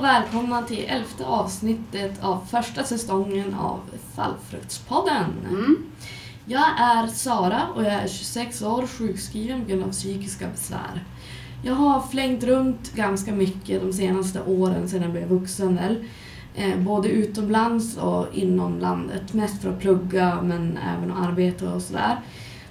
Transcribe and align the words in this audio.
och 0.00 0.06
välkomna 0.06 0.62
till 0.62 0.84
elfte 0.88 1.26
avsnittet 1.26 2.24
av 2.24 2.46
första 2.50 2.84
säsongen 2.84 3.54
av 3.54 3.80
Fallfruktspodden. 4.14 5.24
Mm. 5.48 5.76
Jag 6.44 6.80
är 6.80 7.06
Sara 7.06 7.62
och 7.74 7.84
jag 7.84 7.92
är 7.92 8.08
26 8.08 8.62
år 8.62 8.86
sjukskriven 8.86 9.62
på 9.62 9.68
grund 9.68 9.82
av 9.84 9.90
psykiska 9.90 10.48
besvär. 10.48 11.04
Jag 11.64 11.74
har 11.74 12.00
flängt 12.00 12.44
runt 12.44 12.94
ganska 12.94 13.32
mycket 13.32 13.82
de 13.82 13.92
senaste 13.92 14.40
åren 14.42 14.88
sedan 14.88 15.02
jag 15.02 15.10
blev 15.10 15.28
vuxen. 15.28 15.76
väl. 15.76 16.04
Eh, 16.54 16.78
både 16.78 17.08
utomlands 17.08 17.96
och 17.96 18.26
inom 18.32 18.78
landet. 18.78 19.32
Mest 19.32 19.62
för 19.62 19.70
att 19.70 19.80
plugga 19.80 20.42
men 20.42 20.78
även 20.96 21.12
att 21.12 21.28
arbeta 21.28 21.74
och 21.74 21.82
sådär. 21.82 22.20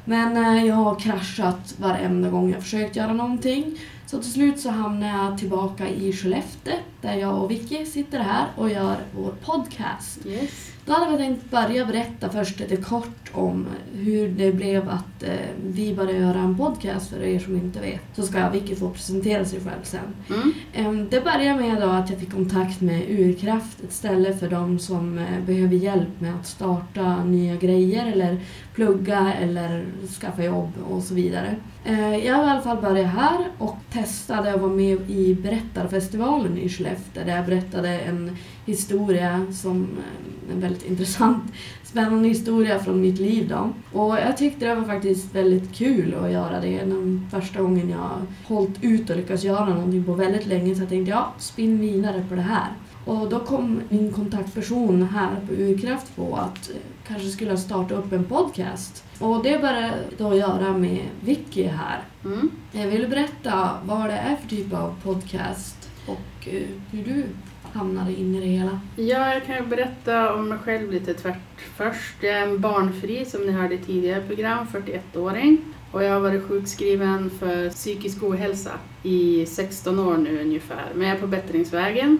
Men 0.05 0.37
eh, 0.37 0.65
jag 0.65 0.75
har 0.75 0.99
kraschat 0.99 1.75
varenda 1.77 2.29
gång 2.29 2.51
jag 2.51 2.63
försökt 2.63 2.95
göra 2.95 3.13
någonting. 3.13 3.79
Så 4.09 4.21
till 4.21 4.31
slut 4.31 4.59
så 4.59 4.69
hamnade 4.69 5.11
jag 5.11 5.37
tillbaka 5.37 5.89
i 5.89 6.13
Skellefteå 6.13 6.73
där 7.01 7.13
jag 7.13 7.43
och 7.43 7.51
Vicky 7.51 7.85
sitter 7.85 8.19
här 8.19 8.47
och 8.55 8.69
gör 8.69 8.97
vår 9.15 9.31
podcast. 9.31 10.25
Yes. 10.25 10.71
Då 10.89 10.95
hade 10.95 11.11
vi 11.11 11.17
tänkt 11.17 11.51
börja 11.51 11.85
berätta 11.85 12.29
först 12.29 12.59
lite 12.59 12.77
kort 12.77 13.31
om 13.31 13.67
hur 13.93 14.29
det 14.29 14.51
blev 14.51 14.89
att 14.89 15.23
eh, 15.23 15.29
vi 15.65 15.95
började 15.95 16.17
göra 16.19 16.39
en 16.39 16.57
podcast 16.57 17.09
för 17.09 17.23
er 17.23 17.39
som 17.39 17.55
inte 17.55 17.79
vet. 17.79 18.01
Så 18.15 18.23
ska 18.23 18.49
Vicky 18.49 18.75
få 18.75 18.89
presentera 18.89 19.45
sig 19.45 19.59
själv 19.59 19.83
sen. 19.83 19.99
Mm. 20.29 20.53
Em, 20.73 21.07
Det 21.09 21.21
började 21.23 21.61
med 21.61 21.81
då 21.81 21.87
att 21.89 22.09
jag 22.09 22.19
fick 22.19 22.31
kontakt 22.33 22.81
med 22.81 23.03
Urkraft, 23.09 23.83
ett 23.83 23.93
ställe 23.93 24.33
för 24.37 24.49
de 24.49 24.79
som 24.79 25.17
eh, 25.17 25.25
behöver 25.45 25.75
hjälp 25.75 26.19
med 26.21 26.35
att 26.35 26.47
starta 26.47 27.23
nya 27.23 27.55
grejer 27.55 28.11
eller 28.11 28.37
plugga 28.75 29.33
eller 29.33 29.85
skaffa 30.21 30.43
jobb 30.43 30.71
och 30.89 31.03
så 31.03 31.13
vidare. 31.13 31.55
Eh, 31.85 32.15
Jag 32.25 32.35
har 32.35 32.43
i 32.47 32.49
alla 32.49 32.61
fall 32.61 32.77
börjat 32.81 33.13
här 33.13 33.47
och 33.57 33.77
testade 33.93 34.53
att 34.53 34.61
vara 34.61 34.71
med 34.71 35.09
i 35.11 35.35
Berättarfestivalen 35.35 36.57
i 36.57 36.69
Skellefteå 36.69 37.23
där 37.25 37.35
jag 37.35 37.45
berättade 37.45 37.99
en 37.99 38.37
historia 38.69 39.45
som 39.53 39.81
eh, 39.81 40.53
en 40.53 40.59
väldigt 40.59 40.85
intressant, 40.85 41.43
spännande 41.83 42.27
historia 42.27 42.79
från 42.79 43.01
mitt 43.01 43.19
liv 43.19 43.49
då. 43.49 43.69
Och 43.99 44.17
jag 44.17 44.37
tyckte 44.37 44.65
det 44.65 44.75
var 44.75 44.83
faktiskt 44.83 45.35
väldigt 45.35 45.73
kul 45.73 46.15
att 46.23 46.31
göra 46.31 46.59
det. 46.61 46.77
Den 46.77 47.27
första 47.31 47.61
gången 47.61 47.89
jag 47.89 48.09
hållit 48.45 48.83
ut 48.83 49.09
och 49.09 49.17
lyckats 49.17 49.43
göra 49.43 49.69
någonting 49.69 50.03
på 50.03 50.13
väldigt 50.13 50.45
länge 50.45 50.75
så 50.75 50.81
jag 50.81 50.89
tänkte 50.89 51.11
ja, 51.11 51.33
spinn 51.37 51.79
vidare 51.79 52.25
på 52.29 52.35
det 52.35 52.41
här. 52.41 52.67
Och 53.05 53.29
då 53.29 53.39
kom 53.39 53.81
min 53.89 54.13
kontaktperson 54.13 55.03
här 55.03 55.35
på 55.47 55.53
Urkraft 55.53 56.15
på 56.15 56.35
att 56.35 56.69
eh, 56.69 56.75
kanske 57.07 57.27
skulle 57.27 57.57
starta 57.57 57.95
upp 57.95 58.11
en 58.11 58.25
podcast. 58.25 59.03
Och 59.19 59.43
det 59.43 59.61
började 59.61 59.93
då 60.17 60.35
göra 60.35 60.77
med 60.77 61.01
Vicky 61.21 61.63
här. 61.63 61.99
Mm. 62.25 62.49
Jag 62.71 62.87
vill 62.87 63.07
berätta 63.07 63.77
vad 63.85 64.09
det 64.09 64.17
är 64.17 64.35
för 64.35 64.47
typ 64.47 64.73
av 64.73 64.95
podcast 65.03 65.89
och 66.05 66.47
eh, 66.47 66.61
hur 66.91 67.03
du 67.03 67.25
hamnade 67.73 68.13
in 68.13 68.35
i 68.35 68.39
det 68.39 68.45
hela. 68.45 68.79
Ja, 68.95 69.33
jag 69.33 69.45
kan 69.45 69.55
ju 69.55 69.65
berätta 69.65 70.33
om 70.33 70.49
mig 70.49 70.57
själv 70.57 70.91
lite 70.91 71.13
tvärt 71.13 71.61
först. 71.75 72.15
Jag 72.21 72.33
är 72.33 72.47
en 72.47 72.61
barnfri, 72.61 73.25
som 73.25 73.41
ni 73.41 73.51
hörde 73.51 73.75
i 73.75 73.77
tidigare 73.77 74.21
program, 74.27 74.67
41-åring. 74.71 75.57
Och 75.91 76.03
jag 76.03 76.13
har 76.13 76.19
varit 76.19 76.47
sjukskriven 76.47 77.29
för 77.29 77.69
psykisk 77.69 78.23
ohälsa 78.23 78.71
i 79.03 79.45
16 79.45 79.99
år 79.99 80.17
nu 80.17 80.41
ungefär. 80.41 80.85
Men 80.95 81.07
jag 81.07 81.17
är 81.17 81.21
på 81.21 81.27
bättringsvägen 81.27 82.19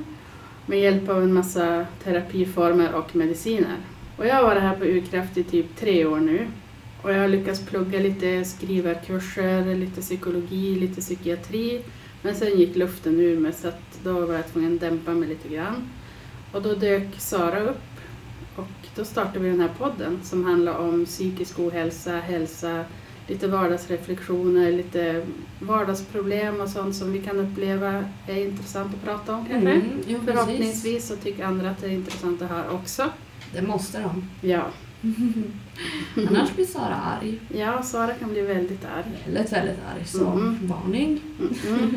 med 0.66 0.80
hjälp 0.80 1.10
av 1.10 1.24
en 1.24 1.34
massa 1.34 1.86
terapiformer 2.04 2.94
och 2.94 3.16
mediciner. 3.16 3.78
Och 4.18 4.28
jag 4.28 4.36
har 4.36 4.44
varit 4.44 4.62
här 4.62 4.76
på 4.76 4.86
Urkraft 4.86 5.38
i 5.38 5.44
typ 5.44 5.76
tre 5.76 6.06
år 6.06 6.20
nu. 6.20 6.48
Och 7.02 7.14
jag 7.14 7.20
har 7.20 7.28
lyckats 7.28 7.66
plugga 7.66 8.00
lite 8.00 8.46
skrivarkurser, 8.46 9.76
lite 9.76 10.02
psykologi, 10.02 10.76
lite 10.76 11.02
psykiatri. 11.02 11.82
Men 12.22 12.36
sen 12.36 12.60
gick 12.60 12.76
luften 12.76 13.20
ur 13.20 13.40
mig 13.40 13.54
så 13.54 13.68
att 13.68 14.00
då 14.04 14.26
var 14.26 14.34
jag 14.34 14.48
tvungen 14.48 14.74
att 14.74 14.82
dämpa 14.82 15.12
mig 15.12 15.30
lite 15.30 15.50
grann. 15.50 15.90
Och 16.52 16.62
då 16.62 16.74
dök 16.74 17.20
Sara 17.20 17.60
upp 17.60 17.82
och 18.56 18.88
då 18.96 19.06
startade 19.06 19.40
vi 19.40 19.50
den 19.50 19.60
här 19.60 19.72
podden 19.78 20.20
som 20.24 20.46
handlar 20.46 20.78
om 20.78 21.06
psykisk 21.06 21.60
ohälsa, 21.60 22.12
hälsa, 22.12 22.86
lite 23.28 23.48
vardagsreflektioner, 23.48 24.72
lite 24.72 25.26
vardagsproblem 25.60 26.62
och 26.62 26.70
sånt 26.70 26.96
som 26.96 27.12
vi 27.12 27.22
kan 27.22 27.40
uppleva 27.40 28.06
är 28.28 28.46
intressant 28.46 28.96
att 28.96 29.04
prata 29.04 29.36
om 29.36 29.46
kanske. 29.46 29.72
Mm, 29.72 29.84
jo, 30.08 30.20
precis. 30.20 30.26
Förhoppningsvis 30.26 31.08
så 31.08 31.16
tycker 31.16 31.46
andra 31.46 31.70
att 31.70 31.82
det 31.82 31.88
är 31.88 31.92
intressant 31.92 32.42
att 32.42 32.50
höra 32.50 32.72
också. 32.72 33.10
Det 33.54 33.62
måste 33.62 34.02
de. 34.02 34.30
Ja, 34.42 34.66
Annars 36.30 36.56
blir 36.56 36.66
Sara 36.66 36.96
arg. 36.96 37.40
ja 37.58 37.84
Sara 37.84 38.14
kan 38.14 38.30
bli 38.30 38.42
väldigt 38.42 38.86
arg. 38.86 39.04
Väldigt, 39.26 39.54
väldigt 39.54 39.78
arg. 39.96 40.06
Så 40.06 40.24
Mhm. 40.30 40.58
varning. 40.68 41.20
Mm. 41.68 41.96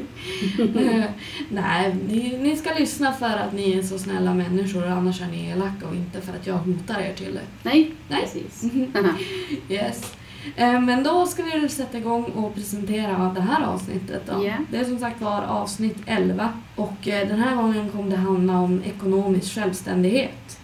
Nej, 1.51 1.97
ni, 2.09 2.39
ni 2.39 2.57
ska 2.57 2.75
lyssna 2.75 3.13
för 3.13 3.27
att 3.37 3.53
ni 3.53 3.73
är 3.79 3.83
så 3.83 3.99
snälla 3.99 4.35
människor 4.35 4.87
annars 4.87 5.21
är 5.21 5.27
ni 5.27 5.49
elaka 5.51 5.89
och 5.89 5.95
inte 5.95 6.21
för 6.21 6.33
att 6.33 6.47
jag 6.47 6.55
hotar 6.59 7.01
er 7.01 7.13
till 7.15 7.35
det. 7.35 7.41
Nej, 7.63 7.95
Nej. 8.09 8.21
precis. 8.23 8.65
Yes. 9.69 10.15
Eh, 10.57 10.81
Men 10.81 11.03
då 11.05 11.27
ska 11.27 11.43
vi 11.43 11.69
sätta 11.69 11.99
igång 11.99 12.25
och 12.25 12.55
presentera 12.55 13.33
det 13.35 13.41
här 13.41 13.65
avsnittet 13.65 14.23
då. 14.27 14.45
Ja. 14.47 14.53
Det 14.71 14.77
är 14.77 14.85
som 14.85 14.99
sagt 14.99 15.21
var 15.21 15.43
avsnitt 15.43 15.97
11 16.07 16.49
och 16.77 17.09
eh, 17.09 17.29
den 17.29 17.39
här 17.39 17.57
gången 17.57 17.89
kommer 17.91 18.11
det 18.11 18.17
handla 18.17 18.59
om 18.59 18.83
ekonomisk 18.85 19.55
självständighet. 19.55 20.59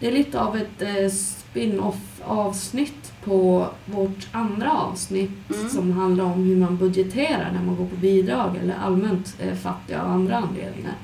Det 0.00 0.08
är 0.08 0.12
lite 0.12 0.40
av 0.40 0.56
ett 0.56 0.82
eh, 0.82 1.08
spin-off 1.50 2.20
avsnitt 2.24 3.12
på 3.24 3.66
vårt 3.86 4.28
andra 4.32 4.72
avsnitt 4.72 5.30
Mm. 5.54 5.68
som 5.68 5.92
handlar 5.92 6.24
om 6.24 6.44
hur 6.44 6.56
man 6.56 6.76
budgeterar 6.76 7.50
när 7.52 7.62
man 7.66 7.76
går 7.76 7.86
på 7.86 7.96
bidrag 7.96 8.56
eller 8.62 8.74
allmänt 8.84 9.36
är 9.40 9.54
fattig 9.54 9.94
av 9.94 10.10
andra 10.10 10.36
anledningar. 10.36 10.94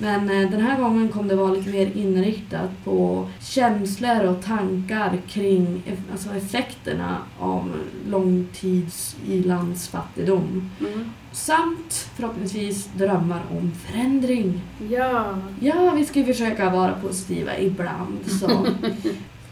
Men 0.00 0.30
eh, 0.30 0.50
den 0.50 0.60
här 0.60 0.80
gången 0.82 1.08
kommer 1.08 1.28
det 1.28 1.34
vara 1.36 1.52
lite 1.52 1.70
mer 1.70 1.90
inriktat 1.96 2.70
på 2.84 3.28
känslor 3.40 4.24
och 4.24 4.42
tankar 4.44 5.18
kring 5.28 5.82
alltså 6.12 6.30
effekterna 6.34 7.16
av 7.38 7.68
långtids 8.08 9.16
ilandsfattigdom. 9.26 10.70
Mm. 10.80 11.10
Samt 11.32 11.92
förhoppningsvis 12.16 12.88
drömmar 12.94 13.42
om 13.50 13.72
förändring. 13.86 14.60
Ja, 14.90 15.38
Ja, 15.60 15.92
vi 15.96 16.04
ska 16.04 16.18
ju 16.18 16.24
försöka 16.24 16.70
vara 16.70 16.92
positiva 16.92 17.58
ibland. 17.58 18.18
Så. 18.40 18.48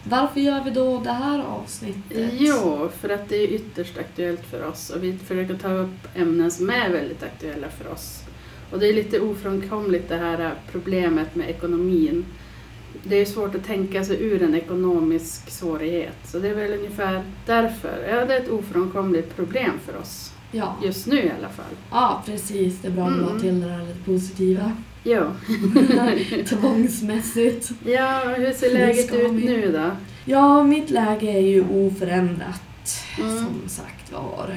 Varför 0.09 0.41
gör 0.41 0.65
vi 0.65 0.71
då 0.71 1.01
det 1.05 1.13
här 1.13 1.45
avsnittet? 1.45 2.31
Jo, 2.39 2.89
för 3.01 3.09
att 3.09 3.29
det 3.29 3.37
är 3.37 3.49
ytterst 3.49 3.99
aktuellt 3.99 4.45
för 4.51 4.65
oss 4.69 4.91
och 4.91 5.05
vi 5.05 5.19
försöker 5.19 5.55
ta 5.55 5.73
upp 5.73 6.09
ämnen 6.15 6.51
som 6.51 6.71
är 6.71 6.91
väldigt 6.91 7.23
aktuella 7.23 7.69
för 7.69 7.93
oss. 7.93 8.23
Och 8.73 8.79
det 8.79 8.89
är 8.89 8.93
lite 8.93 9.21
ofrånkomligt 9.21 10.09
det 10.09 10.17
här 10.17 10.55
problemet 10.73 11.35
med 11.35 11.51
ekonomin. 11.51 12.25
Det 13.05 13.17
är 13.17 13.25
svårt 13.25 13.55
att 13.55 13.65
tänka 13.65 14.05
sig 14.05 14.23
ur 14.23 14.43
en 14.43 14.55
ekonomisk 14.55 15.51
svårighet. 15.51 16.17
Så 16.25 16.39
det 16.39 16.49
är 16.49 16.55
väl 16.55 16.73
ungefär 16.79 17.23
därför. 17.47 18.07
Ja, 18.11 18.25
det 18.27 18.35
är 18.37 18.41
ett 18.41 18.51
ofrånkomligt 18.51 19.37
problem 19.37 19.73
för 19.87 19.97
oss. 20.01 20.33
Ja. 20.53 20.77
Just 20.85 21.07
nu 21.07 21.17
i 21.17 21.33
alla 21.39 21.49
fall. 21.49 21.75
ja, 21.91 22.23
precis. 22.27 22.79
Det 22.83 22.89
är 22.89 22.93
bra 22.93 23.05
att 23.07 23.13
Mm. 23.13 23.25
vara 23.27 23.41
till 23.41 23.61
det 23.61 23.67
där 23.69 23.79
lite 23.87 23.99
positiva. 24.05 24.73
Jo. 25.09 25.23
Tvångsmässigt. 26.49 27.71
Ja, 27.85 28.23
hur 28.37 28.53
ser 28.53 28.73
läget 28.75 29.15
ut 29.15 29.31
vi. 29.33 29.45
nu 29.45 29.73
då? 29.73 29.91
Ja, 30.25 30.63
mitt 30.65 30.91
läge 30.91 31.27
är 31.27 31.41
ju 31.41 31.65
oförändrat. 31.71 32.63
Mm. 33.19 33.37
Som 33.39 33.69
sagt 33.69 34.13
var. 34.13 34.55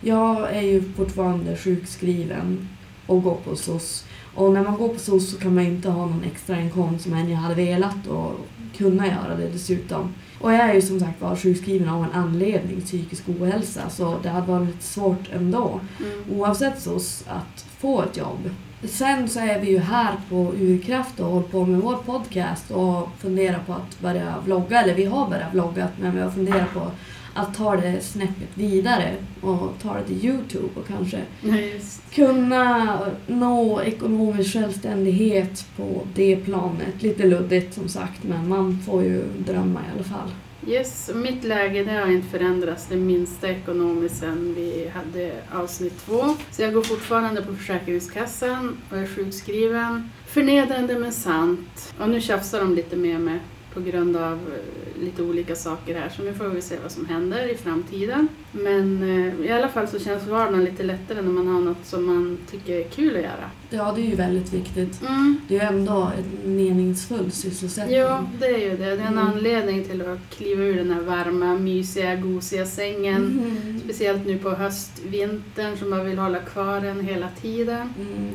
Jag 0.00 0.56
är 0.56 0.60
ju 0.62 0.82
fortfarande 0.96 1.56
sjukskriven 1.56 2.68
och 3.06 3.22
går 3.22 3.34
på 3.44 3.56
SOS. 3.56 4.04
Och 4.34 4.52
när 4.52 4.62
man 4.64 4.76
går 4.76 4.88
på 4.88 4.98
SOS 4.98 5.30
så 5.30 5.38
kan 5.38 5.54
man 5.54 5.64
inte 5.64 5.88
ha 5.88 6.06
någon 6.06 6.24
extra 6.32 6.60
inkomst 6.60 7.04
som 7.04 7.12
än 7.14 7.30
jag 7.30 7.36
hade 7.38 7.54
velat 7.54 8.06
och 8.06 8.32
kunna 8.76 9.06
göra 9.06 9.36
det 9.36 9.48
dessutom. 9.48 10.14
Och 10.40 10.52
jag 10.52 10.60
är 10.60 10.74
ju 10.74 10.82
som 10.82 11.00
sagt 11.00 11.20
var 11.20 11.36
sjukskriven 11.36 11.88
av 11.88 12.04
en 12.04 12.12
anledning, 12.12 12.80
psykisk 12.80 13.22
ohälsa, 13.28 13.90
så 13.90 14.16
det 14.22 14.28
hade 14.28 14.46
varit 14.52 14.82
svårt 14.82 15.30
ändå 15.32 15.80
Mm. 16.00 16.40
oavsett 16.40 16.82
SOS 16.82 17.24
att 17.28 17.66
få 17.78 18.02
ett 18.02 18.16
jobb. 18.16 18.50
Sen 18.84 19.28
så 19.28 19.40
är 19.40 19.60
vi 19.60 19.70
ju 19.70 19.78
här 19.78 20.14
på 20.28 20.54
Urkraft 20.60 21.20
och 21.20 21.26
håller 21.26 21.48
på 21.48 21.66
med 21.66 21.80
vår 21.80 21.96
podcast 21.96 22.70
och 22.70 23.08
funderar 23.18 23.58
på 23.66 23.72
att 23.72 24.00
börja 24.00 24.34
vlogga, 24.44 24.82
eller 24.82 24.94
vi 24.94 25.04
har 25.04 25.28
börjat 25.28 25.54
vlogga 25.54 25.88
men 26.00 26.14
vi 26.14 26.20
har 26.20 26.30
funderat 26.30 26.74
på 26.74 26.90
att 27.34 27.54
ta 27.54 27.76
det 27.76 28.00
snäppet 28.00 28.48
vidare 28.54 29.14
och 29.40 29.74
ta 29.82 29.94
det 29.94 30.04
till 30.04 30.24
Youtube 30.24 30.68
och 30.74 30.86
kanske 30.86 31.20
just. 31.42 32.14
kunna 32.14 32.98
nå 33.26 33.82
ekonomisk 33.82 34.52
självständighet 34.52 35.66
på 35.76 36.02
det 36.14 36.36
planet. 36.36 37.02
Lite 37.02 37.26
luddigt 37.26 37.74
som 37.74 37.88
sagt 37.88 38.22
men 38.22 38.48
man 38.48 38.78
får 38.86 39.02
ju 39.02 39.24
drömma 39.38 39.80
i 39.80 39.94
alla 39.94 40.04
fall. 40.04 40.30
Yes, 40.66 41.10
mitt 41.14 41.44
läge 41.44 41.84
det 41.84 41.92
har 41.92 42.10
inte 42.10 42.28
förändrats 42.28 42.86
det 42.86 42.96
minsta 42.96 43.48
ekonomiskt 43.48 44.16
sen 44.16 44.54
vi 44.54 44.90
hade 44.94 45.32
avsnitt 45.52 46.06
två. 46.06 46.36
Så 46.50 46.62
jag 46.62 46.74
går 46.74 46.82
fortfarande 46.82 47.42
på 47.42 47.54
Försäkringskassan 47.54 48.76
och 48.90 48.98
är 48.98 49.06
sjukskriven. 49.06 50.10
Förnedrande 50.26 50.98
men 50.98 51.12
sant. 51.12 51.94
Och 51.98 52.08
nu 52.08 52.20
tjafsar 52.20 52.60
de 52.60 52.74
lite 52.74 52.96
med 52.96 53.20
mig 53.20 53.40
på 53.74 53.80
grund 53.80 54.16
av 54.16 54.32
eh, 54.32 55.02
lite 55.02 55.22
olika 55.22 55.56
saker 55.56 55.94
här. 56.00 56.08
Så 56.16 56.22
nu 56.22 56.34
får 56.34 56.44
vi 56.48 56.62
se 56.62 56.76
vad 56.82 56.92
som 56.92 57.06
händer 57.06 57.48
i 57.52 57.56
framtiden. 57.56 58.28
Men 58.52 59.02
eh, 59.02 59.46
i 59.46 59.52
alla 59.52 59.68
fall 59.68 59.88
så 59.88 59.98
känns 59.98 60.26
vardagen 60.26 60.64
lite 60.64 60.82
lättare 60.82 61.22
när 61.22 61.32
man 61.32 61.46
har 61.46 61.60
något 61.60 61.86
som 61.86 62.06
man 62.06 62.38
tycker 62.50 62.74
är 62.74 62.84
kul 62.84 63.16
att 63.16 63.22
göra. 63.22 63.50
Ja, 63.70 63.92
det 63.96 64.00
är 64.00 64.06
ju 64.06 64.14
väldigt 64.14 64.52
viktigt. 64.52 65.02
Mm. 65.02 65.40
Det 65.48 65.56
är 65.58 65.60
ju 65.60 65.66
ändå 65.78 66.12
en 66.44 66.56
meningsfull 66.56 67.30
sysselsättning. 67.30 67.96
Ja, 67.98 68.24
det 68.40 68.46
är 68.46 68.58
ju 68.58 68.76
det. 68.76 68.84
Det 68.84 68.90
är 69.02 69.06
en 69.06 69.18
Mm. 69.18 69.18
anledning 69.26 69.84
till 69.84 70.02
att 70.02 70.18
kliva 70.30 70.62
ur 70.64 70.76
den 70.76 70.90
här 70.90 71.00
varma, 71.00 71.54
mysiga, 71.54 72.16
gosiga 72.16 72.66
sängen. 72.66 73.22
Mhm. 73.22 73.80
Speciellt 73.84 74.26
nu 74.26 74.38
på 74.38 74.50
höstvintern 74.50 75.76
som 75.78 75.90
man 75.90 76.06
vill 76.06 76.18
hålla 76.18 76.38
kvar 76.38 76.80
den 76.80 77.00
hela 77.00 77.28
tiden. 77.42 77.94
Mm. 77.98 78.28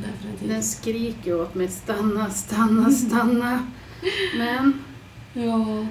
Den 0.47 0.63
skriker 0.63 1.41
åt 1.41 1.55
mig 1.55 1.67
stanna, 1.67 2.29
stanna, 2.29 2.91
stanna. 2.91 3.59
Men 4.37 4.73
Ja, 5.37 5.85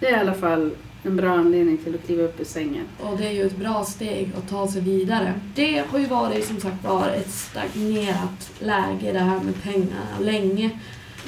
det 0.00 0.06
är 0.06 0.16
i 0.16 0.20
alla 0.20 0.34
fall 0.34 0.70
en 1.02 1.16
bra 1.16 1.30
anledning 1.30 1.78
till 1.78 1.94
att 1.94 2.06
kliva 2.06 2.22
upp 2.22 2.40
ur 2.40 2.44
sängen. 2.44 2.84
och 3.02 3.18
det 3.18 3.26
är 3.26 3.32
ju 3.32 3.46
ett 3.46 3.56
bra 3.56 3.84
steg 3.84 4.32
att 4.38 4.48
ta 4.48 4.68
sig 4.68 4.80
vidare. 4.82 5.34
Det 5.54 5.84
har 5.90 5.98
ju 5.98 6.06
varit 6.06 6.46
som 6.46 6.60
sagt 6.60 6.84
var 6.84 7.08
ett 7.08 7.30
stagnerat 7.30 8.50
läge 8.58 9.12
det 9.12 9.18
här 9.18 9.40
med 9.40 9.62
pengarna 9.62 10.18
länge. 10.20 10.70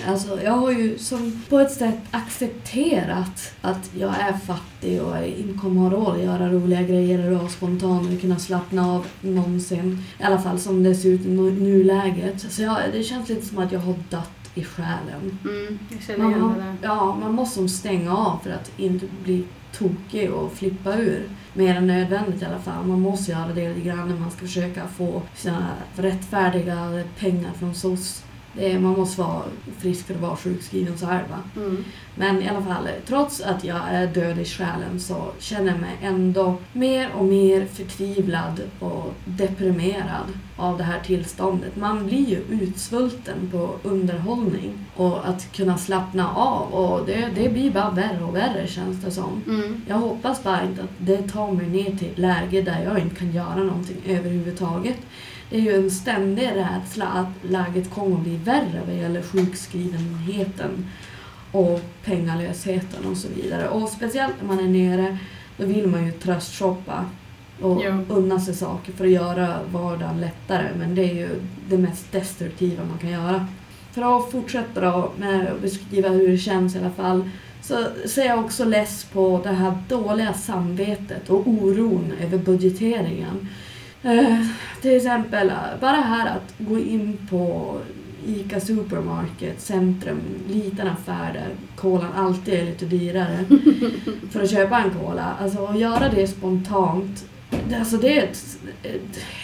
Alltså, 0.06 0.42
jag 0.42 0.52
har 0.52 0.70
ju 0.70 0.98
som 0.98 1.42
på 1.48 1.58
ett 1.58 1.72
sätt 1.72 1.98
accepterat 2.10 3.52
att 3.60 3.90
jag 3.98 4.14
är 4.20 4.32
fattig 4.32 5.02
och 5.02 5.26
inte 5.26 5.58
kommer 5.58 5.80
ha 5.80 5.90
råd 5.90 6.16
att 6.16 6.22
göra 6.22 6.48
roliga 6.48 6.82
grejer 6.82 7.30
och 7.30 7.38
vara 7.38 7.48
spontan 7.48 8.14
och 8.14 8.20
kunna 8.20 8.38
slappna 8.38 8.94
av 8.94 9.06
någonsin. 9.20 10.04
I 10.20 10.22
alla 10.22 10.38
fall 10.38 10.58
som 10.58 10.82
det 10.82 10.94
ser 10.94 11.08
ut 11.08 11.26
i 11.26 11.28
nu- 11.28 11.60
nuläget. 11.60 12.52
Så 12.52 12.62
jag, 12.62 12.76
det 12.92 13.02
känns 13.02 13.28
lite 13.28 13.46
som 13.46 13.58
att 13.58 13.72
jag 13.72 13.80
har 13.80 13.94
dött 14.10 14.37
i 14.58 14.64
själen. 14.64 15.38
Mm, 15.44 15.78
jag 15.90 16.02
känner 16.02 16.30
igen 16.30 16.54
det 16.56 16.64
där. 16.64 16.76
Ja, 16.82 17.16
man 17.20 17.34
måste 17.34 17.68
stänga 17.68 18.16
av 18.16 18.38
för 18.42 18.50
att 18.50 18.70
inte 18.76 19.06
bli 19.24 19.44
tokig 19.72 20.32
och 20.32 20.52
flippa 20.52 20.96
ur. 20.96 21.28
Mer 21.52 21.74
än 21.74 21.86
nödvändigt 21.86 22.42
i 22.42 22.44
alla 22.44 22.58
fall. 22.58 22.86
Man 22.86 23.00
måste 23.00 23.30
göra 23.30 23.48
det 23.48 23.68
lite 23.68 23.80
grann 23.80 24.08
när 24.08 24.16
man 24.16 24.30
ska 24.30 24.40
försöka 24.40 24.88
få 24.88 25.22
sina 25.34 25.66
rättfärdiga 25.96 27.04
pengar 27.18 27.52
från 27.52 27.74
SOS. 27.74 28.24
Är, 28.58 28.78
man 28.78 28.92
måste 28.92 29.20
vara 29.20 29.42
frisk 29.78 30.06
för 30.06 30.14
att 30.14 30.20
vara 30.20 30.36
sjukskriven 30.36 30.98
så 30.98 31.06
här 31.06 31.24
va. 31.30 31.62
Mm. 31.62 31.84
Men 32.14 32.42
i 32.42 32.48
alla 32.48 32.62
fall, 32.62 32.88
trots 33.06 33.40
att 33.40 33.64
jag 33.64 33.80
är 33.90 34.06
död 34.06 34.38
i 34.38 34.44
själen 34.44 35.00
så 35.00 35.32
känner 35.38 35.70
jag 35.72 35.80
mig 35.80 35.96
ändå 36.02 36.56
mer 36.72 37.10
och 37.14 37.24
mer 37.24 37.66
förtvivlad 37.66 38.60
och 38.80 39.14
deprimerad 39.24 40.26
av 40.56 40.78
det 40.78 40.84
här 40.84 41.00
tillståndet. 41.00 41.76
Man 41.76 42.06
blir 42.06 42.28
ju 42.28 42.36
utsvulten 42.36 43.50
på 43.52 43.70
underhållning 43.82 44.86
och 44.96 45.28
att 45.28 45.52
kunna 45.52 45.78
slappna 45.78 46.34
av 46.34 46.74
och 46.74 47.06
det, 47.06 47.28
det 47.34 47.48
blir 47.48 47.70
bara 47.70 47.90
värre 47.90 48.24
och 48.24 48.36
värre 48.36 48.66
känns 48.66 49.02
det 49.04 49.10
som. 49.10 49.42
Mm. 49.46 49.82
Jag 49.88 49.96
hoppas 49.96 50.42
bara 50.42 50.62
inte 50.62 50.82
att 50.82 50.90
det 50.98 51.22
tar 51.22 51.52
mig 51.52 51.66
ner 51.66 51.96
till 51.96 52.10
ett 52.10 52.18
läge 52.18 52.62
där 52.62 52.84
jag 52.84 52.98
inte 52.98 53.16
kan 53.16 53.32
göra 53.32 53.56
någonting 53.56 53.96
överhuvudtaget. 54.06 54.98
Det 55.50 55.56
är 55.56 55.60
ju 55.60 55.74
en 55.74 55.90
ständig 55.90 56.50
rädsla 56.54 57.06
att 57.06 57.50
läget 57.50 57.90
kommer 57.90 58.16
att 58.16 58.22
bli 58.22 58.36
värre 58.36 58.82
vad 58.86 58.96
gäller 58.96 59.22
sjukskrivenheten 59.22 60.86
och 61.52 61.80
pengalösheten 62.04 63.06
och 63.10 63.16
så 63.16 63.28
vidare. 63.28 63.68
Och 63.68 63.88
speciellt 63.88 64.34
när 64.40 64.48
man 64.48 64.58
är 64.64 64.68
nere, 64.68 65.18
då 65.56 65.66
vill 65.66 65.86
man 65.86 66.06
ju 66.06 66.12
tröstshoppa 66.12 67.04
och 67.60 67.82
Ja. 67.84 67.98
unna 68.08 68.40
sig 68.40 68.54
saker 68.54 68.92
för 68.92 69.04
att 69.04 69.10
göra 69.10 69.58
vardagen 69.72 70.20
lättare. 70.20 70.68
Men 70.78 70.94
det 70.94 71.02
är 71.02 71.14
ju 71.14 71.28
det 71.68 71.78
mest 71.78 72.12
destruktiva 72.12 72.84
man 72.84 72.98
kan 72.98 73.10
göra. 73.10 73.46
För 73.92 74.18
att 74.18 74.30
fortsätta 74.30 74.80
då 74.80 75.12
med 75.18 75.46
att 75.52 75.62
beskriva 75.62 76.08
hur 76.08 76.28
det 76.28 76.38
känns 76.38 76.76
i 76.76 76.78
alla 76.78 76.90
fall 76.90 77.30
så 77.62 77.84
ser 78.08 78.26
jag 78.26 78.38
också 78.38 78.64
less 78.64 79.04
på 79.04 79.40
det 79.44 79.48
här 79.52 79.78
dåliga 79.88 80.32
samvetet 80.32 81.30
och 81.30 81.46
oron 81.46 82.12
över 82.20 82.38
budgeteringen. 82.38 83.48
Eh, 84.02 84.46
till 84.82 84.96
exempel, 84.96 85.48
eh, 85.50 85.56
bara 85.80 85.96
här 85.96 86.26
att 86.26 86.54
gå 86.58 86.78
in 86.78 87.18
på 87.30 87.76
ICA 88.26 88.60
Supermarket, 88.60 89.60
Centrum, 89.60 90.20
liten 90.48 90.88
affär 90.88 91.32
där 91.32 91.48
kolan 91.76 92.12
alltid 92.16 92.54
är 92.54 92.64
lite 92.64 92.84
dyrare 92.86 93.44
för 94.30 94.42
att 94.42 94.50
köpa 94.50 94.78
en 94.78 94.90
cola. 94.90 95.34
Alltså 95.40 95.64
att 95.66 95.78
göra 95.78 96.08
det 96.08 96.26
spontant, 96.28 97.24
det, 97.68 97.74
alltså 97.76 97.96
det 97.96 98.18
är, 98.18 98.22
ett, 98.24 98.58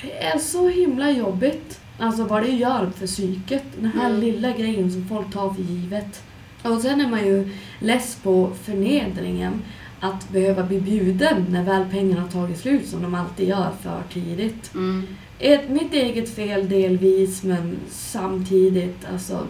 det 0.02 0.24
är 0.24 0.38
så 0.38 0.68
himla 0.68 1.10
jobbigt. 1.10 1.80
Alltså 1.98 2.24
vad 2.24 2.42
det 2.42 2.50
gör 2.50 2.90
för 2.96 3.06
psyket, 3.06 3.64
den 3.80 3.90
här 3.94 4.08
Mm. 4.10 4.20
lilla 4.20 4.50
grejen 4.52 4.90
som 4.92 5.08
folk 5.08 5.32
tar 5.32 5.54
för 5.54 5.62
givet. 5.62 6.22
Och 6.62 6.80
sen 6.80 7.00
är 7.00 7.08
man 7.10 7.26
ju 7.26 7.48
less 7.80 8.18
på 8.22 8.50
förnedringen 8.64 9.62
att 10.04 10.28
behöva 10.28 10.62
bli 10.62 10.80
bjuden 10.80 11.46
när 11.50 11.62
väl 11.62 11.84
pengarna 11.90 12.28
tagit 12.28 12.58
slut 12.58 12.88
som 12.88 13.02
de 13.02 13.14
alltid 13.14 13.48
gör 13.48 13.70
för 13.82 14.02
tidigt. 14.12 14.74
Mm. 14.74 15.06
Ett, 15.38 15.68
mitt 15.68 15.92
eget 15.92 16.34
fel 16.34 16.68
delvis 16.68 17.42
men 17.42 17.76
samtidigt 17.90 19.06
alltså 19.12 19.46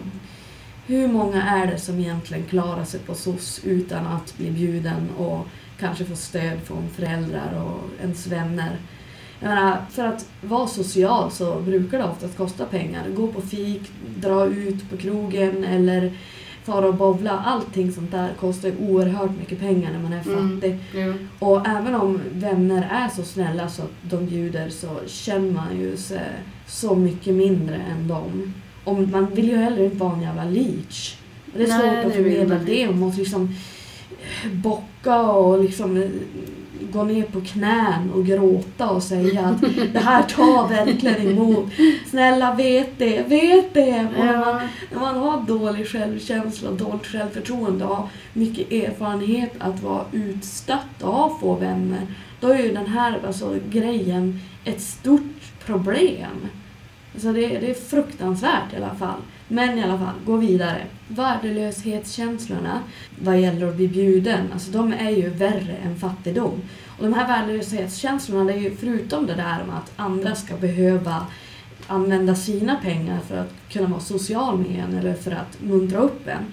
hur 0.87 1.07
många 1.07 1.43
är 1.43 1.67
det 1.67 1.79
som 1.79 1.99
egentligen 1.99 2.45
klarar 2.45 2.83
sig 2.83 2.99
på 2.99 3.15
SOS 3.15 3.61
utan 3.63 4.07
att 4.07 4.37
bli 4.37 4.51
bjuden 4.51 5.09
och 5.17 5.47
kanske 5.79 6.05
få 6.05 6.15
stöd 6.15 6.59
från 6.63 6.89
föräldrar 6.89 7.63
och 7.63 8.01
ens 8.01 8.27
vänner? 8.27 8.77
Jag 9.39 9.49
menar, 9.49 9.85
för 9.91 10.05
att 10.05 10.25
vara 10.41 10.67
social 10.67 11.31
så 11.31 11.59
brukar 11.59 11.97
det 11.97 12.03
oftast 12.03 12.37
kosta 12.37 12.65
pengar. 12.65 13.09
Gå 13.09 13.27
på 13.27 13.41
fik, 13.41 13.81
dra 14.17 14.45
ut 14.45 14.89
på 14.89 14.97
krogen 14.97 15.63
eller 15.63 16.13
fara 16.65 16.87
och 16.87 16.93
bowla. 16.95 17.31
Allting 17.45 17.91
sånt 17.91 18.11
där 18.11 18.29
kostar 18.39 18.69
ju 18.69 18.75
oerhört 18.89 19.31
mycket 19.39 19.59
pengar 19.59 19.91
när 19.91 19.99
man 19.99 20.13
är 20.13 20.21
Mm. 20.27 20.55
fattig. 20.61 20.77
Jo. 20.95 21.13
Och 21.39 21.67
även 21.67 21.95
om 21.95 22.19
vänner 22.31 22.87
är 22.91 23.09
så 23.15 23.23
snälla 23.23 23.69
så 23.69 23.81
att 23.81 23.91
de 24.09 24.25
bjuder 24.25 24.69
så 24.69 24.87
känner 25.07 25.51
man 25.51 25.77
ju 25.79 25.97
sig 25.97 26.21
så 26.67 26.95
mycket 26.95 27.33
mindre 27.33 27.75
än 27.75 28.07
dem. 28.07 28.53
Och 28.83 28.99
man 28.99 29.25
vill 29.33 29.49
ju 29.49 29.55
heller 29.57 29.83
inte 29.83 29.97
vara 29.97 30.13
en 30.13 30.21
jävla 30.21 30.43
leech. 30.43 31.17
Det 31.57 31.63
är 31.63 31.67
Nej, 31.67 31.79
svårt 32.03 32.05
att 32.05 32.13
förmedla 32.13 32.55
det. 32.65 32.87
Man 32.89 32.99
måste 32.99 33.19
liksom 33.21 33.55
bocka 34.53 35.21
och 35.21 35.63
liksom 35.63 35.97
eh, 36.01 36.09
gå 36.91 37.03
ner 37.03 37.23
på 37.23 37.41
knän 37.41 38.11
och 38.15 38.25
gråta 38.25 38.89
och 38.89 39.03
säga 39.03 39.45
att 39.45 39.61
det 39.93 39.99
här 39.99 40.23
tar 40.23 40.67
verkligen 40.67 41.27
emot. 41.27 41.65
Snälla 42.09 42.55
vet 42.55 42.99
det, 42.99 43.23
vet 43.27 43.73
det! 43.73 44.07
Och 44.17 44.25
när, 44.25 44.37
man, 44.37 44.61
när 44.91 44.99
man 44.99 45.15
har 45.15 45.41
dålig 45.41 45.87
självkänsla 45.87 46.71
dåligt 46.71 47.05
självförtroende 47.05 47.85
och 47.85 47.95
har 47.95 48.09
mycket 48.33 48.71
erfarenhet 48.71 49.51
att 49.59 49.83
vara 49.83 50.05
utstött 50.11 51.01
och 51.01 51.13
ha 51.13 51.37
få 51.39 51.55
vänner, 51.55 52.01
då 52.39 52.47
är 52.47 52.63
ju 52.63 52.71
den 52.71 52.87
här 52.87 53.19
alltså, 53.27 53.59
grejen 53.69 54.39
ett 54.65 54.81
stort 54.81 55.65
problem. 55.65 56.49
Så 57.17 57.27
det, 57.31 57.47
det 57.47 57.69
är 57.69 57.73
fruktansvärt 57.73 58.73
i 58.73 58.77
alla 58.77 58.95
fall. 58.95 59.19
Men 59.47 59.79
i 59.79 59.83
alla 59.83 59.97
fall, 59.97 60.13
gå 60.25 60.37
vidare. 60.37 60.85
Värdelöshetskänslorna 61.07 62.79
vad 63.19 63.39
gäller 63.39 63.67
att 63.67 63.75
bli 63.75 63.87
bjuden, 63.87 64.49
alltså 64.53 64.71
de 64.71 64.93
är 64.93 65.09
ju 65.09 65.29
värre 65.29 65.75
än 65.83 65.95
fattigdom. 65.95 66.61
Och 66.97 67.03
de 67.03 67.13
här 67.13 67.27
värdelöshetskänslorna, 67.27 68.43
det 68.43 68.53
är 68.53 68.61
ju 68.61 68.75
förutom 68.75 69.27
det 69.27 69.33
där 69.33 69.63
med 69.67 69.77
att 69.77 69.91
andra 69.95 70.35
ska 70.35 70.57
behöva 70.57 71.25
använda 71.87 72.35
sina 72.35 72.75
pengar 72.75 73.19
för 73.27 73.37
att 73.37 73.53
kunna 73.69 73.87
vara 73.87 73.99
social 73.99 74.57
med 74.57 74.83
en 74.83 74.97
eller 74.97 75.13
för 75.13 75.31
att 75.31 75.61
muntra 75.61 75.99
upp 75.99 76.27
en. 76.27 76.45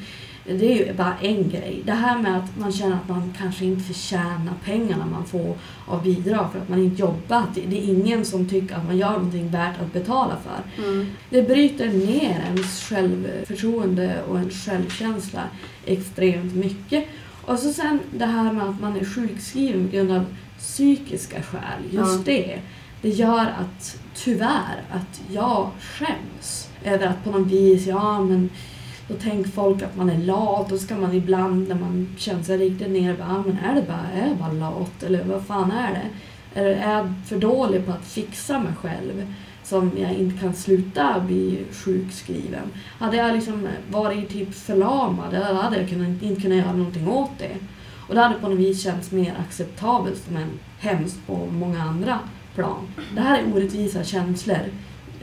Det 0.44 0.72
är 0.72 0.86
ju 0.86 0.92
bara 0.94 1.16
en 1.20 1.48
grej. 1.48 1.82
Det 1.84 1.92
här 1.92 2.18
med 2.18 2.36
att 2.36 2.58
man 2.58 2.72
känner 2.72 2.96
att 2.96 3.08
man 3.08 3.34
kanske 3.38 3.64
inte 3.64 3.82
förtjänar 3.84 4.54
pengarna 4.64 5.06
man 5.06 5.24
får 5.26 5.56
av 5.86 6.02
bidrag 6.02 6.52
för 6.52 6.58
att 6.58 6.68
man 6.68 6.78
inte 6.78 7.00
jobbat. 7.00 7.48
Det 7.54 7.78
är 7.78 7.88
ingen 7.88 8.24
som 8.24 8.48
tycker 8.48 8.74
att 8.76 8.86
man 8.86 8.96
gör 8.96 9.10
någonting 9.12 9.50
värt 9.50 9.80
att 9.80 9.92
betala 9.92 10.36
för. 10.44 10.82
Mm. 10.84 11.06
Det 11.30 11.42
bryter 11.42 11.88
ner 11.88 12.44
ens 12.48 12.82
självförtroende 12.88 14.22
och 14.28 14.38
en 14.38 14.50
självkänsla 14.50 15.42
extremt 15.86 16.54
mycket. 16.54 17.04
Och 17.44 17.58
så 17.58 17.72
sen 17.72 17.98
det 18.10 18.26
här 18.26 18.52
med 18.52 18.68
att 18.68 18.80
man 18.80 18.96
är 18.96 19.04
sjukskriven 19.04 19.88
på 19.88 19.96
grund 19.96 20.12
av 20.12 20.24
psykiska 20.58 21.42
skäl. 21.42 21.82
Just 21.90 22.12
Ja. 22.12 22.22
det. 22.24 22.58
Det 23.02 23.08
gör 23.08 23.40
att, 23.40 23.98
tyvärr, 24.14 24.82
att 24.92 25.20
jag 25.30 25.70
skäms 25.80 26.68
över 26.84 27.06
att 27.06 27.24
på 27.24 27.30
något 27.30 27.50
vis, 27.52 27.86
ja 27.86 28.20
men 28.20 28.50
då 29.12 29.18
tänker 29.18 29.50
folk 29.50 29.82
att 29.82 29.96
man 29.96 30.10
är 30.10 30.18
lat, 30.18 30.72
och 30.72 30.80
ska 30.80 30.96
man 30.96 31.14
ibland 31.14 31.68
när 31.68 31.74
man 31.74 32.08
känner 32.18 32.42
sig 32.42 32.58
riktigt 32.58 32.90
nere, 32.90 33.14
bara, 33.14 33.28
ah, 33.28 33.42
men 33.46 33.58
är 33.58 33.74
det 33.74 33.82
bara, 33.82 34.22
är 34.22 34.28
jag 34.28 34.36
bara 34.36 34.52
lat? 34.52 35.02
Eller 35.02 35.24
vad 35.24 35.46
fan 35.46 35.70
är 35.70 35.90
det? 35.90 36.08
Eller 36.60 36.70
är 36.70 36.92
jag 36.92 37.12
för 37.26 37.36
dålig 37.36 37.86
på 37.86 37.92
att 37.92 38.04
fixa 38.04 38.58
mig 38.58 38.72
själv? 38.80 39.26
som 39.64 39.90
jag 39.96 40.12
inte 40.12 40.40
kan 40.40 40.54
sluta 40.54 41.20
bli 41.20 41.64
sjukskriven. 41.72 42.70
Hade 42.98 43.16
jag 43.16 43.34
liksom 43.34 43.68
varit 43.90 44.28
typ 44.28 44.54
förlamad, 44.54 45.32
då 45.32 45.54
hade 45.54 45.80
jag 45.80 45.88
kunnat, 45.88 46.22
inte 46.22 46.42
kunnat 46.42 46.58
göra 46.58 46.72
någonting 46.72 47.08
åt 47.08 47.30
det. 47.38 47.56
Och 48.08 48.14
det 48.14 48.20
hade 48.20 48.34
på 48.34 48.48
något 48.48 48.58
vis 48.58 48.82
känts 48.82 49.10
mer 49.10 49.34
acceptabelt 49.46 50.30
men 50.30 50.48
hemskt 50.78 51.26
på 51.26 51.46
många 51.46 51.82
andra 51.82 52.18
plan. 52.54 52.88
Det 53.14 53.20
här 53.20 53.38
är 53.38 53.54
orättvisa 53.54 54.04
känslor. 54.04 54.68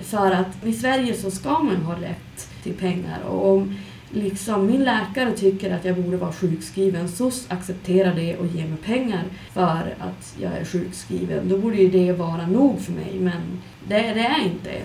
För 0.01 0.31
att 0.31 0.65
i 0.65 0.73
Sverige 0.73 1.13
så 1.13 1.31
ska 1.31 1.59
man 1.59 1.75
ha 1.75 1.93
rätt 1.93 2.49
till 2.63 2.73
pengar 2.73 3.19
och 3.29 3.53
om 3.53 3.75
liksom 4.11 4.67
min 4.67 4.83
läkare 4.83 5.31
tycker 5.31 5.75
att 5.75 5.85
jag 5.85 5.95
borde 5.95 6.17
vara 6.17 6.33
sjukskriven, 6.33 7.09
SOS 7.09 7.45
accepterar 7.49 8.15
det 8.15 8.37
och 8.37 8.45
ger 8.45 8.67
mig 8.67 8.77
pengar 8.77 9.23
för 9.53 9.95
att 9.99 10.35
jag 10.41 10.51
är 10.51 10.65
sjukskriven. 10.65 11.49
Då 11.49 11.57
borde 11.57 11.77
ju 11.77 11.89
det 11.89 12.11
vara 12.11 12.47
nog 12.47 12.79
för 12.81 12.91
mig, 12.91 13.19
men 13.19 13.61
det, 13.87 14.13
det 14.13 14.25
är 14.25 14.45
inte. 14.45 14.81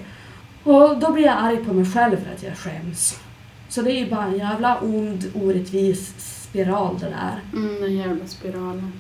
Och 0.62 0.98
då 0.98 1.12
blir 1.12 1.24
jag 1.24 1.36
arg 1.38 1.56
på 1.56 1.74
mig 1.74 1.84
själv 1.84 2.16
för 2.16 2.34
att 2.34 2.42
jag 2.42 2.56
skäms. 2.56 3.20
Så 3.68 3.82
det 3.82 3.92
är 3.92 4.10
bara 4.10 4.24
en 4.24 4.38
jävla 4.38 4.78
ond, 4.80 5.24
orättvis 5.34 6.14
spiral 6.18 6.98
det 7.00 7.06
där. 7.06 7.40
Mm, 7.52 7.80
den 7.80 7.96
jävla 7.96 8.26
spiralen. 8.26 8.92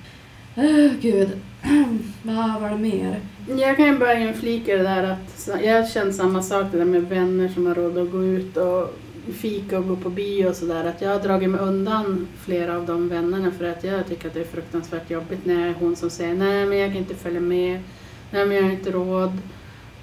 Uh, 0.58 0.92
gud, 1.00 1.28
vad 2.22 2.60
var 2.60 2.70
det 2.70 2.78
mer? 2.78 3.20
Jag 3.58 3.76
kan 3.76 3.86
ju 3.86 3.98
bara 3.98 4.14
inflika 4.14 4.76
det 4.76 4.82
där 4.82 5.02
att 5.02 5.48
jag 5.64 5.88
känner 5.90 6.12
samma 6.12 6.42
sak 6.42 6.66
det 6.72 6.78
där 6.78 6.84
med 6.84 7.02
vänner 7.02 7.48
som 7.48 7.66
har 7.66 7.74
råd 7.74 7.98
att 7.98 8.12
gå 8.12 8.24
ut 8.24 8.56
och 8.56 8.98
fika 9.32 9.78
och 9.78 9.88
gå 9.88 9.96
på 9.96 10.10
bio 10.10 10.48
och 10.48 10.56
sådär. 10.56 10.84
Att 10.84 11.02
jag 11.02 11.10
har 11.10 11.20
dragit 11.20 11.50
mig 11.50 11.60
undan 11.60 12.26
flera 12.44 12.76
av 12.76 12.86
de 12.86 13.08
vännerna 13.08 13.50
för 13.50 13.64
att 13.64 13.84
jag 13.84 14.06
tycker 14.06 14.28
att 14.28 14.34
det 14.34 14.40
är 14.40 14.44
fruktansvärt 14.44 15.10
jobbigt 15.10 15.44
när 15.44 15.60
jag 15.60 15.68
är 15.68 15.74
hon 15.74 15.96
som 15.96 16.10
säger 16.10 16.34
nej 16.34 16.66
men 16.66 16.78
jag 16.78 16.90
kan 16.92 16.98
inte 16.98 17.14
följa 17.14 17.40
med, 17.40 17.80
nej 18.30 18.46
men 18.46 18.56
jag 18.56 18.64
har 18.64 18.70
inte 18.70 18.90
råd. 18.90 19.38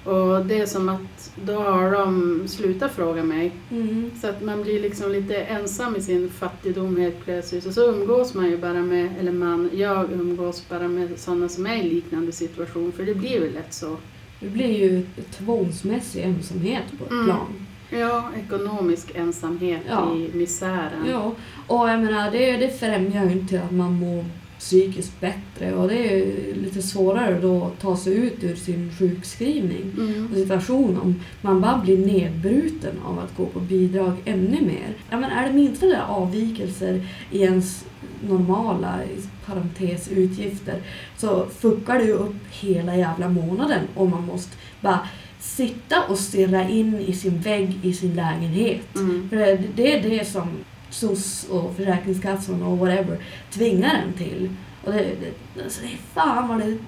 Och 0.04 0.46
det 0.46 0.60
är 0.60 0.66
som 0.66 0.88
att 0.88 1.21
då 1.44 1.52
har 1.54 1.90
de 1.90 2.42
slutat 2.48 2.92
fråga 2.92 3.24
mig. 3.24 3.52
Mm. 3.70 4.10
Så 4.20 4.26
att 4.28 4.42
man 4.42 4.62
blir 4.62 4.80
liksom 4.80 5.12
lite 5.12 5.36
ensam 5.36 5.96
i 5.96 6.00
sin 6.00 6.30
fattigdom 6.30 6.96
helt 6.96 7.24
plötsligt. 7.24 7.66
Och 7.66 7.72
så 7.74 7.92
umgås 7.92 8.34
man 8.34 8.46
ju 8.50 8.56
bara 8.58 8.80
med, 8.82 9.08
eller 9.20 9.32
man, 9.32 9.70
jag 9.74 10.12
umgås 10.12 10.68
bara 10.68 10.88
med 10.88 11.08
sådana 11.18 11.48
som 11.48 11.66
är 11.66 11.76
i 11.76 11.82
liknande 11.90 12.32
situation. 12.32 12.92
För 12.92 13.02
det 13.04 13.14
blir 13.14 13.40
väl 13.40 13.52
lätt 13.52 13.74
så. 13.74 13.96
Det 14.40 14.48
blir 14.48 14.78
ju 14.78 15.06
tvångsmässig 15.30 16.22
ensamhet 16.22 16.84
på 16.98 17.04
ett 17.04 17.10
Mm. 17.10 17.24
plan. 17.24 17.66
Ja, 17.90 18.30
ekonomisk 18.46 19.10
ensamhet 19.14 19.80
Ja. 19.88 20.14
i 20.16 20.30
misären. 20.36 21.06
Ja, 21.10 21.32
och 21.66 21.88
jag 21.90 22.00
menar 22.00 22.30
det, 22.30 22.56
det 22.56 22.78
främjar 22.80 23.24
ju 23.24 23.32
inte 23.32 23.62
att 23.62 23.70
man 23.70 23.92
mår 23.92 24.24
psykiskt 24.62 25.20
bättre 25.20 25.74
och 25.74 25.88
det 25.88 25.94
är 26.12 26.54
lite 26.54 26.82
svårare 26.82 27.40
då 27.40 27.64
att 27.64 27.80
ta 27.80 27.96
sig 27.96 28.14
ut 28.14 28.44
ur 28.44 28.56
sin 28.56 28.90
sjukskrivning 28.98 29.92
Mm. 29.98 30.28
och 30.30 30.36
situation 30.36 30.98
om 31.02 31.20
man 31.40 31.60
bara 31.60 31.78
blir 31.78 31.98
nedbruten 31.98 32.94
av 33.04 33.18
att 33.18 33.36
gå 33.36 33.46
på 33.46 33.60
bidrag 33.60 34.12
ännu 34.24 34.60
mer. 34.60 34.94
Ja, 35.10 35.20
men 35.20 35.30
är 35.30 35.46
det 35.46 35.52
minsta 35.54 35.86
där 35.86 36.02
avvikelser 36.08 37.06
i 37.30 37.42
ens 37.42 37.84
normala 38.28 38.98
parentes 39.46 40.08
utgifter 40.08 40.82
så 41.18 41.46
fuckar 41.58 41.98
det 41.98 42.04
ju 42.04 42.12
upp 42.12 42.36
hela 42.50 42.96
jävla 42.96 43.28
månaden 43.28 43.80
om 43.94 44.10
man 44.10 44.26
måste 44.26 44.56
bara 44.80 45.00
sitta 45.40 46.02
och 46.08 46.18
stirra 46.18 46.68
in 46.68 47.00
i 47.00 47.12
sin 47.12 47.38
vägg 47.40 47.78
i 47.82 47.92
sin 47.92 48.14
lägenhet. 48.14 48.96
Mm. 48.96 49.28
För 49.28 49.36
det, 49.36 49.62
det 49.76 49.92
är 49.98 50.10
det 50.10 50.24
som 50.28 50.48
SOS 50.92 51.46
och 51.50 51.76
Försäkringskassan 51.76 52.62
och 52.62 52.78
whatever 52.78 53.18
tvingar 53.50 53.94
en 53.94 54.12
till. 54.12 54.50
Och 54.84 54.92
det, 54.92 54.98
det, 54.98 55.62
alltså 55.62 55.82
det 55.82 55.92
är 55.92 55.98
fan 56.14 56.48
vad 56.48 56.58
det... 56.58 56.78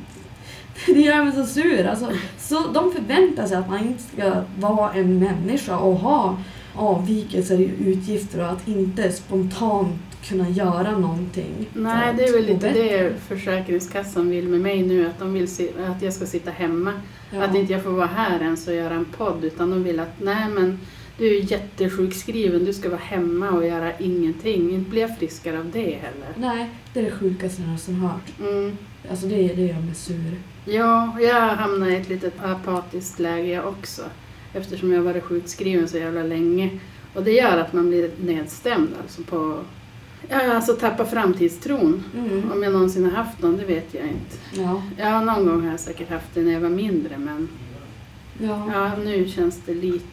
Det 0.86 1.00
gör 1.00 1.24
mig 1.24 1.32
så 1.32 1.46
sur. 1.46 1.86
Alltså, 1.86 2.10
så 2.38 2.66
de 2.74 2.92
förväntar 2.92 3.46
sig 3.46 3.56
att 3.56 3.68
man 3.68 3.80
inte 3.80 4.02
ska 4.02 4.42
vara 4.58 4.92
en 4.92 5.18
människa 5.18 5.78
och 5.78 5.96
ha 5.96 6.36
avvikelser 6.74 7.60
i 7.60 7.70
utgifter 7.78 8.40
och 8.40 8.48
att 8.48 8.68
inte 8.68 9.12
spontant 9.12 10.00
kunna 10.28 10.48
göra 10.48 10.98
någonting. 10.98 11.68
Nej, 11.72 12.14
det 12.16 12.24
är 12.24 12.32
väl 12.32 12.46
lite 12.46 12.72
det 12.72 13.12
Försäkringskassan 13.28 14.30
vill 14.30 14.48
med 14.48 14.60
mig 14.60 14.82
nu, 14.82 15.06
att 15.06 15.18
de 15.18 15.32
vill 15.32 15.48
se, 15.48 15.68
att 15.86 16.02
jag 16.02 16.12
ska 16.12 16.26
sitta 16.26 16.50
hemma. 16.50 16.92
Ja. 17.32 17.44
Att 17.44 17.54
inte 17.54 17.72
jag 17.72 17.82
får 17.82 17.90
vara 17.90 18.06
här 18.06 18.40
ens 18.40 18.68
och 18.68 18.74
göra 18.74 18.94
en 18.94 19.04
podd, 19.04 19.44
utan 19.44 19.70
de 19.70 19.84
vill 19.84 20.00
att 20.00 20.20
nej 20.20 20.48
men 20.48 20.78
du 21.18 21.26
är 21.26 21.30
ju 21.30 21.40
jättesjukskriven, 21.40 22.64
du 22.64 22.72
ska 22.72 22.88
vara 22.88 23.00
hemma 23.00 23.50
och 23.50 23.66
göra 23.66 23.98
ingenting. 23.98 24.70
Inte 24.70 24.90
blir 24.90 25.00
jag 25.00 25.18
friskare 25.18 25.58
av 25.58 25.70
det 25.70 25.90
heller. 25.90 26.28
Nej, 26.36 26.70
det 26.92 27.00
är 27.00 27.04
det 27.04 27.10
sjukaste 27.10 27.62
jag 27.62 27.66
någonsin 27.66 27.94
hört. 27.94 28.32
Mm. 28.40 28.76
Alltså 29.10 29.26
det, 29.26 29.36
det 29.36 29.62
gör 29.62 29.80
mig 29.80 29.94
sur. 29.94 30.36
Ja, 30.64 31.16
jag 31.20 31.48
hamnar 31.48 31.88
i 31.90 31.96
ett 31.96 32.08
litet 32.08 32.34
apatiskt 32.44 33.18
läge 33.18 33.48
jag 33.48 33.66
också. 33.66 34.02
Eftersom 34.52 34.92
jag 34.92 35.02
varit 35.02 35.24
sjukskriven 35.24 35.88
så 35.88 35.98
jävla 35.98 36.22
länge. 36.22 36.70
Och 37.14 37.22
det 37.22 37.32
gör 37.32 37.58
att 37.58 37.72
man 37.72 37.88
blir 37.88 38.10
nedstämd 38.20 38.88
alltså 39.02 39.22
på... 39.22 39.58
Ja, 40.28 40.54
alltså 40.54 40.72
tappa 40.72 41.04
framtidstron. 41.04 42.04
Mm. 42.14 42.52
Om 42.52 42.62
jag 42.62 42.72
någonsin 42.72 43.04
har 43.04 43.12
haft 43.12 43.42
någon, 43.42 43.56
det 43.56 43.64
vet 43.64 43.94
jag 43.94 44.04
inte. 44.04 44.36
Ja, 44.62 44.82
Ja, 44.98 45.20
någon 45.20 45.46
gång 45.46 45.62
har 45.62 45.70
jag 45.70 45.80
säkert 45.80 46.10
haft 46.10 46.34
det 46.34 46.42
när 46.42 46.52
jag 46.52 46.60
var 46.60 46.68
mindre 46.68 47.18
men 47.18 47.48
ja. 48.38 48.70
ja, 48.74 48.96
nu 49.04 49.28
känns 49.28 49.60
det 49.66 49.74
lite 49.74 50.06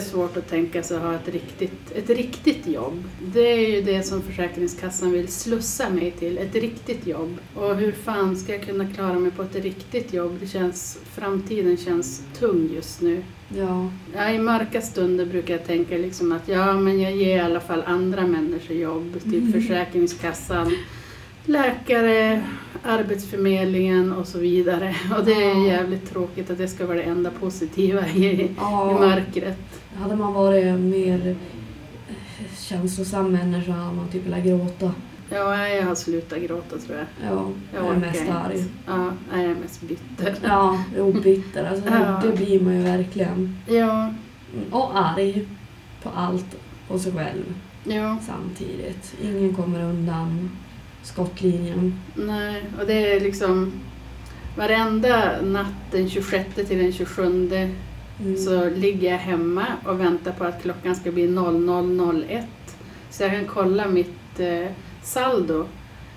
svårt 0.00 0.36
att 0.36 0.48
tänka 0.48 0.82
sig 0.82 0.96
att 0.96 1.02
ha 1.02 1.14
ett 1.14 1.28
riktigt, 1.28 1.92
ett 1.94 2.10
riktigt 2.10 2.66
jobb. 2.66 3.04
Det 3.34 3.52
är 3.52 3.68
ju 3.74 3.82
det 3.82 4.02
som 4.02 4.22
Försäkringskassan 4.22 5.12
vill 5.12 5.28
slussa 5.28 5.90
mig 5.90 6.10
till, 6.10 6.38
ett 6.38 6.54
riktigt 6.54 7.06
jobb. 7.06 7.38
Och 7.54 7.76
hur 7.76 7.92
fan 7.92 8.36
ska 8.36 8.52
jag 8.52 8.62
kunna 8.62 8.86
klara 8.86 9.18
mig 9.18 9.30
på 9.30 9.42
ett 9.42 9.54
riktigt 9.54 10.12
jobb? 10.12 10.36
Det 10.40 10.46
känns, 10.46 10.98
framtiden 11.14 11.76
känns 11.76 12.22
tung 12.38 12.70
just 12.74 13.00
nu. 13.00 13.22
ja. 13.56 13.90
Ja, 14.14 14.30
I 14.30 14.38
mörka 14.38 14.80
stunder 14.80 15.26
brukar 15.26 15.54
jag 15.54 15.66
tänka 15.66 15.96
liksom 15.96 16.32
att 16.32 16.48
ja, 16.48 16.72
men 16.72 17.00
jag 17.00 17.16
ger 17.16 17.36
i 17.36 17.40
alla 17.40 17.60
fall 17.60 17.82
andra 17.86 18.26
människor 18.26 18.76
jobb. 18.76 19.12
Typ 19.24 19.34
Mm. 19.34 19.52
Försäkringskassan, 19.52 20.72
läkare, 21.44 22.42
Arbetsförmedlingen 22.82 24.12
och 24.12 24.28
så 24.28 24.38
vidare. 24.38 24.96
Och 25.18 25.24
det 25.24 25.32
är 25.32 25.66
jävligt 25.66 26.10
tråkigt 26.10 26.50
att 26.50 26.58
det 26.58 26.68
ska 26.68 26.86
vara 26.86 26.96
det 26.96 27.02
enda 27.02 27.30
positiva 27.30 28.08
i, 28.08 28.24
i 28.26 28.50
ja. 28.56 28.96
mörkret. 29.00 29.58
Hade 29.96 30.16
man 30.16 30.32
varit 30.34 30.78
mer 30.80 31.26
eh, 31.28 31.36
känslosam 32.58 33.32
människa 33.32 33.72
hade 33.72 33.96
man 33.96 34.08
typ 34.08 34.26
velat 34.26 34.44
gråta. 34.44 34.92
Ja, 35.30 35.68
jag 35.68 35.82
har 35.86 35.94
slutat 35.94 36.38
gråta 36.40 36.78
tror 36.78 36.98
jag. 36.98 37.06
Ja, 37.30 37.48
Jag 37.74 37.84
jag 37.84 37.94
är 37.94 38.00
mest 38.00 38.20
inte. 38.20 38.32
arg. 38.34 38.64
Ja, 38.86 39.10
jag 39.32 39.40
är 39.42 39.54
mest 39.54 39.80
bitter. 39.80 40.34
Ja, 40.44 40.78
och 40.98 41.14
bitter. 41.14 41.64
Alltså, 41.64 41.88
Ja. 41.88 42.20
det, 42.22 42.36
blir 42.36 42.60
man 42.60 42.74
ju 42.76 42.82
verkligen. 42.82 43.58
Ja, 43.66 44.14
Och 44.70 44.98
arg 44.98 45.46
på 46.02 46.10
allt 46.14 46.56
och 46.88 47.00
sig 47.00 47.12
själv 47.12 47.54
ja, 47.84 48.16
samtidigt. 48.26 49.14
Ingen 49.22 49.54
kommer 49.54 49.82
undan 49.82 50.50
skottlinjen. 51.04 52.00
nej. 52.14 52.64
Och 52.80 52.86
det 52.86 53.12
är 53.16 53.20
liksom 53.20 53.72
varenda 54.56 55.42
natt 55.42 55.74
den 55.90 56.10
26 56.10 56.54
till 56.54 56.78
den 56.78 56.92
27 56.92 57.48
Mm. 58.20 58.36
så 58.36 58.70
ligger 58.70 59.10
jag 59.10 59.18
hemma 59.18 59.66
och 59.86 60.00
väntar 60.00 60.32
på 60.32 60.44
att 60.44 60.62
klockan 60.62 60.96
ska 60.96 61.12
bli 61.12 61.28
00.01 61.28 62.42
så 63.10 63.22
jag 63.22 63.32
kan 63.32 63.44
kolla 63.46 63.88
mitt 63.88 64.40
eh, 64.40 64.66
saldo 65.02 65.66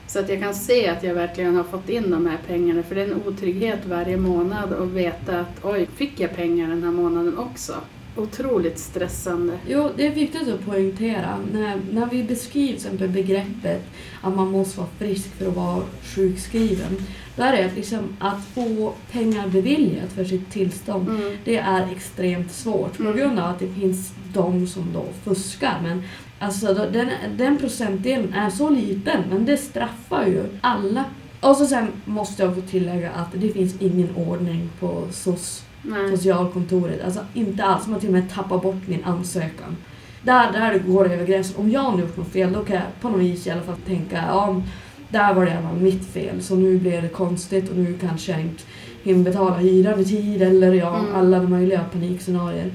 så 0.08 0.20
att 0.20 0.30
jag 0.30 0.40
kan 0.42 0.56
se 0.56 0.88
att 0.90 1.04
jag 1.04 1.14
verkligen 1.14 1.56
har 1.56 1.64
fått 1.64 1.90
in 1.90 2.12
de 2.12 2.26
här 2.26 2.38
pengarna 2.48 2.84
för 2.84 2.96
det 2.96 3.02
är 3.02 3.06
en 3.06 3.22
otrygghet 3.28 3.80
varje 3.86 4.18
månad 4.18 4.74
att 4.74 4.88
veta 4.88 5.40
att 5.40 5.60
oj, 5.66 5.88
fick 5.96 6.20
jag 6.20 6.36
pengar 6.36 6.70
den 6.70 6.84
här 6.84 6.92
månaden 6.92 7.38
också? 7.38 7.74
Otroligt 8.18 8.80
stressande. 8.80 9.54
Jo, 9.68 9.90
det 9.96 10.08
är 10.08 10.12
viktigt 10.12 10.48
att 10.48 10.66
poängtera. 10.66 11.40
När, 11.54 11.82
när 11.92 12.06
vi 12.06 12.24
beskriver 12.24 12.74
exempel 12.74 13.10
begreppet 13.10 13.84
att 14.22 14.36
man 14.36 14.52
måste 14.52 14.78
vara 14.80 14.90
frisk 15.00 15.28
för 15.36 15.48
att 15.48 15.56
vara 15.56 15.84
sjukskriven. 16.16 16.98
Då 17.36 17.44
är 17.44 17.52
det 17.52 17.72
liksom 17.76 18.00
att 18.20 18.46
få 18.54 18.94
pengar 19.12 19.48
beviljat 19.48 20.12
för 20.12 20.26
sitt 20.26 20.52
tillstånd. 20.52 21.10
Mm. 21.10 21.38
Det 21.46 21.58
är 21.58 21.92
extremt 21.92 22.52
svårt 22.52 22.98
på 22.98 23.04
Mm. 23.04 23.18
grund 23.18 23.40
av 23.40 23.50
att 23.50 23.60
det 23.60 23.68
finns 23.68 24.12
de 24.34 24.68
som 24.68 24.94
då 24.94 25.06
fuskar. 25.24 25.80
Men 25.84 26.04
alltså, 26.40 26.74
den, 26.74 27.10
den 27.38 27.58
procentdelen 27.58 28.34
är 28.34 28.50
så 28.50 28.70
liten, 28.70 29.24
men 29.30 29.46
det 29.46 29.58
straffar 29.58 30.26
ju 30.26 30.44
alla. 30.62 31.06
Och 31.42 31.56
så 31.56 31.66
sen 31.66 31.88
måste 32.06 32.44
jag 32.44 32.56
få 32.56 32.62
tillägga 32.62 33.12
att 33.12 33.32
det 33.34 33.50
finns 33.50 33.82
ingen 33.82 34.16
ordning 34.16 34.70
på 34.80 35.08
SOS 35.12 35.64
Nej. 35.82 36.18
socialkontoret. 36.18 37.04
Alltså 37.04 37.20
inte 37.34 37.64
alls. 37.64 37.88
Man 37.88 38.00
till 38.00 38.10
och 38.10 38.14
med 38.14 38.30
tappat 38.30 38.62
bort 38.62 38.88
min 38.88 39.04
ansökan. 39.04 39.78
Där, 40.24 40.52
där 40.52 40.80
går 40.80 41.04
det 41.08 41.14
över 41.14 41.26
gränsen. 41.26 41.56
Om 41.58 41.72
jag 41.72 41.82
har 41.82 42.00
gjort 42.00 42.18
något 42.18 42.32
fel 42.32 42.54
då 42.54 42.64
kan 42.64 42.76
jag 42.76 42.86
på 43.02 43.10
något 43.10 43.20
vis 43.22 43.48
i 43.48 43.50
alla 43.50 43.62
fall 43.62 43.76
tänka 43.88 44.24
ja, 44.28 44.62
där 45.10 45.34
var 45.34 45.46
det 45.46 45.52
fall 45.64 45.78
mitt 45.82 46.06
fel. 46.06 46.42
Så 46.42 46.56
nu 46.56 46.78
blir 46.78 47.02
det 47.02 47.08
konstigt 47.08 47.70
och 47.70 47.76
nu 47.78 47.98
kanske 48.02 48.32
jag 48.32 48.42
inte 48.42 48.64
hinner 49.04 49.24
betala 49.24 49.56
hyran 49.58 50.00
i 50.00 50.06
tid 50.06 50.42
eller 50.42 50.74
ja, 50.74 51.00
Mm. 51.00 51.16
alla 51.16 51.42
möjliga 51.42 51.84
panikscenarier. 51.94 52.72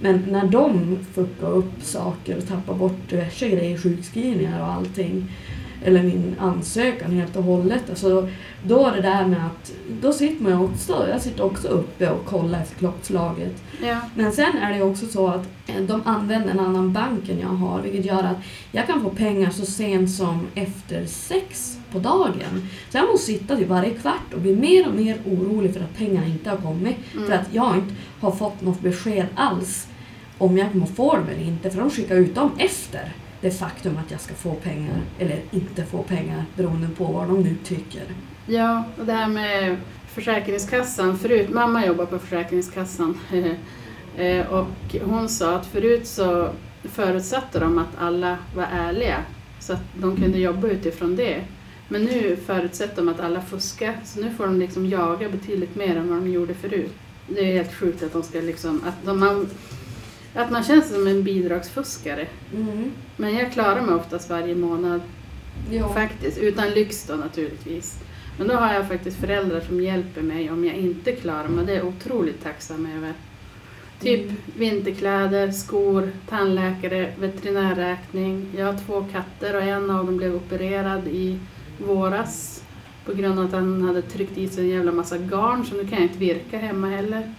Men 0.00 0.24
när 0.30 0.46
de 0.46 0.98
fuckar 1.14 1.50
upp 1.50 1.82
saker 1.82 2.36
och 2.36 2.48
tappar 2.48 2.74
bort 2.74 3.10
diverse 3.10 3.48
grejer, 3.48 3.78
sjukskrivningar 3.78 4.60
och 4.60 4.72
allting 4.72 5.28
eller 5.84 6.02
min 6.02 6.34
ansökan 6.38 7.10
helt 7.10 7.36
och 7.36 7.42
hållet. 7.42 7.90
Alltså, 7.90 8.28
då 8.66 8.86
är 8.86 8.92
det 8.92 9.02
där 9.02 9.26
med 9.26 9.46
att 9.46 9.72
då 10.00 10.12
sitter 10.12 10.44
man 10.44 10.52
också, 10.52 11.06
jag 11.10 11.22
sitter 11.22 11.44
också 11.44 11.68
uppe 11.68 12.10
och 12.10 12.24
kollar 12.24 12.60
efter 12.60 12.74
klockslaget. 12.74 13.62
Ja. 13.82 14.00
Men 14.14 14.32
sen 14.32 14.58
är 14.58 14.78
det 14.78 14.82
också 14.82 15.06
så 15.06 15.28
att 15.28 15.48
eh, 15.66 15.82
de 15.82 16.02
använder 16.04 16.50
en 16.50 16.60
annan 16.60 16.92
bank 16.92 17.28
än 17.28 17.40
jag 17.40 17.48
har 17.48 17.80
vilket 17.82 18.04
gör 18.04 18.22
att 18.22 18.36
jag 18.72 18.86
kan 18.86 19.02
få 19.02 19.10
pengar 19.10 19.50
så 19.50 19.66
sent 19.66 20.10
som 20.10 20.46
efter 20.54 21.06
sex 21.06 21.78
på 21.92 21.98
dagen. 21.98 22.68
Så 22.90 22.98
jag 22.98 23.08
måste 23.08 23.26
sitta 23.26 23.56
till 23.56 23.66
varje 23.66 23.90
kvart 23.90 24.34
och 24.34 24.40
bli 24.40 24.56
mer 24.56 24.88
och 24.88 24.94
mer 24.94 25.18
orolig 25.26 25.74
för 25.74 25.80
att 25.80 25.96
pengarna 25.96 26.26
inte 26.26 26.50
har 26.50 26.56
kommit. 26.56 26.96
Mm. 27.14 27.26
För 27.26 27.32
att 27.32 27.48
jag 27.52 27.76
inte 27.76 27.94
har 28.20 28.30
fått 28.30 28.62
något 28.62 28.80
besked 28.80 29.26
alls 29.34 29.86
om 30.38 30.58
jag 30.58 30.72
kommer 30.72 30.86
få 30.86 31.16
dem 31.16 31.28
eller 31.28 31.42
inte 31.42 31.70
för 31.70 31.80
de 31.80 31.90
skickar 31.90 32.16
ut 32.16 32.34
dem 32.34 32.50
efter. 32.58 33.12
Det 33.44 33.50
faktum 33.50 33.98
att 33.98 34.10
jag 34.10 34.20
ska 34.20 34.34
få 34.34 34.54
pengar 34.54 35.00
eller 35.18 35.42
inte 35.50 35.84
få 35.84 36.02
pengar 36.02 36.44
beroende 36.56 36.88
på 36.88 37.04
vad 37.04 37.28
de 37.28 37.42
nu 37.42 37.56
tycker. 37.64 38.02
Ja, 38.46 38.84
och 38.98 39.06
det 39.06 39.12
här 39.12 39.28
med 39.28 39.76
Försäkringskassan. 40.06 41.18
Förut, 41.18 41.50
mamma 41.50 41.86
jobbar 41.86 42.06
på 42.06 42.18
Försäkringskassan. 42.18 43.18
Eh, 44.16 44.46
och 44.46 44.96
hon 45.04 45.28
sa 45.28 45.54
att 45.54 45.66
förut 45.66 46.06
så 46.06 46.48
förutsatte 46.84 47.58
de 47.58 47.78
att 47.78 47.98
alla 47.98 48.38
var 48.56 48.66
ärliga 48.72 49.24
så 49.60 49.72
att 49.72 49.82
de 49.94 50.16
kunde 50.16 50.38
jobba 50.38 50.68
utifrån 50.68 51.16
det. 51.16 51.44
Men 51.88 52.04
nu 52.04 52.36
förutsätter 52.46 52.96
de 52.96 53.08
att 53.08 53.20
alla 53.20 53.42
fuskar 53.42 53.96
så 54.04 54.20
nu 54.20 54.30
får 54.30 54.46
de 54.46 54.58
liksom 54.58 54.86
jaga 54.86 55.28
betydligt 55.28 55.74
mer 55.74 55.96
än 55.96 56.08
vad 56.08 56.18
de 56.18 56.30
gjorde 56.30 56.54
förut. 56.54 56.92
Det 57.28 57.40
är 57.40 57.52
helt 57.52 57.74
sjukt 57.74 58.02
att 58.02 58.12
de 58.12 58.22
ska 58.22 58.40
liksom, 58.40 58.80
att, 58.86 59.04
de, 59.04 59.20
man, 59.20 59.48
att 60.34 60.50
man 60.50 60.64
känns 60.64 60.88
som 60.94 61.06
en 61.06 61.22
bidragsfuskare. 61.22 62.26
Mm. 62.54 62.90
Men 63.16 63.34
jag 63.34 63.52
klarar 63.52 63.80
mig 63.82 63.94
oftast 63.94 64.30
varje 64.30 64.54
månad 64.54 65.00
Jo. 65.70 65.88
faktiskt, 65.88 66.38
utan 66.38 66.70
lyx 66.70 67.06
då 67.06 67.14
naturligtvis. 67.14 67.98
Men 68.38 68.48
då 68.48 68.54
har 68.54 68.74
jag 68.74 68.88
faktiskt 68.88 69.20
föräldrar 69.20 69.60
som 69.60 69.80
hjälper 69.82 70.22
mig 70.22 70.50
om 70.50 70.64
jag 70.64 70.74
inte 70.76 71.12
klarar 71.12 71.48
mig. 71.48 71.66
Det 71.66 71.72
är 71.72 71.76
jag 71.76 71.86
otroligt 71.86 72.42
tacksam 72.42 72.88
över. 72.96 73.12
Typ 74.00 74.20
Mm. 74.24 74.36
vinterkläder, 74.56 75.50
skor, 75.50 76.10
tandläkare, 76.28 77.12
veterinärräkning. 77.18 78.46
Jag 78.56 78.66
har 78.66 78.78
två 78.86 79.06
katter 79.12 79.56
och 79.56 79.62
en 79.62 79.90
av 79.90 80.06
dem 80.06 80.16
blev 80.16 80.34
opererad 80.34 81.08
i 81.08 81.38
våras 81.86 82.64
på 83.06 83.14
grund 83.14 83.38
av 83.38 83.44
att 83.46 83.52
han 83.52 83.82
hade 83.82 84.02
tryckt 84.02 84.38
i 84.38 84.48
sig 84.48 84.64
en 84.64 84.70
jävla 84.70 84.92
massa 84.92 85.18
garn 85.18 85.64
så 85.64 85.74
nu 85.74 85.80
kan 85.86 85.92
jag 85.92 86.02
inte 86.02 86.18
virka 86.18 86.58
hemma 86.58 86.88
heller. 86.88 87.34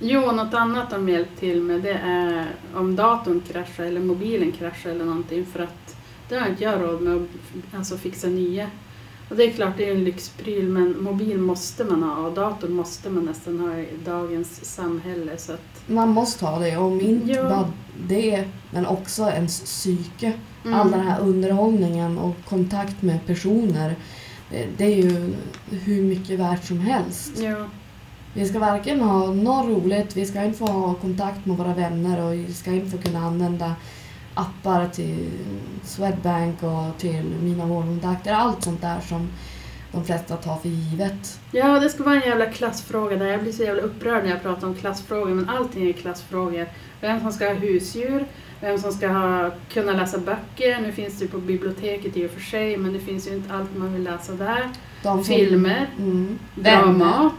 Jo, 0.00 0.32
något 0.32 0.54
annat 0.54 0.90
de 0.90 1.08
hjälpt 1.08 1.38
till 1.40 1.62
med 1.62 1.80
det 1.80 1.92
är 2.04 2.46
om 2.74 2.96
datorn 2.96 3.40
kraschar 3.52 3.84
eller 3.84 4.00
mobilen 4.00 4.52
kraschar 4.52 4.90
eller 4.90 5.04
någonting 5.04 5.46
för 5.46 5.60
att 5.62 5.96
det 6.28 6.36
har 6.38 6.48
inte 6.48 6.64
jag 6.64 6.82
råd 6.82 7.02
med 7.02 7.16
att 7.16 7.28
alltså, 7.78 7.96
fixa 7.96 8.26
nya. 8.26 8.66
Och 9.28 9.36
det 9.36 9.44
är 9.44 9.50
klart, 9.50 9.72
det 9.76 9.88
är 9.88 9.94
en 9.94 10.04
lyxpryl 10.04 10.68
men 10.68 11.02
mobil 11.02 11.38
måste 11.38 11.84
man 11.84 12.02
ha 12.02 12.16
och 12.26 12.32
dator 12.34 12.68
måste 12.68 13.10
man 13.10 13.24
nästan 13.24 13.60
ha 13.60 13.76
i 13.78 13.88
dagens 14.04 14.64
samhälle. 14.64 15.36
Så 15.38 15.52
att, 15.52 15.82
Man 15.86 16.08
måste 16.08 16.46
ha 16.46 16.58
det, 16.58 16.76
om 16.76 17.00
inte 17.00 17.32
Ja. 17.32 17.42
bara 17.48 17.70
det, 18.08 18.44
men 18.70 18.86
också 18.86 19.22
ens 19.22 19.60
psyke. 19.60 20.32
mm. 20.64 20.74
All 20.80 20.90
den 20.90 21.00
här 21.00 21.20
underhållningen 21.20 22.18
och 22.18 22.34
kontakt 22.48 23.02
med 23.02 23.26
personer, 23.26 23.94
det, 24.50 24.66
det 24.76 24.84
är 24.84 24.96
ju 24.96 25.32
hur 25.70 26.02
mycket 26.02 26.38
värt 26.40 26.64
som 26.64 26.78
helst. 26.80 27.38
Ja, 27.38 27.56
Vi 28.34 28.46
ska 28.48 28.58
varken 28.58 29.00
ha 29.00 29.26
något 29.26 29.66
roligt, 29.68 30.16
vi 30.16 30.26
ska 30.26 30.42
inte 30.44 30.58
få 30.58 30.66
ha 30.66 30.94
kontakt 30.94 31.46
med 31.46 31.56
våra 31.56 31.74
vänner 31.74 32.24
och 32.26 32.32
vi 32.34 32.54
ska 32.54 32.70
inte 32.70 32.90
få 32.90 32.98
kunna 33.02 33.18
använda 33.18 33.74
appar 34.34 34.86
till 34.88 35.28
Swedbank 35.84 36.62
och 36.62 36.98
till 36.98 37.24
mina 37.42 37.66
vårdkontakter. 37.66 38.32
Allt 38.32 38.64
sånt 38.64 38.80
där 38.80 39.00
som 39.00 39.28
de 39.92 40.04
flesta 40.04 40.36
tar 40.36 40.56
för 40.56 40.68
givet. 40.68 41.40
Ja, 41.52 41.80
det 41.80 41.88
ska 41.90 42.02
vara 42.04 42.14
en 42.14 42.28
jävla 42.28 42.46
klassfråga 42.46 43.16
där. 43.16 43.26
Jag 43.26 43.42
blir 43.42 43.52
så 43.52 43.62
jävla 43.62 43.82
upprörd 43.82 44.24
när 44.24 44.30
jag 44.30 44.42
pratar 44.42 44.66
om 44.66 44.74
klassfrågor, 44.74 45.34
men 45.34 45.48
allting 45.48 45.88
är 45.88 45.92
klassfrågor. 45.92 46.66
Vem 47.00 47.20
som 47.20 47.32
ska 47.32 47.46
ha 47.46 47.54
husdjur, 47.54 48.26
vem 48.60 48.78
som 48.78 48.92
ska 48.92 49.08
ha, 49.08 49.50
kunna 49.72 49.92
läsa 49.92 50.18
böcker. 50.18 50.80
Nu 50.80 50.92
finns 50.92 51.18
det 51.18 51.24
ju 51.24 51.30
på 51.30 51.38
biblioteket 51.38 52.16
i 52.16 52.26
och 52.26 52.30
för 52.30 52.40
sig, 52.40 52.76
men 52.76 52.92
det 52.92 52.98
finns 53.00 53.28
ju 53.28 53.34
inte 53.34 53.54
allt 53.54 53.76
man 53.76 53.92
vill 53.92 54.02
läsa 54.02 54.32
där. 54.32 54.68
De 55.02 55.24
Filmer, 55.24 55.86
Mm. 55.98 56.38
bra 56.54 56.62
Vänner. 56.72 56.92
mat. 56.92 57.32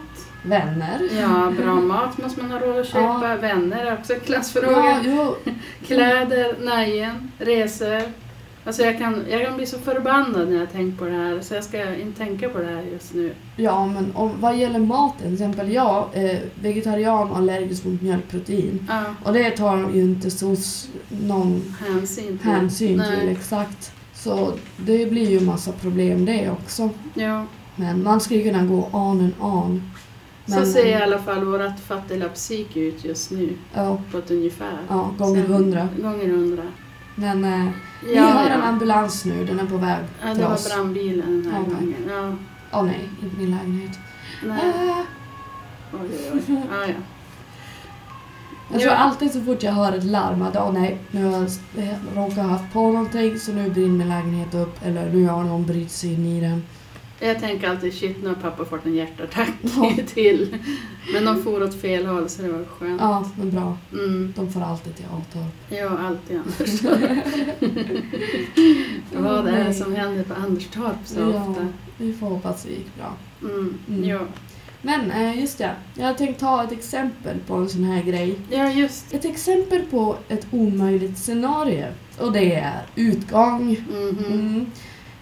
Vänner. 0.44 1.02
Ja, 1.22 1.54
bra 1.64 1.76
mat 1.76 2.18
måste 2.18 2.42
man 2.42 2.52
ha 2.52 2.60
råd 2.60 2.80
att 2.80 2.88
köpa. 2.88 3.38
Vänner 3.38 3.86
är 3.86 3.94
också 3.94 4.14
en 4.14 4.20
klassfråga. 4.20 5.02
Ja. 5.06 5.36
Kläder, 5.88 6.56
nöjen, 6.66 7.32
resor. 7.38 8.02
Alltså 8.66 8.84
jag 8.84 8.98
kan, 8.98 9.26
jag 9.30 9.46
kan 9.46 9.56
bli 9.58 9.66
så 9.66 9.80
förbannad 9.80 10.50
när 10.50 10.58
jag 10.60 10.72
tänker 10.72 10.98
på 10.98 11.06
det 11.06 11.12
här, 11.12 11.42
så 11.42 11.54
jag 11.54 11.64
ska 11.64 11.96
inte 11.96 12.18
tänka 12.18 12.50
på 12.50 12.58
det 12.60 12.66
här 12.66 12.82
just 12.94 13.14
nu. 13.14 13.34
ja, 13.56 13.86
men 13.88 14.12
om, 14.16 14.32
vad 14.42 14.58
gäller 14.58 14.80
maten, 14.80 15.22
till 15.24 15.34
exempel 15.34 15.72
jag 15.72 16.08
är 16.14 16.42
vegetarian 16.62 17.32
och 17.32 17.38
allergisk 17.38 17.86
mot 17.86 18.01
mjölkprotein. 18.01 18.88
Ja, 18.90 19.04
Och 19.24 19.34
det 19.34 19.51
tar 19.51 19.77
ju 19.94 20.01
inte 20.01 20.32
SOS 20.32 20.90
någon 21.10 21.75
hänsyn 21.88 22.38
till. 22.38 22.50
hänsyn 22.50 23.04
till 23.20 23.30
exakt. 23.30 23.92
Så 24.14 24.54
det 24.77 25.10
blir 25.12 25.30
ju 25.30 25.40
massa 25.40 25.72
problem 25.72 26.25
det 26.25 26.50
också. 26.50 26.90
Ja, 27.14 27.46
Men 27.75 28.04
man 28.04 28.20
skulle 28.22 28.44
kunna 28.44 28.66
gå 28.66 28.90
on 28.92 29.20
and 29.20 29.34
on. 29.40 29.92
Så 30.46 30.56
Men, 30.56 30.66
ser 30.66 30.86
i 30.86 30.94
alla 30.94 31.20
fall 31.20 31.44
vårt 31.46 31.80
fattiglappspsyke 31.88 32.80
ut 32.80 33.06
just 33.06 33.32
nu, 33.32 33.54
Ja, 33.74 33.98
på 34.12 34.18
ett 34.18 34.32
ungefär. 34.32 34.77
ja 34.90 35.12
gånger 35.18 35.42
Sen- 35.44 35.54
hundra. 35.54 35.88
Gånger 36.01 36.27
hundra. 36.27 36.64
Men 37.16 37.44
eh, 37.46 37.68
vi 38.04 38.16
Ja, 38.16 38.24
har 38.24 38.44
ja. 38.44 38.50
en 38.50 38.62
ambulans 38.62 39.25
nu, 39.25 39.46
den 39.46 39.60
är 39.60 39.66
på 39.66 39.77
väg 39.77 40.04
Ja, 40.22 40.27
det 40.27 40.36
till 40.36 40.44
var 40.44 40.54
oss. 40.54 40.70
brandbilen 40.75 41.42
den 41.44 41.51
här 41.54 41.62
Okej. 41.62 41.74
gången. 41.74 41.96
Ja, 42.10 42.36
Åh 42.80 42.86
nej, 42.86 43.10
inte 43.24 43.36
min 43.38 43.51
lägenhet. 43.51 44.00
nej. 44.46 44.60
Äh, 44.90 44.98
Oj, 45.94 46.10
oj, 46.34 46.42
oj. 46.48 46.64
Ja, 46.72 46.86
ja. 46.88 46.94
jag 48.72 48.82
tror 48.82 48.94
Ja. 48.94 48.98
alltid 48.98 49.32
så 49.32 49.42
fort 49.42 49.64
jag 49.64 49.72
hör 49.72 49.92
ett 49.94 50.04
larm 50.04 50.42
att 50.42 50.56
åh 50.56 50.72
nej, 50.74 50.98
nu 51.12 51.25
har 51.25 51.32
jag 51.32 51.44
eh, 51.77 51.96
råkat 52.16 52.46
haft 52.46 52.74
på 52.74 52.92
någonting 52.92 53.40
så 53.40 53.51
nu 53.51 53.70
brinner 53.70 53.98
min 53.98 54.10
lägenhet 54.10 54.54
upp 54.54 54.86
eller 54.86 55.10
nu 55.10 55.27
har 55.27 55.44
någon 55.44 55.66
brutit 55.66 55.92
sig 55.92 56.14
in 56.14 56.25
i 56.25 56.42
den. 56.42 56.64
Jag 57.24 57.40
tänker 57.40 57.70
alltid 57.70 57.94
shit, 57.94 58.18
nu 58.24 58.27
har 58.27 58.36
pappa 58.36 58.66
fått 58.66 58.86
en 58.86 58.96
hjärtattack 58.96 59.50
Ja. 59.62 59.94
till. 60.14 60.57
Men 61.14 61.25
de 61.25 61.44
for 61.44 61.64
åt 61.64 61.81
fel 61.81 62.05
håll 62.05 62.29
så 62.29 62.42
det 62.42 62.48
var 62.51 62.66
skönt. 62.66 63.01
Ja, 63.01 63.29
men 63.38 63.51
bra. 63.51 63.77
Mm. 63.94 64.34
De 64.36 64.51
får 64.51 64.62
alltid 64.62 64.96
till 64.96 65.05
avtal. 65.14 65.46
Ja, 65.70 65.98
alltid 66.07 66.38
Anders. 66.40 66.81
Vad 69.14 69.48
är 69.53 69.64
det 69.64 69.74
som 69.74 69.96
händer 69.96 70.24
på 70.24 70.34
Anderstorp 70.34 70.96
så 71.05 71.20
Ja. 71.20 71.27
ofta? 71.50 71.68
Vi 71.98 72.14
får 72.14 72.27
hoppas 72.27 72.64
det 72.64 72.70
gick 72.70 72.96
bra. 72.98 73.14
Mm. 73.50 73.77
Mm. 73.90 74.03
Ja. 74.10 74.20
Men 74.81 75.12
eh, 75.12 75.40
just 75.40 75.57
det, 75.57 75.72
jag 75.96 76.07
har 76.07 76.14
tänkt 76.14 76.40
ta 76.40 76.64
ett 76.64 76.72
exempel 76.72 77.38
på 77.48 77.55
en 77.55 77.70
sån 77.70 77.84
här 77.84 78.03
grej. 78.03 78.36
ja, 78.50 78.70
just 78.72 79.14
Ett 79.14 79.25
exempel 79.25 79.81
på 79.81 80.16
ett 80.29 80.48
omöjligt 80.51 81.18
scenario. 81.18 81.86
Och 82.20 82.31
det 82.31 82.55
är 82.55 82.81
utgång. 82.96 83.77
Mhm. 83.92 84.25
Mm. 84.27 84.66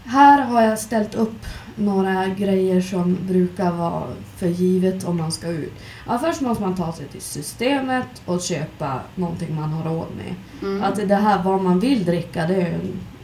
Här 0.05 0.41
har 0.41 0.61
jag 0.61 0.79
ställt 0.79 1.15
upp 1.15 1.45
några 1.79 2.27
grejer 2.27 2.81
som 2.81 3.17
brukar 3.27 3.71
vara 3.71 4.03
för 4.35 4.47
givet 4.47 5.03
om 5.03 5.17
man 5.17 5.31
ska 5.31 5.47
ut. 5.47 5.73
Ja, 6.07 6.17
först 6.17 6.41
måste 6.41 6.63
man 6.63 6.75
ta 6.75 6.93
sig 6.93 7.05
till 7.07 7.21
systemet 7.21 8.21
och 8.25 8.41
köpa 8.41 8.99
någonting 9.15 9.55
man 9.55 9.69
har 9.69 9.93
råd 9.93 10.07
med. 10.17 10.35
Mm. 10.61 10.83
Att 10.83 11.07
det 11.07 11.15
här 11.15 11.43
vad 11.43 11.61
man 11.61 11.79
vill 11.79 12.05
dricka, 12.05 12.47
det 12.47 12.55
är 12.55 12.79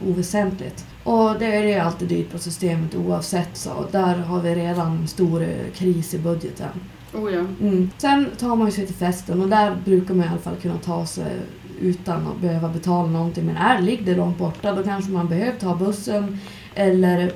oväsentligt. 0.06 0.86
Och 1.04 1.38
det 1.38 1.72
är 1.72 1.80
alltid 1.80 2.08
dyrt 2.08 2.32
på 2.32 2.38
systemet 2.38 2.94
oavsett 2.94 3.56
så 3.56 3.86
där 3.92 4.14
har 4.14 4.40
vi 4.40 4.54
redan 4.54 4.96
en 4.96 5.08
stor 5.08 5.46
kris 5.74 6.14
i 6.14 6.18
budgeten. 6.18 6.70
Oh 7.14 7.34
ja. 7.34 7.44
Mm. 7.60 7.90
Sen 7.98 8.26
tar 8.38 8.56
man 8.56 8.72
sig 8.72 8.86
till 8.86 8.94
festen 8.94 9.42
och 9.42 9.48
där 9.48 9.76
brukar 9.84 10.14
man 10.14 10.26
i 10.26 10.28
alla 10.28 10.38
fall 10.38 10.56
kunna 10.56 10.78
ta 10.78 11.06
sig 11.06 11.36
utan 11.80 12.26
att 12.26 12.40
behöva 12.40 12.68
betala 12.68 13.08
någonting. 13.08 13.46
Men 13.46 13.56
är 13.56 13.82
ligger 13.82 14.04
det 14.04 14.14
långt 14.14 14.38
borta 14.38 14.72
då 14.72 14.82
kanske 14.82 15.10
man 15.10 15.28
behöver 15.28 15.58
ta 15.58 15.76
bussen 15.76 16.38
eller 16.74 17.32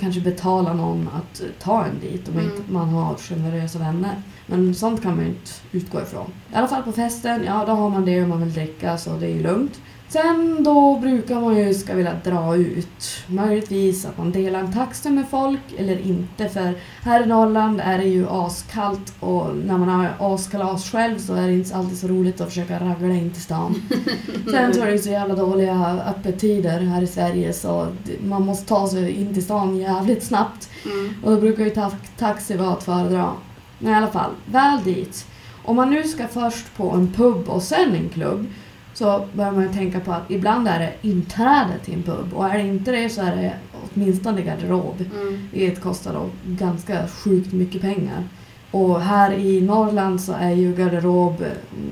kanske 0.00 0.20
betala 0.20 0.72
någon 0.72 1.08
att 1.14 1.42
ta 1.62 1.84
en 1.84 2.00
dit 2.00 2.28
om 2.28 2.34
Mm. 2.34 2.44
inte 2.50 2.72
man 2.72 2.88
har 2.88 3.16
generösa 3.16 3.78
vänner. 3.78 4.22
Men 4.46 4.74
sånt 4.74 5.02
kan 5.02 5.16
man 5.16 5.24
ju 5.24 5.30
inte 5.30 5.50
utgå 5.72 6.00
ifrån. 6.02 6.32
I 6.52 6.54
alla 6.54 6.68
fall 6.68 6.82
på 6.82 6.92
festen, 6.92 7.44
ja 7.44 7.64
då 7.66 7.72
har 7.72 7.90
man 7.90 8.04
det 8.04 8.22
om 8.22 8.28
man 8.28 8.40
vill 8.40 8.52
dricka 8.52 8.98
så 8.98 9.16
det 9.16 9.26
är 9.26 9.34
ju 9.34 9.42
lugnt. 9.42 9.80
Sen 10.12 10.62
då 10.62 10.98
brukar 10.98 11.40
man 11.40 11.56
ju 11.56 11.74
ska 11.74 11.94
vilja 11.94 12.14
dra 12.24 12.56
ut. 12.56 13.24
Möjligtvis 13.26 14.06
att 14.06 14.18
man 14.18 14.32
delar 14.32 14.60
en 14.60 14.72
taxi 14.72 15.10
med 15.10 15.28
folk 15.30 15.60
eller 15.78 15.98
inte 16.06 16.48
för 16.48 16.74
här 17.02 17.22
i 17.22 17.26
Norrland 17.26 17.80
är 17.84 17.98
det 17.98 18.04
ju 18.04 18.28
askallt 18.28 19.12
och 19.20 19.56
när 19.56 19.78
man 19.78 19.88
har 19.88 20.34
askalas 20.34 20.90
själv 20.90 21.18
så 21.18 21.34
är 21.34 21.46
det 21.46 21.52
inte 21.52 21.76
alltid 21.76 21.98
så 21.98 22.08
roligt 22.08 22.40
att 22.40 22.48
försöka 22.48 22.80
ragla 22.80 23.14
in 23.14 23.30
till 23.30 23.42
stan. 23.42 23.82
Sen 24.50 24.74
så 24.74 24.80
är 24.80 24.90
det 24.90 24.98
så 24.98 25.10
jävla 25.10 25.34
dåliga 25.34 26.02
öppettider 26.06 26.80
här 26.80 27.02
i 27.02 27.06
Sverige 27.06 27.52
så 27.52 27.86
man 28.24 28.46
måste 28.46 28.68
ta 28.68 28.88
sig 28.88 29.10
in 29.10 29.34
till 29.34 29.44
stan 29.44 29.76
jävligt 29.76 30.22
snabbt. 30.22 30.70
Mm. 30.84 31.14
Och 31.24 31.30
då 31.30 31.40
brukar 31.40 31.64
ju 31.64 31.70
ta 31.70 31.90
taxi 32.18 32.56
vara 32.56 32.72
att 32.72 32.82
föredra. 32.82 33.32
Men 33.78 33.92
i 33.92 33.96
alla 33.96 34.10
fall, 34.10 34.30
väl 34.46 34.82
dit. 34.84 35.26
Om 35.64 35.76
man 35.76 35.90
nu 35.90 36.04
ska 36.04 36.28
först 36.28 36.76
på 36.76 36.90
en 36.90 37.12
pub 37.12 37.48
och 37.48 37.62
sen 37.62 37.94
en 37.94 38.08
klubb 38.08 38.46
så 38.94 39.26
bör 39.32 39.50
man 39.50 39.62
ju 39.62 39.68
tänka 39.72 40.00
på 40.00 40.12
att 40.12 40.30
ibland 40.30 40.68
är 40.68 40.78
det 40.78 41.08
inträde 41.08 41.78
till 41.84 41.94
en 41.94 42.02
pub 42.02 42.34
och 42.34 42.48
är 42.48 42.58
det 42.58 42.64
inte 42.66 42.92
det 42.92 43.08
så 43.10 43.22
är 43.22 43.36
det 43.36 43.52
åtminstone 43.94 44.42
garderob. 44.42 45.04
Mm. 45.14 45.48
Vilket 45.52 45.82
kostar 45.82 46.12
då 46.14 46.30
ganska 46.44 47.08
sjukt 47.08 47.52
mycket 47.52 47.80
pengar. 47.80 48.24
Och 48.70 49.00
här 49.00 49.32
i 49.32 49.60
Norrland 49.60 50.20
så 50.20 50.32
är 50.32 50.50
ju 50.50 50.74
garderob 50.74 51.44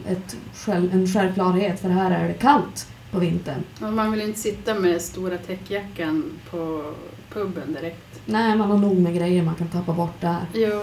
ett, 0.09 0.37
en 0.67 1.07
självklarhet 1.07 1.81
för 1.81 1.89
här 1.89 2.11
är 2.11 2.29
det 2.29 2.35
kallt 2.35 2.87
på 3.11 3.19
vintern. 3.19 3.63
Och 3.81 3.93
man 3.93 4.13
vill 4.13 4.21
inte 4.21 4.41
sitta 4.41 4.75
med 4.75 5.03
stora 5.03 5.39
täckjackan 5.39 6.25
på 6.51 6.93
puben 7.33 7.73
direkt. 7.73 8.21
Nej, 8.27 8.57
man 8.57 8.71
har 8.71 8.79
nog 8.79 8.97
med 8.97 9.15
grejer 9.15 9.43
man 9.43 9.55
kan 9.55 9.69
tappa 9.69 9.93
bort 9.93 10.21
där. 10.21 10.41
Jo. 10.55 10.83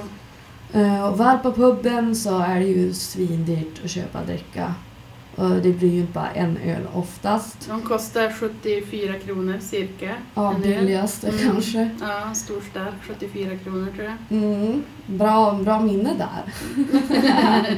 Eh, 0.74 1.06
Och 1.06 1.20
väl 1.20 1.38
på 1.38 1.52
puben 1.52 2.16
så 2.16 2.40
är 2.40 2.60
det 2.60 2.66
ju 2.66 2.94
svindyrt 2.94 3.82
att 3.84 3.90
köpa 3.90 4.24
dricka. 4.24 4.74
Och 5.36 5.50
det 5.50 5.72
blir 5.72 5.90
ju 5.94 6.04
bara 6.14 6.30
en 6.32 6.58
öl 6.58 6.82
oftast. 6.94 7.68
De 7.70 7.82
kostar 7.82 8.30
74 8.40 9.14
kronor 9.26 9.58
cirka. 9.62 10.12
Ja, 10.36 10.56
billigaste 10.64 11.28
Mm. 11.30 11.40
kanske. 11.44 11.90
Ja, 12.02 12.34
stor 12.34 12.62
stark, 12.72 12.94
74 13.08 13.58
kronor 13.64 13.88
tror 13.96 14.06
jag. 14.30 14.44
Mm. 14.44 14.84
Bra, 15.08 15.60
bra 15.64 15.80
minne 15.82 16.14
där. 16.18 16.54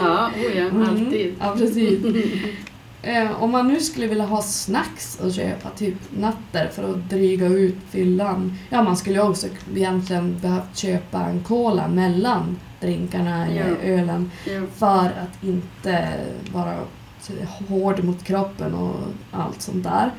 Ja, 0.00 0.30
oh 0.36 0.56
ja, 0.56 0.64
Mm. 0.64 0.88
alltid. 0.88 1.34
Ja, 1.40 1.54
precis. 1.58 2.00
Eh, 3.06 3.42
om 3.42 3.50
man 3.50 3.68
nu 3.68 3.80
skulle 3.80 4.06
vilja 4.06 4.24
ha 4.24 4.42
snacks 4.42 5.20
och 5.20 5.32
köpa, 5.32 5.70
typ 5.70 5.94
natter 6.18 6.68
för 6.68 6.90
att 6.90 7.10
dryga 7.10 7.46
ut 7.46 7.76
fyllan. 7.90 8.58
Ja, 8.70 8.82
man 8.82 8.96
skulle 8.96 9.22
också 9.22 9.46
egentligen 9.76 10.38
behövt 10.42 10.76
köpa 10.76 11.20
en 11.20 11.40
cola 11.42 11.88
mellan 11.88 12.56
drinkarna 12.80 13.46
eller 13.46 13.68
Ja. 13.68 13.76
ölen 13.82 14.30
Ja. 14.46 14.60
för 14.74 15.06
att 15.06 15.44
inte 15.44 16.12
vara 16.52 16.74
hård 17.68 18.04
mot 18.04 18.24
kroppen 18.24 18.74
och 18.74 18.96
allt 19.30 19.62
sånt 19.62 19.84
där. 19.84 20.10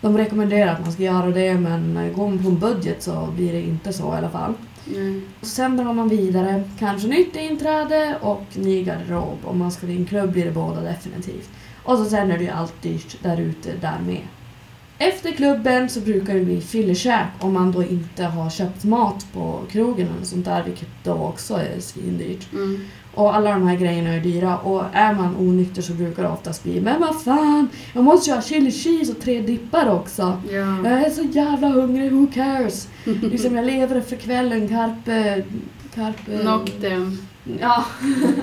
De 0.00 0.18
rekommenderar 0.18 0.72
att 0.72 0.80
man 0.80 0.92
ska 0.92 1.02
göra 1.02 1.30
det 1.30 1.54
men 1.54 2.12
går 2.16 2.28
man 2.28 2.38
på 2.42 2.48
en 2.48 2.58
budget 2.58 3.02
så 3.02 3.28
blir 3.36 3.52
det 3.52 3.60
inte 3.62 3.92
så 3.92 4.14
i 4.14 4.16
alla 4.16 4.30
fall. 4.30 4.54
Mm. 4.94 5.22
Sen 5.42 5.76
drar 5.76 5.92
man 5.92 6.08
vidare, 6.08 6.62
kanske 6.78 7.08
nytt 7.08 7.36
inträde 7.36 8.16
och 8.20 8.42
ny 8.54 8.84
garderob. 8.84 9.38
Om 9.44 9.58
man 9.58 9.72
ska 9.72 9.86
till 9.86 9.96
en 9.96 10.06
klubb 10.06 10.32
blir 10.32 10.44
det 10.44 10.50
båda 10.50 10.80
definitivt. 10.80 11.50
Och 11.82 11.98
så 11.98 12.04
sen 12.04 12.30
är 12.30 12.38
det 12.38 12.44
ju 12.44 12.50
allt 12.50 12.82
dyrt 12.82 13.22
där 13.22 13.40
ute 13.40 13.72
där 13.80 13.98
med. 14.06 14.22
Efter 14.98 15.32
klubben 15.32 15.88
så 15.88 16.00
brukar 16.00 16.34
det 16.34 16.40
bli 16.40 16.60
fyllekäk 16.60 17.26
om 17.38 17.52
man 17.52 17.72
då 17.72 17.82
inte 17.84 18.24
har 18.24 18.50
köpt 18.50 18.84
mat 18.84 19.26
på 19.32 19.60
krogen 19.70 20.08
eller 20.16 20.24
sånt 20.24 20.44
där, 20.44 20.62
vilket 20.62 20.88
då 21.04 21.12
också 21.12 21.54
är 21.54 21.80
svindyrt. 21.80 22.52
Mm. 22.52 22.80
Och 23.14 23.36
alla 23.36 23.50
de 23.50 23.68
här 23.68 23.76
grejerna 23.76 24.10
är 24.10 24.20
dyra 24.20 24.58
och 24.58 24.84
är 24.92 25.14
man 25.14 25.36
onykter 25.36 25.82
så 25.82 25.92
brukar 25.92 26.22
det 26.22 26.28
oftast 26.28 26.64
bli 26.64 26.80
Men 26.80 27.00
vad 27.00 27.22
fan, 27.22 27.68
jag 27.92 28.04
måste 28.04 28.30
ju 28.30 28.36
ha 28.36 28.42
chili 28.42 28.70
cheese 28.70 29.12
och 29.12 29.20
tre 29.20 29.40
dippar 29.40 29.90
också. 29.90 30.42
Ja. 30.50 30.88
Jag 30.88 31.06
är 31.06 31.10
så 31.10 31.22
jävla 31.22 31.68
hungrig, 31.68 32.12
who 32.12 32.26
cares? 32.34 32.88
Liksom 33.04 33.56
jag 33.56 33.64
lever 33.64 34.00
för 34.00 34.16
kvällen, 34.16 34.68
carpe... 34.68 35.44
carpe 35.94 36.38
Knock 36.38 36.70
them 36.80 37.18
Ja, 37.60 37.84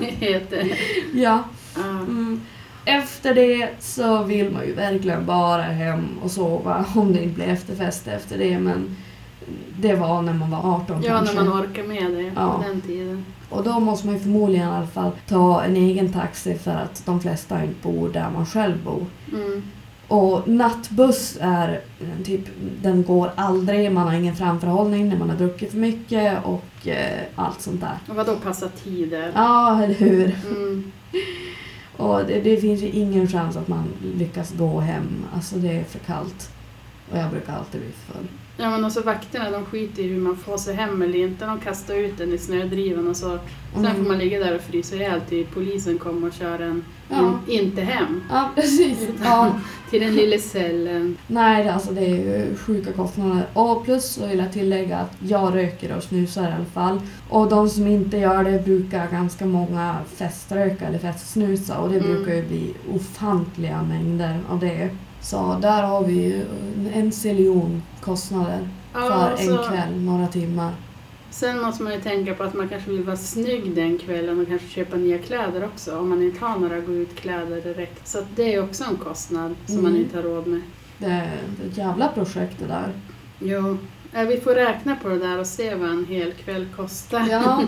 heter. 0.00 0.78
Ja. 1.14 1.44
Mm. 1.76 2.40
Efter 2.84 3.34
det 3.34 3.68
så 3.78 4.22
vill 4.22 4.50
man 4.50 4.66
ju 4.66 4.74
verkligen 4.74 5.26
bara 5.26 5.62
hem 5.62 6.18
och 6.22 6.30
sova 6.30 6.84
om 6.94 7.12
det 7.12 7.22
inte 7.22 7.34
blir 7.34 7.48
efterfest 7.48 8.08
efter 8.08 8.38
det 8.38 8.58
men 8.58 8.96
det 9.78 9.94
var 9.94 10.22
när 10.22 10.32
man 10.34 10.50
var 10.50 10.58
18 10.74 11.02
ja, 11.02 11.08
kanske. 11.08 11.34
när 11.34 11.44
man 11.44 11.60
orkar 11.64 11.82
med 11.82 12.10
det 12.12 12.32
Ja. 12.36 12.52
på 12.56 12.68
den 12.68 12.80
tiden. 12.80 13.24
Och 13.48 13.64
då 13.64 13.80
måste 13.80 14.06
man 14.06 14.14
ju 14.16 14.20
förmodligen 14.22 14.68
i 14.68 14.72
alla 14.72 14.86
fall 14.86 15.10
ta 15.28 15.62
en 15.62 15.76
egen 15.76 16.12
taxi 16.12 16.54
för 16.54 16.70
att 16.70 17.02
de 17.06 17.20
flesta 17.20 17.62
inte 17.64 17.74
bor 17.82 18.08
där 18.08 18.30
man 18.30 18.46
själv 18.46 18.84
bor. 18.84 19.06
Mm. 19.32 19.62
Och 20.08 20.48
nattbuss 20.48 21.38
är 21.40 21.80
eh, 22.00 22.24
typ, 22.24 22.40
den 22.82 23.02
går 23.02 23.30
aldrig, 23.36 23.92
man 23.92 24.06
har 24.06 24.14
ingen 24.14 24.36
framförhållning 24.36 25.08
när 25.08 25.16
man 25.16 25.30
har 25.30 25.36
druckit 25.36 25.70
för 25.70 25.78
mycket 25.78 26.44
och 26.44 26.88
eh, 26.88 27.20
allt 27.34 27.60
sånt 27.60 27.80
där. 27.80 27.98
Och 28.08 28.16
vadå 28.16 28.36
passa 28.36 28.68
tider? 28.68 29.32
Ja, 29.34 29.82
eller 29.82 29.94
hur? 29.94 30.36
Mm. 30.50 30.92
Och 32.00 32.26
det, 32.26 32.40
det 32.40 32.56
finns 32.56 32.82
ju 32.82 32.88
ingen 32.88 33.28
chans 33.28 33.56
att 33.56 33.68
man 33.68 33.84
lyckas 34.16 34.52
gå 34.52 34.80
hem. 34.80 35.24
Alltså 35.34 35.56
det 35.56 35.72
är 35.72 35.84
för 35.84 35.98
kallt. 35.98 36.52
Och 37.10 37.18
jag 37.18 37.30
brukar 37.30 37.52
alltid 37.52 37.80
bli 37.80 37.90
full. 37.90 38.28
Ja 38.60 38.70
men 38.70 38.84
också 38.84 39.00
vakterna 39.00 39.50
de 39.50 39.64
skiter 39.64 40.02
i 40.02 40.06
hur 40.06 40.20
man 40.20 40.36
får 40.36 40.56
sig 40.56 40.74
hem 40.74 41.02
eller 41.02 41.18
inte. 41.18 41.46
De 41.46 41.60
kastar 41.60 41.94
ut 41.94 42.18
den 42.18 42.32
i 42.32 42.38
snödrivan 42.38 43.08
och 43.08 43.16
så. 43.16 43.38
Sen 43.74 43.84
Mm. 43.86 43.96
får 43.96 44.02
man 44.10 44.18
ligga 44.18 44.38
där 44.38 44.54
och 44.56 44.60
frysa 44.62 44.96
ihjäl 44.96 45.20
till 45.20 45.46
polisen 45.54 45.98
kommer 45.98 46.26
och 46.26 46.32
kör 46.32 46.58
en 46.58 46.84
Ja. 47.08 47.38
in, 47.48 47.60
inte 47.60 47.80
hem. 47.82 48.22
Ja, 48.30 48.50
precis. 48.54 48.98
Ja. 49.24 49.52
Till 49.90 50.00
den 50.00 50.14
lilla 50.14 50.38
cellen. 50.38 51.16
Nej, 51.26 51.64
det- 51.64 51.72
alltså 51.74 51.92
det 51.92 52.00
är 52.06 52.08
ju 52.16 52.56
sjuka 52.56 52.92
kostnader. 52.92 53.46
Och 53.52 53.84
plus 53.84 54.04
så 54.04 54.26
vill 54.26 54.38
jag 54.38 54.52
tillägga 54.52 54.98
att 54.98 55.16
jag 55.28 55.54
röker 55.56 55.96
och 55.96 56.02
snusar 56.02 56.42
i 56.42 56.52
alla 56.52 56.64
fall. 56.64 57.00
Och 57.28 57.48
de 57.48 57.68
som 57.68 57.86
inte 57.86 58.16
gör 58.16 58.44
det 58.44 58.64
brukar 58.64 59.10
ganska 59.10 59.46
många 59.46 59.96
feströka 60.16 60.86
eller 60.86 60.98
festsnusa 60.98 61.78
och 61.78 61.88
det 61.90 61.98
Mm. 61.98 62.12
brukar 62.14 62.34
ju 62.34 62.42
bli 62.46 62.74
ofantliga 62.94 63.82
mängder 63.82 64.38
av 64.50 64.58
det. 64.60 64.88
Så 65.22 65.58
där 65.62 65.82
har 65.82 66.04
vi 66.04 66.12
ju 66.12 66.44
en 66.94 67.12
ziljon 67.12 67.82
kostnader 68.00 68.68
Ja, 68.94 69.00
för 69.00 69.42
en 69.42 69.56
så- 69.56 69.62
kväll, 69.70 70.00
några 70.00 70.26
timmar. 70.26 70.72
Sen 71.30 71.60
måste 71.60 71.82
man 71.82 71.92
ju 71.92 72.00
tänka 72.00 72.34
på 72.34 72.42
att 72.42 72.54
man 72.54 72.68
kanske 72.68 72.90
vill 72.90 73.02
vara 73.04 73.16
snygg 73.16 73.74
den 73.74 73.98
kvällen 73.98 74.40
och 74.40 74.48
kanske 74.48 74.68
köpa 74.68 74.96
nya 74.96 75.18
kläder 75.18 75.64
också 75.64 75.98
om 75.98 76.08
man 76.08 76.22
inte 76.22 76.44
har 76.44 76.58
några 76.58 76.80
gå 76.80 76.92
ut-kläder 76.92 77.60
direkt. 77.60 78.08
Så 78.08 78.18
det 78.36 78.54
är 78.54 78.62
också 78.64 78.84
en 78.84 78.96
kostnad 78.96 79.54
som 79.66 79.76
man 79.82 79.86
Mm. 79.90 79.96
inte 80.02 80.16
har 80.16 80.22
råd 80.22 80.46
med. 80.46 80.60
Det 80.98 81.06
är 81.06 81.30
ett 81.70 81.76
jävla 81.78 82.08
projekt 82.08 82.56
det 82.58 82.66
där. 82.66 82.92
Jo, 83.38 83.78
ja, 84.12 84.22
vi 84.22 84.36
får 84.40 84.54
räkna 84.54 84.96
på 84.96 85.08
det 85.08 85.18
där 85.18 85.38
och 85.38 85.46
se 85.46 85.74
vad 85.74 85.90
en 85.90 86.04
hel 86.06 86.32
kväll 86.32 86.66
kostar. 86.76 87.26
Ja, 87.30 87.62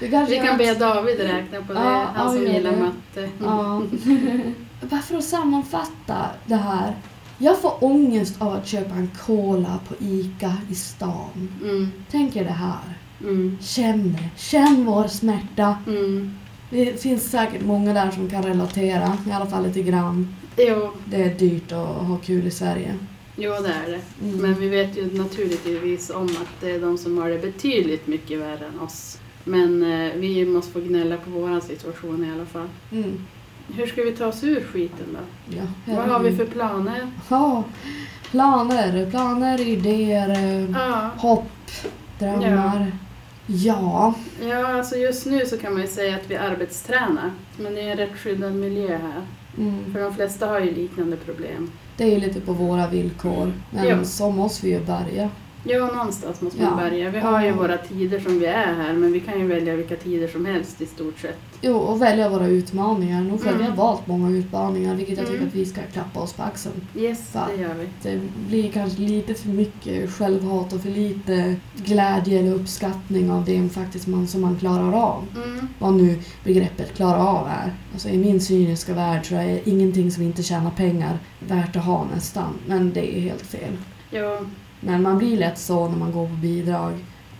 Vi 0.28 0.36
kan 0.38 0.58
be 0.58 0.74
David 0.74 1.20
räkna 1.20 1.62
på 1.66 1.72
det, 1.72 1.78
Ja, 1.80 2.06
han 2.14 2.26
ja, 2.26 2.32
som 2.32 2.42
gör 2.46 2.52
gillar 2.52 2.70
det. 2.70 2.76
matte. 2.76 3.28
Ja. 3.44 3.82
Bara 4.90 5.00
för 5.00 5.16
att 5.16 5.24
sammanfatta 5.24 6.26
det 6.46 6.54
här. 6.56 6.96
Jag 7.38 7.60
får 7.60 7.84
ångest 7.84 8.42
av 8.42 8.52
att 8.52 8.66
köpa 8.66 8.94
en 8.94 9.10
cola 9.26 9.78
på 9.88 9.94
ICA 10.04 10.56
i 10.70 10.74
stan. 10.74 11.48
Mm, 11.62 11.92
Tänk 12.10 12.36
er 12.36 12.44
det 12.44 12.50
här. 12.50 12.98
mm, 13.20 13.58
Känn 13.60 14.12
det. 14.12 14.28
Känn 14.40 14.84
vår 14.84 15.08
smärta. 15.08 15.76
mm. 15.86 16.34
Det 16.70 17.02
finns 17.02 17.30
säkert 17.30 17.64
många 17.64 17.92
där 17.92 18.10
som 18.10 18.30
kan 18.30 18.42
relatera, 18.42 19.18
i 19.28 19.32
alla 19.32 19.46
fall 19.46 19.62
lite 19.66 19.82
grann. 19.82 20.34
Jo, 20.56 20.90
Det 21.06 21.22
är 21.22 21.34
dyrt 21.34 21.72
att 21.72 21.88
ha 22.06 22.18
kul 22.24 22.46
i 22.46 22.50
Sverige. 22.50 22.94
jo, 23.36 23.50
det 23.52 23.68
är 23.86 23.90
det. 23.90 24.26
Mm. 24.26 24.36
Men 24.42 24.54
vi 24.54 24.68
vet 24.68 24.96
ju 24.96 25.18
naturligtvis 25.18 26.10
om 26.10 26.24
att 26.26 26.60
det 26.60 26.70
är 26.70 26.80
de 26.80 26.98
som 26.98 27.18
har 27.18 27.28
det 27.30 27.38
betydligt 27.38 28.06
mycket 28.06 28.38
värre 28.40 28.66
än 28.66 28.80
oss. 28.80 29.18
Men 29.44 29.82
eh, 29.92 30.12
vi 30.16 30.46
måste 30.46 30.72
få 30.72 30.80
gnälla 30.80 31.16
på 31.16 31.30
vår 31.30 31.60
situation 31.60 32.24
i 32.24 32.32
alla 32.32 32.46
fall. 32.46 32.68
Mm. 32.92 33.24
Hur 33.68 33.86
ska 33.86 34.02
vi 34.02 34.12
ta 34.12 34.26
oss 34.26 34.44
ur 34.44 34.60
skiten 34.64 35.06
då? 35.12 35.56
Ja, 35.56 35.94
Vad 35.96 36.06
har 36.08 36.18
vi 36.20 36.36
för 36.36 36.46
planer? 36.46 37.08
Ja, 37.28 37.64
planer, 38.30 39.10
planer, 39.10 39.60
idéer, 39.68 40.28
eh, 40.30 40.70
Ja, 40.70 41.10
hopp, 41.16 41.50
drömmar. 42.18 42.92
Ja. 43.46 44.14
ja, 44.42 44.66
alltså 44.78 44.96
just 44.96 45.26
nu 45.26 45.46
så 45.46 45.58
kan 45.58 45.72
man 45.72 45.82
ju 45.82 45.88
säga 45.88 46.16
att 46.16 46.30
vi 46.30 46.36
arbetstränar. 46.36 47.30
Men 47.56 47.74
det 47.74 47.80
är 47.80 47.90
en 47.90 47.96
rätt 47.96 48.18
skyddad 48.18 48.54
miljö 48.54 48.88
här. 48.88 49.22
Mm. 49.58 49.92
För 49.92 50.00
de 50.00 50.14
flesta 50.14 50.46
har 50.46 50.60
ju 50.60 50.74
liknande 50.74 51.16
problem. 51.16 51.70
Det 51.96 52.04
är 52.04 52.10
ju 52.10 52.18
lite 52.20 52.40
på 52.40 52.52
våra 52.52 52.88
villkor. 52.88 53.52
Men 53.70 53.88
Ja. 53.88 54.04
så 54.04 54.30
måste 54.30 54.66
vi 54.66 54.72
ju 54.72 54.80
börja. 54.80 55.30
Ja, 55.66 55.86
någonstans 55.86 56.40
måste 56.40 56.62
man 56.62 56.70
Ja. 56.78 56.90
börja. 56.90 57.10
Vi 57.10 57.18
har 57.18 57.44
ju 57.44 57.52
våra 57.52 57.76
tider 57.78 58.20
som 58.20 58.38
vi 58.38 58.46
är 58.46 58.74
här, 58.74 58.92
men 58.92 59.12
vi 59.12 59.20
kan 59.20 59.40
ju 59.40 59.46
välja 59.46 59.76
vilka 59.76 59.96
tider 59.96 60.28
som 60.28 60.46
helst 60.46 60.80
i 60.80 60.86
stort 60.86 61.18
sett. 61.18 61.38
Jo, 61.60 61.76
och 61.76 62.02
välja 62.02 62.28
våra 62.28 62.46
utmaningar. 62.46 63.20
Nog 63.22 63.40
för 63.40 63.48
vi 63.48 63.54
Mm. 63.64 63.66
har 63.70 63.76
valt 63.76 64.06
många 64.06 64.30
utmaningar, 64.30 64.94
vilket 64.94 65.18
jag 65.18 65.26
tycker 65.26 65.38
Mm. 65.38 65.48
att 65.48 65.54
vi 65.54 65.66
ska 65.66 65.80
klappa 65.92 66.20
oss 66.20 66.32
på 66.32 66.42
axeln. 66.42 66.74
Yes, 66.96 67.34
Va? 67.34 67.48
det 67.56 67.62
gör 67.62 67.74
vi. 67.74 67.86
Det 68.10 68.20
blir 68.48 68.70
kanske 68.70 69.00
lite 69.00 69.34
för 69.34 69.48
mycket 69.48 70.10
självhat 70.10 70.72
och 70.72 70.80
för 70.80 70.90
lite 70.90 71.56
glädje 71.76 72.38
eller 72.38 72.54
uppskattning 72.54 73.30
av 73.30 73.44
det 73.44 73.68
faktiskt 73.68 74.06
man, 74.06 74.26
som 74.26 74.40
man 74.40 74.56
klarar 74.58 74.92
av. 74.92 75.22
Mm. 75.44 75.68
Vad 75.78 75.94
nu 75.94 76.18
begreppet 76.44 76.94
klara 76.96 77.26
av 77.28 77.46
är. 77.48 77.72
Alltså 77.92 78.08
i 78.08 78.18
min 78.18 78.40
cyniska 78.40 78.94
värld 78.94 79.26
så 79.28 79.34
är 79.34 79.60
ingenting 79.68 80.10
som 80.10 80.22
inte 80.22 80.42
tjänar 80.42 80.70
pengar 80.70 81.18
värt 81.48 81.76
att 81.76 81.84
ha 81.84 82.06
nästan. 82.14 82.54
Men 82.66 82.92
det 82.92 83.16
är 83.18 83.20
helt 83.20 83.42
fel. 83.46 83.72
Ja, 84.10 84.40
Men 84.86 85.02
man 85.02 85.18
blir 85.18 85.36
lätt 85.36 85.58
så 85.58 85.88
när 85.88 85.96
man 85.96 86.12
går 86.12 86.28
på 86.28 86.34
bidrag 86.34 86.92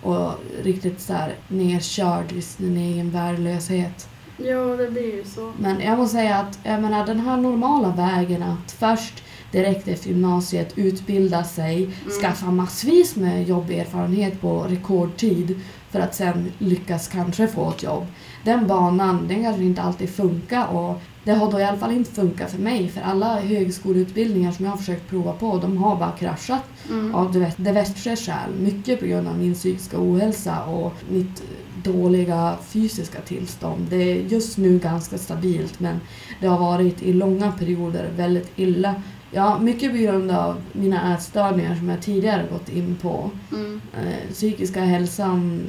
och 0.02 0.32
riktigt 0.62 1.00
så 1.00 1.12
här 1.12 1.34
nerkörd 1.48 2.32
i 2.32 2.42
sin 2.42 2.76
egen 2.76 3.10
värdelöshet. 3.10 4.08
ja, 4.36 4.76
det 4.76 4.90
blir 4.90 5.14
ju 5.14 5.24
så. 5.24 5.52
Men 5.58 5.80
jag 5.80 5.98
måste 5.98 6.16
säga 6.16 6.36
att 6.36 6.58
jag 6.62 6.82
menar, 6.82 7.06
den 7.06 7.20
här 7.20 7.36
normala 7.36 7.88
vägen 7.88 8.42
att 8.42 8.72
först 8.72 9.22
direkt 9.52 9.88
efter 9.88 10.08
gymnasiet 10.08 10.78
utbilda 10.78 11.44
sig, 11.44 11.88
skaffa 12.22 12.50
massvis 12.50 13.16
med 13.16 13.48
jobberfarenhet 13.48 14.40
på 14.40 14.62
rekordtid 14.62 15.60
för 15.90 16.00
att 16.00 16.14
sen 16.14 16.52
lyckas 16.58 17.08
kanske 17.08 17.48
få 17.48 17.70
ett 17.70 17.82
jobb. 17.82 18.06
Den 18.44 18.66
banan, 18.66 19.28
den 19.28 19.42
kanske 19.42 19.62
inte 19.64 19.82
alltid 19.82 20.10
funkar 20.10 20.66
och 20.66 21.00
det 21.24 21.32
har 21.32 21.52
då 21.52 21.60
i 21.60 21.64
alla 21.64 21.76
fall 21.78 21.92
inte 21.92 22.10
funkat 22.10 22.50
för 22.50 22.58
mig 22.58 22.88
för 22.88 23.00
alla 23.00 23.40
högskoleutbildningar 23.40 24.52
som 24.52 24.64
jag 24.64 24.72
har 24.72 24.78
försökt 24.78 25.08
prova 25.10 25.32
på, 25.32 25.58
de 25.58 25.76
har 25.76 25.96
bara 25.96 26.12
kraschat 26.12 26.62
Mm. 26.90 27.14
av 27.14 27.32
diver- 27.32 27.52
diverse 27.56 28.16
skäl. 28.16 28.50
Mycket 28.60 29.00
på 29.00 29.06
grund 29.06 29.28
av 29.28 29.38
min 29.38 29.54
psykiska 29.54 29.96
ohälsa 30.00 30.64
och 30.64 30.92
mitt 31.10 31.42
dåliga 31.84 32.54
fysiska 32.68 33.20
tillstånd. 33.20 33.86
Det 33.90 33.96
är 33.96 34.14
just 34.16 34.58
nu 34.58 34.78
ganska 34.78 35.18
stabilt 35.18 35.80
men 35.80 36.00
det 36.40 36.46
har 36.46 36.58
varit 36.58 37.02
i 37.02 37.12
långa 37.12 37.52
perioder 37.52 38.08
väldigt 38.16 38.52
illa. 38.56 38.94
Ja, 39.30 39.58
mycket 39.58 39.90
på 39.92 39.96
grund 39.98 40.30
av 40.30 40.56
mina 40.72 41.14
ätstörningar 41.14 41.74
som 41.76 41.88
jag 41.88 42.02
tidigare 42.02 42.46
gått 42.52 42.68
in 42.68 42.96
på. 43.02 43.30
Mm. 43.52 43.80
Eh, 43.98 44.32
psykiska 44.32 44.80
hälsan 44.80 45.60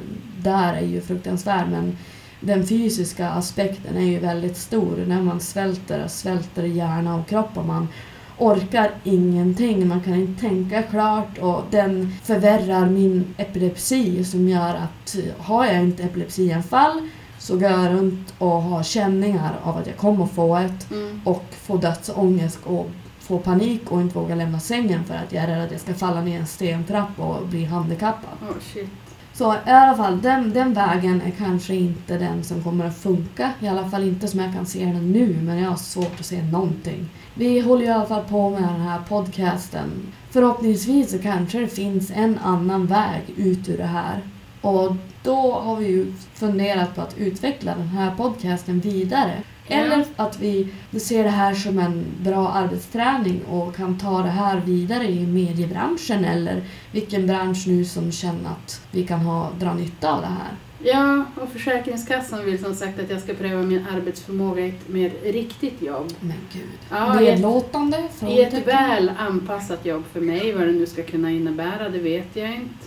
där 0.42 0.74
är 0.74 0.86
ju 0.86 1.00
fruktansvärd 1.00 1.68
men 1.70 1.96
den 2.40 2.66
fysiska 2.66 3.28
aspekten 3.30 3.96
är 3.96 4.06
ju 4.06 4.18
väldigt 4.18 4.56
stor. 4.56 5.04
När 5.06 5.22
man 5.22 5.40
svälter, 5.40 6.08
svälter 6.08 6.62
hjärna 6.62 7.16
och 7.16 7.28
kropp 7.28 7.50
och 7.56 7.64
man 7.64 7.88
orkar 8.38 8.90
ingenting, 9.04 9.88
man 9.88 10.00
kan 10.00 10.14
inte 10.14 10.40
tänka 10.40 10.82
klart 10.82 11.38
och 11.38 11.62
den 11.70 12.12
förvärrar 12.22 12.86
min 12.86 13.34
epilepsi 13.36 14.24
som 14.24 14.48
gör 14.48 14.74
att 14.74 15.16
har 15.38 15.66
jag 15.66 15.82
inte 15.82 16.02
epilepsianfall 16.02 17.08
så 17.38 17.54
går 17.58 17.70
jag 17.70 17.92
runt 17.92 18.34
och 18.38 18.62
har 18.62 18.82
känningar 18.82 19.58
av 19.62 19.76
att 19.76 19.86
jag 19.86 19.96
kommer 19.96 20.26
få 20.26 20.56
ett 20.56 20.90
Mm. 20.90 21.20
och 21.24 21.44
få 21.50 21.76
dödsångest 21.76 22.58
och 22.64 22.90
få 23.20 23.38
panik 23.38 23.92
och 23.92 24.00
inte 24.00 24.18
våga 24.18 24.34
lämna 24.34 24.60
sängen 24.60 25.04
för 25.04 25.14
att 25.14 25.32
jag 25.32 25.44
är 25.44 25.48
rädd 25.48 25.64
att 25.64 25.72
jag 25.72 25.80
ska 25.80 25.94
falla 25.94 26.20
ner 26.20 26.40
en 26.40 26.46
stentrapp 26.46 27.18
och 27.20 27.46
bli 27.46 27.64
handikappad. 27.64 28.48
Oh. 28.50 28.84
Så 29.38 29.54
i 29.54 29.70
alla 29.70 29.96
fall, 29.96 30.20
den, 30.22 30.52
den 30.52 30.74
vägen 30.74 31.22
är 31.22 31.30
kanske 31.30 31.74
inte 31.74 32.18
den 32.18 32.44
som 32.44 32.62
kommer 32.62 32.86
att 32.86 32.98
funka. 32.98 33.52
I 33.60 33.68
alla 33.68 33.90
fall 33.90 34.08
inte 34.08 34.28
som 34.28 34.40
jag 34.40 34.52
kan 34.52 34.66
se 34.66 34.84
den 34.84 35.12
nu, 35.12 35.38
men 35.42 35.58
jag 35.58 35.70
har 35.70 35.76
svårt 35.76 36.20
att 36.20 36.26
se 36.26 36.42
någonting. 36.42 37.08
Vi 37.34 37.60
håller 37.60 37.82
ju 37.82 37.88
i 37.88 37.92
alla 37.92 38.06
fall 38.06 38.24
på 38.24 38.50
med 38.50 38.62
den 38.62 38.80
här 38.80 39.00
podcasten. 39.08 40.12
Förhoppningsvis 40.30 41.10
så 41.10 41.18
kanske 41.18 41.60
det 41.60 41.68
finns 41.68 42.10
en 42.14 42.38
annan 42.38 42.86
väg 42.86 43.22
ut 43.36 43.68
ur 43.68 43.78
det 43.78 43.86
här. 43.86 44.20
Och 44.60 44.96
då 45.22 45.52
har 45.52 45.76
vi 45.76 45.86
ju 45.86 46.12
funderat 46.34 46.94
på 46.94 47.00
att 47.00 47.18
utveckla 47.18 47.74
den 47.74 47.88
här 47.88 48.14
podcasten 48.16 48.80
vidare. 48.80 49.42
Eller 49.68 50.04
att 50.16 50.40
vi 50.40 50.68
ser 51.00 51.24
det 51.24 51.30
här 51.30 51.54
som 51.54 51.78
en 51.78 52.04
bra 52.20 52.48
arbetsträning 52.48 53.44
och 53.44 53.76
kan 53.76 53.98
ta 53.98 54.22
det 54.22 54.28
här 54.28 54.60
vidare 54.60 55.04
i 55.04 55.26
mediebranschen 55.26 56.24
eller 56.24 56.62
vilken 56.92 57.26
bransch 57.26 57.64
nu 57.66 57.84
som 57.84 58.12
känner 58.12 58.50
att 58.50 58.80
vi 58.90 59.06
kan 59.06 59.20
ha, 59.20 59.50
dra 59.58 59.74
nytta 59.74 60.12
av 60.12 60.20
det 60.20 60.26
här. 60.26 60.52
Ja, 60.78 61.24
och 61.42 61.48
Försäkringskassan 61.48 62.44
vill 62.44 62.64
som 62.64 62.74
sagt 62.74 63.00
att 63.00 63.10
jag 63.10 63.20
ska 63.20 63.34
pröva 63.34 63.62
min 63.62 63.86
arbetsförmåga 63.96 64.66
i 64.66 64.68
ett 64.68 64.88
mer 64.88 65.12
riktigt 65.24 65.82
jobb. 65.82 66.12
Men 66.20 66.36
gud. 66.52 66.62
Ja, 66.90 67.14
ett, 67.14 67.20
Nedlåtande? 67.20 67.98
I 67.98 68.04
ett 68.04 68.12
Frågetecken? 68.18 68.62
väl 68.64 69.12
anpassat 69.18 69.86
jobb 69.86 70.04
för 70.12 70.20
mig, 70.20 70.52
vad 70.52 70.66
det 70.66 70.72
nu 70.72 70.86
ska 70.86 71.02
kunna 71.02 71.30
innebära, 71.30 71.88
det 71.88 71.98
vet 71.98 72.36
jag 72.36 72.54
inte. 72.54 72.84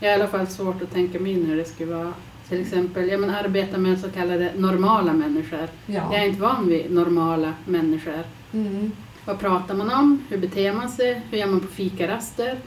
Jag 0.00 0.10
har 0.10 0.18
i 0.18 0.20
alla 0.22 0.30
fall 0.30 0.46
svårt 0.46 0.82
att 0.82 0.92
tänka 0.92 1.20
mig 1.20 1.32
in 1.32 1.46
hur 1.46 1.56
det 1.56 1.64
skulle 1.64 1.94
vara. 1.94 2.12
Till 2.50 2.60
exempel, 2.60 3.08
ja 3.08 3.18
men 3.18 3.30
arbeta 3.30 3.78
med 3.78 4.00
så 4.00 4.08
kallade 4.10 4.52
normala 4.56 5.12
människor. 5.12 5.68
Ja. 5.86 6.08
Jag 6.12 6.22
är 6.22 6.26
inte 6.28 6.40
van 6.42 6.68
vid 6.68 6.90
normala 6.92 7.54
människor. 7.66 8.24
Mm. 8.52 8.92
Vad 9.24 9.38
pratar 9.38 9.74
man 9.74 9.90
om? 9.90 10.22
Hur 10.28 10.38
beter 10.38 10.72
man 10.72 10.88
sig? 10.88 11.22
Hur 11.30 11.38
gör 11.38 11.46
man 11.46 11.60
på 11.60 11.66
fikaraster? 11.66 12.58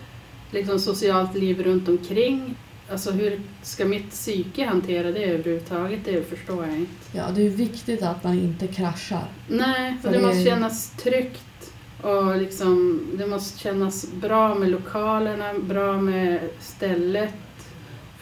Liksom 0.52 0.80
socialt 0.80 1.36
liv 1.36 1.64
runt 1.64 1.90
omkring. 1.90 2.56
Alltså 2.92 3.12
hur 3.12 3.42
ska 3.62 3.86
mitt 3.86 4.10
psyke 4.10 4.66
hantera 4.66 5.12
det 5.12 5.24
överhuvudtaget? 5.24 6.00
Det 6.06 6.30
förstår 6.30 6.66
jag 6.66 6.78
inte. 6.78 6.92
ja, 7.12 7.24
det 7.36 7.46
är 7.46 7.50
viktigt 7.50 8.04
att 8.04 8.24
man 8.24 8.34
inte 8.34 8.68
kraschar. 8.68 9.28
Nej, 9.48 9.98
för 10.02 10.10
För 10.10 10.16
det 10.18 10.22
det- 10.22 10.28
måste 10.28 10.44
kännas 10.50 10.90
tryggt. 10.90 11.74
Och 12.02 12.38
liksom, 12.38 13.02
det 13.14 13.28
måste 13.28 13.60
kännas 13.60 14.12
bra 14.14 14.56
med 14.56 14.70
lokalerna, 14.70 15.54
bra 15.62 16.02
med 16.02 16.40
stället. 16.60 17.34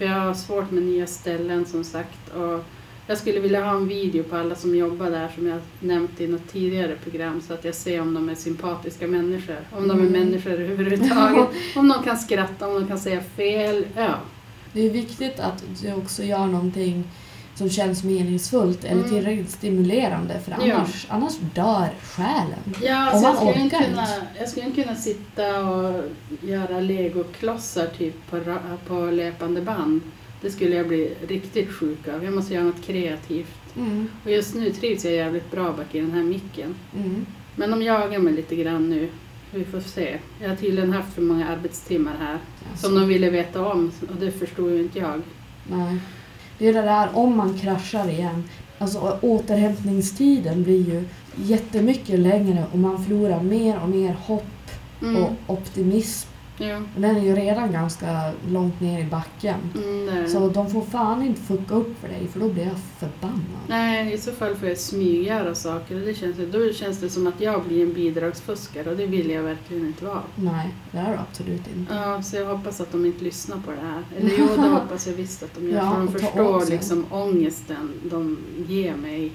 För 0.01 0.05
jag 0.07 0.19
har 0.19 0.33
svårt 0.33 0.71
med 0.71 0.83
nya 0.83 1.07
ställen 1.07 1.65
som 1.65 1.83
sagt. 1.83 2.29
Och 2.35 2.63
jag 3.07 3.17
skulle 3.17 3.39
vilja 3.39 3.63
ha 3.65 3.71
en 3.71 3.87
video 3.87 4.23
på 4.23 4.35
alla 4.35 4.55
som 4.55 4.75
jobbar 4.75 5.09
där 5.09 5.29
som 5.35 5.47
jag 5.47 5.59
nämnt 5.79 6.21
i 6.21 6.27
något 6.27 6.47
tidigare 6.47 6.95
program 7.03 7.41
så 7.41 7.53
att 7.53 7.65
jag 7.65 7.75
ser 7.75 8.01
om 8.01 8.13
de 8.13 8.29
är 8.29 8.35
sympatiska 8.35 9.07
människor. 9.07 9.57
Om 9.71 9.87
de 9.87 9.99
är 9.99 10.07
Mm. 10.07 10.11
människor 10.11 10.51
överhuvudtaget. 10.51 11.47
om 11.75 11.87
de 11.87 12.03
kan 12.03 12.17
skratta, 12.17 12.67
om 12.67 12.73
de 12.73 12.87
kan 12.87 12.99
säga 12.99 13.21
fel. 13.21 13.85
Ja. 13.95 14.15
Det 14.73 14.85
är 14.85 14.89
viktigt 14.89 15.39
att 15.39 15.63
du 15.81 15.93
också 15.93 16.23
gör 16.23 16.45
någonting 16.45 17.03
som 17.61 17.69
känns 17.69 18.03
meningsfullt 18.03 18.83
eller 18.83 18.93
Mm. 19.03 19.09
tillräckligt 19.09 19.49
stimulerande 19.49 20.39
för 20.39 20.51
Ja. 20.67 20.75
annars, 20.75 21.05
annars 21.09 21.33
dör 21.55 21.89
själen. 22.03 22.59
Ja, 22.81 22.95
alltså 22.97 23.21
man 23.27 23.35
jag, 23.35 23.53
skulle 23.55 23.65
orkar 23.67 23.83
kunna, 23.89 24.07
jag 24.39 24.49
skulle 24.49 24.65
inte 24.65 24.81
kunna 24.83 24.95
sitta 24.95 25.65
och 25.69 26.03
göra 26.41 26.79
legoklossar 26.79 27.87
typ 27.97 28.15
på, 28.29 28.39
på 28.87 28.93
löpande 29.05 29.61
band. 29.61 30.01
Det 30.41 30.51
skulle 30.51 30.75
jag 30.75 30.87
bli 30.87 31.13
riktigt 31.27 31.69
sjuk 31.71 32.07
av. 32.07 32.23
Jag 32.23 32.33
måste 32.33 32.53
göra 32.53 32.63
något 32.63 32.81
kreativt. 32.85 33.75
Mm. 33.75 34.07
Och 34.25 34.31
just 34.31 34.55
nu 34.55 34.69
trivs 34.71 35.05
jag 35.05 35.13
jävligt 35.13 35.51
bra 35.51 35.63
bak 35.71 35.95
i 35.95 35.99
den 36.01 36.11
här 36.11 36.23
micken. 36.23 36.75
Mm. 36.95 37.25
Men 37.55 37.71
de 37.71 37.81
jagar 37.83 38.19
mig 38.19 38.33
lite 38.33 38.55
grann 38.55 38.89
nu. 38.89 39.09
Vi 39.53 39.65
får 39.65 39.79
se. 39.81 40.17
Jag 40.41 40.49
har 40.49 40.55
tydligen 40.55 40.93
haft 40.93 41.13
för 41.13 41.21
många 41.21 41.47
arbetstimmar 41.49 42.13
här. 42.19 42.37
Alltså, 42.71 42.85
Som 42.87 42.95
de 42.95 43.07
ville 43.07 43.29
veta 43.29 43.65
om 43.65 43.91
och 44.09 44.15
det 44.19 44.31
förstod 44.31 44.71
ju 44.71 44.79
inte 44.81 44.99
jag. 44.99 45.21
nej. 45.69 45.97
Det 46.61 46.67
är 46.67 46.73
det 46.73 46.81
där 46.81 47.09
om 47.13 47.37
man 47.37 47.53
kraschar 47.53 48.09
igen. 48.09 48.43
Alltså 48.77 49.17
återhämtningstiden 49.21 50.63
blir 50.63 50.89
ju 50.89 51.03
jättemycket 51.35 52.19
längre 52.19 52.65
och 52.71 52.79
man 52.79 53.03
förlorar 53.05 53.41
mer 53.41 53.79
och 53.83 53.89
mer 53.89 54.15
hopp 54.25 54.43
Mm. 55.01 55.23
och 55.23 55.31
optimism. 55.47 56.29
Ja, 56.67 56.81
den 56.97 57.15
är 57.15 57.21
ju 57.21 57.35
redan 57.35 57.71
ganska 57.71 58.31
långt 58.49 58.81
ner 58.81 59.01
i 59.01 59.05
backen. 59.05 59.59
mm, 59.75 60.05
det 60.05 60.11
är 60.11 60.21
det. 60.21 60.29
Så 60.29 60.49
de 60.49 60.69
får 60.69 60.81
fan 60.81 61.23
inte 61.23 61.41
fucka 61.41 61.75
upp 61.75 61.99
för 62.01 62.07
dig 62.07 62.27
för 62.27 62.39
då 62.39 62.49
blir 62.49 62.63
jag 62.63 62.75
förbannad. 62.99 63.61
Nej, 63.67 64.13
i 64.13 64.17
så 64.17 64.31
fall 64.31 64.55
får 64.55 64.69
jag 64.69 64.77
smyggöra 64.77 65.55
saker. 65.55 65.95
Och 65.95 66.01
det 66.01 66.13
känns, 66.13 66.37
då 66.51 66.73
känns 66.73 66.99
det 66.99 67.09
som 67.09 67.27
att 67.27 67.41
jag 67.41 67.63
blir 67.63 67.83
en 67.83 67.93
bidragsfuskare 67.93 68.89
och 68.89 68.97
det 68.97 69.05
vill 69.05 69.29
jag 69.29 69.43
verkligen 69.43 69.85
inte 69.85 70.05
vara. 70.05 70.21
Nej, 70.35 70.69
det 70.91 70.97
är 70.97 71.11
du 71.11 71.17
absolut 71.29 71.67
inte. 71.77 71.93
Ja, 71.93 72.21
så 72.23 72.35
jag 72.35 72.45
hoppas 72.45 72.81
att 72.81 72.91
de 72.91 73.05
inte 73.05 73.23
lyssnar 73.23 73.57
på 73.57 73.71
det 73.71 73.87
här. 73.87 74.03
Eller 74.17 74.31
jo, 74.39 74.47
det 74.55 74.69
hoppas 74.81 75.07
jag 75.07 75.13
visst 75.13 75.43
att 75.43 75.55
de 75.55 75.69
gör. 75.69 75.77
Ja, 75.77 75.91
för 75.91 75.99
de 75.99 76.07
förstår 76.19 76.65
liksom 76.65 77.05
ångesten 77.11 77.93
de 78.11 78.37
ger 78.67 78.95
mig. 78.95 79.31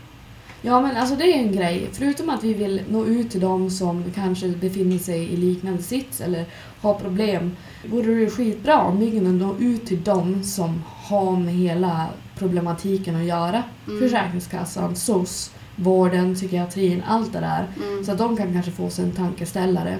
Ja 0.66 0.80
men 0.80 0.96
alltså 0.96 1.16
det 1.16 1.24
är 1.24 1.38
en 1.38 1.52
grej. 1.52 1.88
Förutom 1.92 2.30
att 2.30 2.44
vi 2.44 2.54
vill 2.54 2.80
nå 2.90 3.04
ut 3.04 3.30
till 3.30 3.40
dem 3.40 3.70
som 3.70 4.04
kanske 4.14 4.48
befinner 4.48 4.98
sig 4.98 5.32
i 5.32 5.36
liknande 5.36 5.82
sits 5.82 6.20
eller 6.20 6.44
har 6.80 6.94
problem. 6.94 7.56
Vore 7.90 8.14
det 8.14 8.30
skitbra 8.30 8.80
om 8.80 9.00
vi 9.00 9.10
kunde 9.10 9.44
nå 9.44 9.54
ut 9.60 9.86
till 9.86 10.02
dem 10.02 10.44
som 10.44 10.82
har 10.86 11.36
med 11.36 11.54
hela 11.54 12.06
problematiken 12.38 13.16
att 13.16 13.24
göra. 13.24 13.62
Mm. 13.86 14.00
Försäkringskassan, 14.00 14.96
SOS, 14.96 15.50
vården, 15.76 16.34
psykiatrin, 16.34 17.02
allt 17.06 17.32
det 17.32 17.40
där. 17.40 17.66
Mm. 17.76 18.04
Så 18.04 18.12
att 18.12 18.18
de 18.18 18.36
kan 18.36 18.52
kanske 18.52 18.70
få 18.70 18.90
sig 18.90 19.04
en 19.04 19.12
tankeställare. 19.12 19.98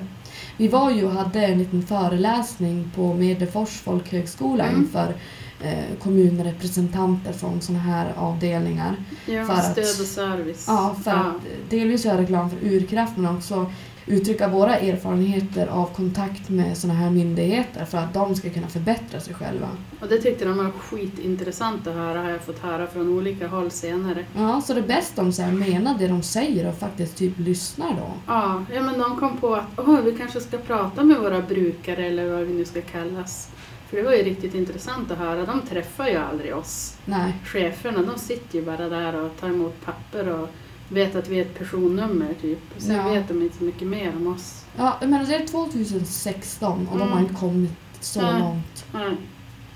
Vi 0.57 0.68
var 0.68 0.90
ju 0.90 1.05
och 1.05 1.12
hade 1.12 1.46
en 1.46 1.59
liten 1.59 1.83
föreläsning 1.87 2.90
på 2.94 3.14
Medefors 3.14 3.70
folkhögskola 3.70 4.64
Mm. 4.64 4.81
inför 4.81 5.14
eh, 5.62 5.96
kommunrepresentanter 6.03 7.33
från 7.33 7.61
sådana 7.61 7.83
här 7.85 8.12
avdelningar. 8.16 8.96
Ja, 9.27 9.44
för 9.44 9.53
att- 9.53 9.72
stöd 9.72 10.01
och 10.01 10.07
service. 10.07 10.64
Ja, 10.68 10.96
för 11.05 11.11
att 11.11 11.70
delvis 11.70 12.05
göra 12.05 12.20
reklam 12.22 12.51
för 12.51 12.57
Urkraft 12.68 13.16
men 13.16 13.37
också 13.37 13.70
uttrycka 14.06 14.48
våra 14.48 14.76
erfarenheter 14.76 15.66
av 15.66 15.86
kontakt 15.86 16.48
med 16.48 16.76
sådana 16.76 16.98
här 16.98 17.10
myndigheter 17.10 17.84
för 17.84 17.98
att 17.98 18.14
de 18.14 18.34
ska 18.34 18.50
kunna 18.50 18.68
förbättra 18.68 19.20
sig 19.20 19.34
själva. 19.34 19.68
Och 20.00 20.08
det 20.08 20.18
tyckte 20.18 20.44
de 20.44 20.56
var 20.56 20.70
skitintressant 20.70 21.86
att 21.86 21.94
höra, 21.94 22.22
har 22.22 22.30
jag 22.30 22.40
fått 22.40 22.58
höra 22.58 22.86
från 22.86 23.08
olika 23.08 23.48
håll 23.48 23.70
senare. 23.70 24.24
Ja, 24.36 24.60
så 24.60 24.74
det 24.74 24.80
är 24.80 24.86
bäst 24.86 25.18
om 25.18 25.32
här 25.38 25.52
menar 25.52 25.98
det 25.98 26.08
de 26.08 26.22
säger 26.22 26.68
och 26.68 26.78
faktiskt 26.78 27.16
typ 27.16 27.38
lyssnar 27.38 27.90
då. 27.90 28.12
Ja, 28.26 28.64
ja 28.74 28.82
men 28.82 28.98
de 28.98 29.16
kom 29.16 29.36
på 29.36 29.54
att 29.54 29.66
Åh, 29.76 30.00
vi 30.00 30.12
kanske 30.12 30.40
ska 30.40 30.58
prata 30.58 31.04
med 31.04 31.20
våra 31.20 31.42
brukare 31.42 32.06
eller 32.06 32.30
vad 32.30 32.40
vi 32.40 32.54
nu 32.54 32.64
ska 32.64 32.80
kallas. 32.80 33.48
För 33.88 33.96
det 33.96 34.02
var 34.02 34.12
ju 34.12 34.22
riktigt 34.22 34.54
intressant 34.54 35.10
att 35.10 35.18
höra. 35.18 35.46
De 35.46 35.60
träffar 35.60 36.08
ju 36.08 36.16
aldrig 36.16 36.56
oss. 36.56 36.96
Nej, 37.04 37.32
Cheferna, 37.44 38.02
de 38.02 38.18
sitter 38.18 38.58
ju 38.58 38.64
bara 38.64 38.88
där 38.88 39.20
och 39.20 39.30
tar 39.40 39.48
emot 39.48 39.84
papper 39.84 40.28
och 40.28 40.48
vet 40.88 41.16
att 41.16 41.29
vi 41.29 41.38
är 41.38 41.42
ett 41.42 41.59
personnummer 41.59 42.35
typ. 42.42 42.59
Sen 42.79 42.96
Ja. 42.96 43.09
vet 43.09 43.29
de 43.29 43.42
inte 43.42 43.57
så 43.59 43.64
mycket 43.64 43.88
mer 43.88 44.12
om 44.16 44.27
oss. 44.27 44.64
ja, 44.77 44.96
men 45.01 45.25
det 45.29 45.35
är 45.37 45.46
2016 45.46 46.88
och 46.92 46.99
de 46.99 47.09
har 47.09 47.16
Mm. 47.18 47.22
inte 47.22 47.35
kommit 47.40 47.72
så 48.01 48.20
Nej. 48.22 48.40
långt. 48.40 48.85
Nej. 48.94 49.16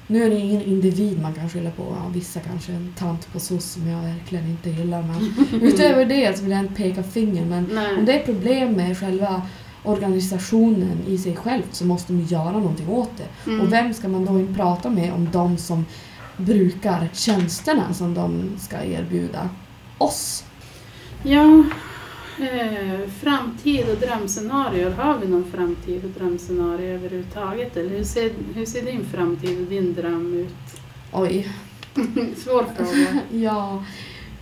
Nu 0.06 0.24
är 0.24 0.30
det 0.30 0.36
ingen 0.36 0.62
individ 0.62 1.22
man 1.22 1.34
kan 1.34 1.48
skylla 1.50 1.70
på. 1.70 1.82
Ja, 1.82 2.08
vissa 2.14 2.40
kanske 2.40 2.72
en 2.72 2.94
tant 2.98 3.32
på 3.32 3.40
SOS 3.40 3.64
som 3.64 3.88
jag 3.88 4.02
verkligen 4.02 4.46
inte 4.46 4.70
gillar. 4.70 5.02
Men 5.02 5.34
utöver 5.62 6.04
det 6.04 6.36
så 6.36 6.42
vill 6.42 6.50
jag 6.52 6.60
inte 6.60 6.74
peka 6.74 7.02
finger. 7.02 7.44
Men 7.44 7.64
om 7.64 7.74
Nej. 7.74 8.02
det 8.06 8.20
är 8.20 8.24
problem 8.24 8.72
med 8.72 8.98
själva 8.98 9.42
organisationen 9.84 10.98
i 11.06 11.18
sig 11.18 11.36
själv 11.36 11.62
så 11.72 11.84
måste 11.86 12.12
de 12.12 12.20
göra 12.22 12.50
någonting 12.52 12.88
åt 12.88 13.10
det. 13.16 13.50
Mm. 13.50 13.60
Och 13.66 13.72
vem 13.72 13.94
ska 13.94 14.08
man 14.08 14.24
då 14.24 14.38
inte 14.40 14.54
prata 14.54 14.90
med 14.90 15.12
om 15.12 15.28
de 15.32 15.56
som 15.58 15.84
brukar 16.36 17.08
tjänsterna 17.12 17.94
som 17.94 18.14
de 18.14 18.50
ska 18.58 18.84
erbjuda 18.84 19.48
oss? 19.98 20.44
Ja, 21.22 21.64
eh, 22.38 23.08
framtid 23.20 23.84
och 23.90 23.96
drömscenarier. 23.96 24.90
Har 24.90 25.18
vi 25.18 25.28
någon 25.28 25.44
framtid 25.52 26.04
och 26.04 26.10
drömscenario 26.10 26.94
överhuvudtaget? 26.94 27.76
Eller 27.76 27.90
hur 27.90 28.04
ser, 28.04 28.30
hur 28.54 28.66
ser 28.66 28.82
din 28.82 29.04
framtid 29.04 29.60
och 29.60 29.66
din 29.66 29.94
dröm 29.94 30.34
ut? 30.34 30.80
Oj, 31.12 31.48
Svår 32.36 32.64
fråga. 32.76 33.20
ja, 33.42 33.84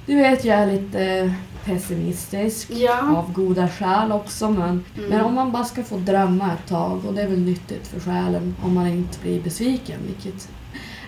du 0.07 0.15
vet 0.17 0.45
jag 0.45 0.57
är 0.59 0.73
lite 0.73 1.35
pessimistisk. 1.65 2.71
Ja. 2.71 3.17
Av 3.17 3.33
goda 3.33 3.69
skäl 3.69 4.13
också 4.13 4.51
men, 4.51 4.85
Mm. 4.99 5.11
men 5.11 5.21
om 5.21 5.35
man 5.35 5.53
bara 5.53 5.65
ska 5.65 5.83
få 5.85 5.97
drömma 5.97 6.53
ett 6.53 6.69
tag 6.69 7.05
och 7.05 7.15
det 7.15 7.23
är 7.23 7.29
väl 7.29 7.39
nyttigt 7.41 7.87
för 7.87 8.01
själen 8.01 8.55
om 8.63 8.75
man 8.75 8.87
inte 8.87 9.19
blir 9.23 9.41
besviken 9.43 10.01
vilket 10.07 10.49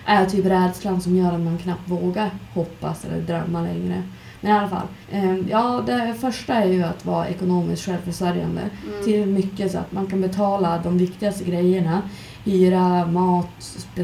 är 0.05 0.25
typ 0.25 0.45
rädslan 0.45 1.01
som 1.01 1.15
gör 1.15 1.33
att 1.33 1.39
man 1.39 1.57
knappt 1.57 1.89
vågar 1.89 2.29
hoppas 2.53 3.05
eller 3.05 3.21
drömma 3.21 3.61
längre. 3.61 4.03
Men 4.41 4.51
i 4.51 4.55
alla 4.59 4.69
fall. 4.69 4.87
Eh, 5.11 5.35
ja, 5.49 5.83
det 5.85 6.15
första 6.21 6.53
är 6.53 6.67
ju 6.67 6.83
att 6.83 7.05
vara 7.05 7.27
ekonomiskt 7.27 7.85
självförsörjande. 7.85 8.61
Mm. 8.61 9.03
Till 9.03 9.25
mycket 9.25 9.71
så 9.71 9.77
att 9.77 9.91
man 9.91 10.07
kan 10.07 10.21
betala 10.21 10.79
de 10.83 10.97
viktigaste 10.97 11.43
grejerna. 11.43 12.01
Hyra, 12.45 13.05
mat, 13.07 13.47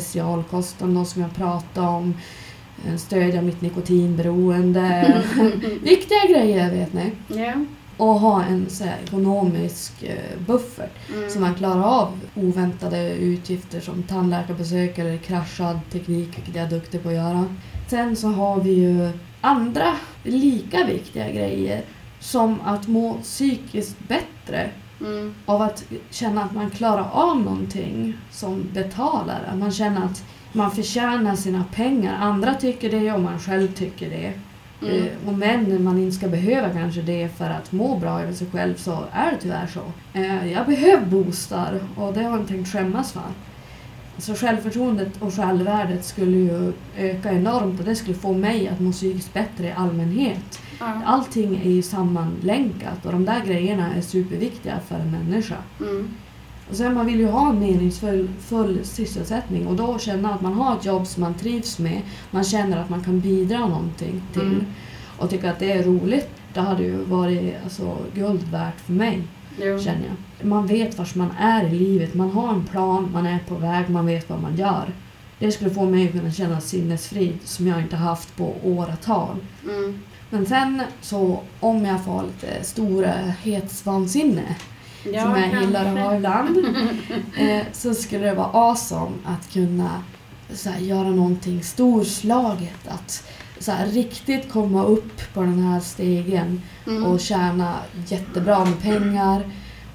specialkosten, 0.02 0.94
de 0.94 1.06
som 1.06 1.22
jag 1.22 1.36
pratade 1.36 1.88
om. 1.88 2.14
eh, 2.88 2.96
Stödja 2.98 3.42
mitt 3.42 3.62
nikotinberoende. 3.62 5.22
Viktiga 5.84 6.26
grejer 6.30 6.72
vet 6.72 6.94
ni. 6.94 7.12
Ja. 7.42 7.54
Och 7.98 8.08
ha 8.20 8.44
en 8.44 8.70
så 8.70 8.84
här, 8.84 8.98
ekonomisk 9.08 10.04
eh, 10.04 10.40
buffert. 10.48 10.92
Mm. 11.16 11.30
Så 11.30 11.40
man 11.40 11.56
klarar 11.56 11.84
av 11.84 12.20
oväntade 12.36 13.10
utgifter 13.14 13.80
som 13.80 14.04
tandläkarbesök 14.04 14.98
eller 14.98 15.18
kraschad 15.18 15.80
teknik, 15.92 16.38
vilket 16.38 16.56
jag 16.56 16.66
är 16.66 16.70
duktig 16.70 17.04
på 17.04 17.10
att 17.10 17.16
göra. 17.16 17.46
Sen 17.90 18.16
så 18.16 18.28
har 18.28 18.62
vi 18.62 18.72
ju 18.74 19.10
andra 19.42 19.94
lika 20.24 20.84
viktiga 20.86 21.32
grejer 21.32 21.82
som 22.20 22.62
att 22.66 22.88
må 22.88 23.14
psykiskt 23.14 23.96
bättre 24.08 24.70
Mm. 25.02 25.36
av 25.46 25.62
att 25.62 25.84
känna 26.10 26.44
att 26.44 26.54
man 26.56 26.70
klarar 26.70 27.10
av 27.12 27.42
någonting 27.42 28.14
som 28.32 28.64
betalar. 28.74 29.42
Att 29.52 29.58
man 29.58 29.72
känner 29.72 30.06
att 30.06 30.24
man 30.54 30.72
förtjänar 30.72 31.36
sina 31.36 31.64
pengar. 31.74 32.18
Andra 32.22 32.54
tycker 32.54 32.92
det 32.92 33.12
och 33.12 33.20
man 33.22 33.40
själv 33.40 33.68
tycker 33.74 34.10
det. 34.10 34.34
Mm. 34.88 35.04
Eh, 35.04 35.12
Och 35.28 35.34
men 35.34 35.84
man 35.84 35.98
inte 35.98 36.16
ska 36.18 36.28
behöva 36.28 36.70
kanske 36.70 37.02
det 37.02 37.38
för 37.38 37.50
att 37.50 37.72
må 37.72 37.98
bra 37.98 38.22
över 38.22 38.34
sig 38.34 38.48
själv 38.52 38.76
så 38.76 39.04
är 39.12 39.32
det 39.32 39.38
tyvärr 39.42 39.68
så. 39.68 39.82
Eh, 40.20 40.52
Jag 40.52 40.66
behöver 40.66 41.06
boostar 41.06 41.80
och 41.96 42.14
det 42.14 42.24
har 42.24 42.32
jag 42.32 42.40
inte 42.40 42.54
tänkt 42.54 42.72
skämmas 42.72 43.12
för. 43.12 43.22
Så 44.20 44.36
självförtroendet 44.36 45.22
och 45.22 45.34
självvärdet 45.34 46.06
skulle 46.06 46.38
ju 46.38 46.74
öka 46.98 47.32
enormt 47.32 47.80
och 47.80 47.86
det 47.86 47.96
skulle 47.96 48.16
få 48.18 48.34
mig 48.34 48.68
att 48.68 48.80
må 48.80 48.92
psykiskt 48.92 49.34
bättre 49.34 49.68
i 49.68 49.72
allmänhet. 49.72 50.60
Ja. 50.80 51.02
Allting 51.06 51.62
är 51.66 51.70
ju 51.70 51.82
sammanlänkat 51.82 53.06
och 53.06 53.12
de 53.12 53.26
där 53.26 53.42
grejerna 53.46 53.94
är 53.94 54.02
superviktiga 54.02 54.80
för 54.88 54.96
en 54.96 55.12
människa. 55.12 55.56
Mm. 55.80 56.08
Och 56.70 56.76
sen 56.76 56.94
man 56.94 57.06
vill 57.06 57.20
ju 57.20 57.28
ha 57.28 57.50
en 57.50 57.60
meningsfull 57.60 58.30
full 58.40 58.80
sysselsättning 58.84 59.68
och 59.68 59.76
då 59.76 60.00
känna 60.00 60.34
att 60.34 60.42
man 60.42 60.54
har 60.54 60.76
ett 60.78 60.86
jobb 60.86 61.08
som 61.08 61.22
man 61.24 61.34
trivs 61.34 61.80
med. 61.80 62.02
Man 62.32 62.44
känner 62.44 62.78
att 62.78 62.90
man 62.90 63.04
kan 63.04 63.20
bidra 63.20 63.60
någonting 63.60 64.22
till 64.34 64.42
Mm. 64.42 64.66
och 65.18 65.30
tycker 65.30 65.50
att 65.50 65.60
det 65.60 65.72
är 65.72 65.84
roligt. 65.84 66.30
Det 66.54 66.60
hade 66.60 66.84
ju 66.84 66.98
varit 67.04 67.56
alltså, 67.64 67.98
guld 68.16 68.44
värt 68.52 68.80
för 68.80 68.94
mig, 68.94 69.22
Jo. 69.62 69.80
känner 69.80 70.06
jag. 70.06 70.16
Man 70.42 70.68
vet 70.68 70.98
vart 70.98 71.16
man 71.16 71.32
är 71.40 71.64
i 71.66 71.70
livet, 71.80 72.14
man 72.14 72.32
har 72.32 72.50
en 72.50 72.66
plan, 72.66 73.10
man 73.14 73.26
är 73.26 73.40
på 73.48 73.56
väg, 73.56 73.90
man 73.90 74.06
vet 74.06 74.30
vad 74.30 74.42
man 74.42 74.56
gör. 74.56 74.94
Det 75.40 75.52
skulle 75.52 75.70
få 75.70 75.86
mig 75.86 76.06
att 76.08 76.12
kunna 76.14 76.32
känna 76.32 76.62
sinnesfrid 76.62 77.38
som 77.44 77.68
jag 77.68 77.82
inte 77.82 77.96
haft 77.96 78.36
på 78.38 78.56
åratal. 78.64 79.36
Mm. 79.64 80.00
Men 80.30 80.46
sen 80.46 80.82
så 81.02 81.40
om 81.60 81.86
jag 81.86 82.06
får 82.06 82.24
lite 82.24 82.64
storhetsvansinne 82.64 84.56
Ja, 85.14 85.24
som 85.24 85.36
jag 85.42 85.62
gillar 85.62 85.86
att 85.86 86.00
ha 86.00 86.16
ibland. 86.16 86.58
eh, 87.38 87.62
så 87.74 87.94
skulle 87.94 88.26
det 88.26 88.34
vara 88.34 88.48
awesome 88.54 89.12
att 89.26 89.54
kunna 89.54 89.90
så 90.54 90.70
här, 90.70 90.80
göra 90.80 91.10
någonting 91.10 91.64
storslaget. 91.64 92.88
Att 92.88 93.24
så 93.60 93.72
här, 93.72 93.88
riktigt 93.88 94.52
komma 94.52 94.84
upp 94.84 95.34
på 95.34 95.42
den 95.42 95.60
här 95.60 95.80
stegen 95.80 96.62
Mm. 96.88 97.04
och 97.04 97.20
tjäna 97.20 97.74
jättebra 98.08 98.66
med 98.66 98.82
pengar 98.82 99.44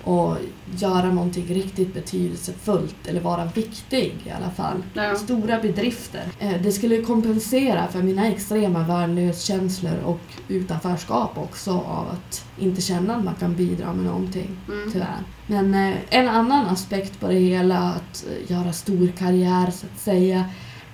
och 0.04 0.36
göra 0.76 1.12
någonting 1.12 1.46
riktigt 1.46 1.94
betydelsefullt 1.94 3.06
eller 3.06 3.20
vara 3.20 3.44
viktig 3.44 4.14
i 4.26 4.30
alla 4.30 4.50
fall. 4.50 4.82
Ja. 4.94 5.14
Stora 5.14 5.58
bedrifter. 5.60 6.22
Eh, 6.38 6.62
Det 6.62 6.72
skulle 6.72 7.02
kompensera 7.02 7.88
för 7.88 8.02
mina 8.02 8.28
extrema 8.28 8.82
värnlöskänslor 8.82 9.98
och 10.04 10.20
utanförskap 10.48 11.38
också 11.38 11.70
av 11.70 12.06
att 12.12 12.44
inte 12.58 12.80
känna 12.82 13.16
att 13.16 13.24
man 13.24 13.34
kan 13.34 13.54
bidra 13.56 13.92
med 13.92 14.04
någonting, 14.04 14.56
Mm. 14.68 14.92
tyvärr. 14.92 15.18
Men 15.46 15.74
eh, 15.74 15.94
en 16.10 16.28
annan 16.28 16.66
aspekt 16.66 17.20
på 17.20 17.28
det 17.28 17.38
hela, 17.38 17.78
att 17.78 18.24
eh, 18.30 18.50
göra 18.52 18.72
stor 18.72 19.12
karriär 19.18 19.70
så 19.70 19.86
att 19.94 20.00
säga, 20.00 20.44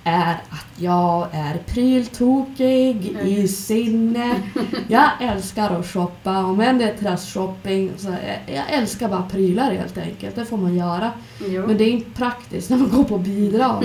är 0.09 0.31
att 0.49 0.65
jag 0.77 1.27
är 1.31 1.57
pryltokig 1.67 3.15
Ja, 3.19 3.27
i 3.27 3.47
sinne. 3.47 4.35
Jag 4.87 5.09
älskar 5.21 5.69
att 5.79 5.87
shoppa, 5.93 6.43
om 6.43 6.61
än 6.61 6.77
det 6.77 6.83
är 6.89 6.97
trastshopping, 6.97 7.91
så 7.97 8.07
jag, 8.47 8.63
älskar 8.73 9.09
bara 9.09 9.23
prylar 9.23 9.71
helt 9.71 9.97
enkelt. 9.97 10.35
Det 10.35 10.45
får 10.45 10.57
man 10.57 10.75
göra. 10.75 11.11
Jo. 11.47 11.67
Men 11.67 11.77
det 11.77 11.83
är 11.83 11.91
inte 11.91 12.11
praktiskt 12.11 12.69
när 12.69 12.77
man 12.77 12.89
går 12.89 13.03
på 13.03 13.17
bidrag. 13.17 13.83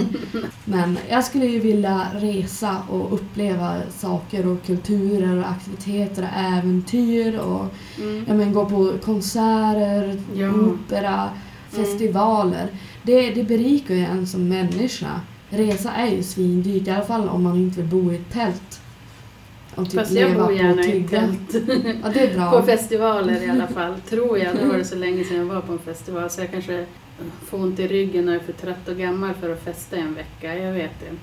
Men 0.64 0.98
jag 1.10 1.24
skulle 1.24 1.46
ju 1.46 1.60
vilja 1.60 2.06
resa 2.14 2.76
och 2.90 3.14
uppleva 3.14 3.74
saker 3.98 4.46
och 4.46 4.62
kulturer 4.66 5.38
och 5.38 5.48
aktiviteter 5.50 6.22
och 6.22 6.40
äventyr 6.58 7.38
och 7.38 7.64
Mm. 7.98 8.24
ja, 8.28 8.34
men, 8.34 8.52
gå 8.52 8.64
på 8.66 8.92
konserter, 9.04 10.20
Ja. 10.34 10.48
opera, 10.50 11.28
festivaler. 11.70 12.66
Det, 13.02 13.30
det 13.30 13.44
berikar 13.44 13.94
ju 13.94 14.04
en 14.04 14.26
som 14.26 14.48
människa. 14.48 15.20
Resa 15.56 15.92
är 15.92 16.10
ju 16.10 16.22
svindyrt, 16.22 16.88
i 16.88 16.90
alla 16.90 17.04
fall 17.04 17.28
om 17.28 17.42
man 17.42 17.56
inte 17.56 17.80
vill 17.82 17.90
bo 17.90 18.12
i 18.12 18.14
ett 18.14 18.32
tält. 18.32 18.80
Och 19.74 19.84
typ 19.90 20.00
Fast 20.00 20.12
jag 20.12 20.30
leva 20.30 20.46
bor 20.46 20.52
gärna 20.56 20.82
i 20.84 20.92
tyggar. 20.92 21.20
tält. 21.20 21.66
Ja, 22.02 22.10
det 22.14 22.20
är 22.20 22.34
bra. 22.34 22.50
På 22.50 22.62
festivaler 22.66 23.42
i 23.46 23.50
alla 23.50 23.66
fall, 23.66 23.94
tror 24.08 24.38
jag. 24.38 24.56
Det 24.56 24.66
var 24.66 24.78
det 24.78 24.84
så 24.84 24.94
länge 24.96 25.24
sedan 25.24 25.36
jag 25.36 25.44
var 25.44 25.60
på 25.60 25.72
en 25.72 25.78
festival 25.78 26.30
så 26.30 26.40
jag 26.40 26.50
kanske 26.50 26.86
får 27.46 27.58
ont 27.58 27.78
i 27.78 27.88
ryggen 27.88 28.28
och 28.28 28.34
är 28.34 28.38
för 28.38 28.52
trött 28.52 28.88
och 28.88 28.96
gammal 28.96 29.34
för 29.40 29.52
att 29.52 29.64
festa 29.64 29.96
en 29.96 30.14
vecka. 30.14 30.58
Jag 30.58 30.72
vet 30.72 30.90
inte. 31.10 31.22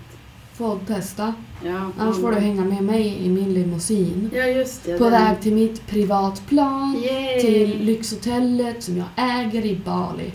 Får 0.53 0.79
testa. 0.87 1.33
Ja, 1.65 1.91
Annars 1.97 2.17
får 2.21 2.31
du 2.31 2.39
hänga 2.39 2.65
med 2.65 2.83
mig 2.83 3.17
i 3.25 3.29
min 3.29 3.53
limousin. 3.53 4.29
Ja, 4.33 4.43
just 4.43 4.83
det. 4.85 4.97
På 4.97 5.03
den- 5.03 5.11
väg 5.13 5.41
till 5.41 5.53
mitt 5.53 5.87
privatplan. 5.87 7.03
Yay! 7.05 7.41
Till 7.41 7.77
lyxhotellet 7.85 8.83
som 8.83 8.97
jag 8.97 9.07
äger 9.15 9.65
i 9.65 9.75
Bali. 9.85 10.31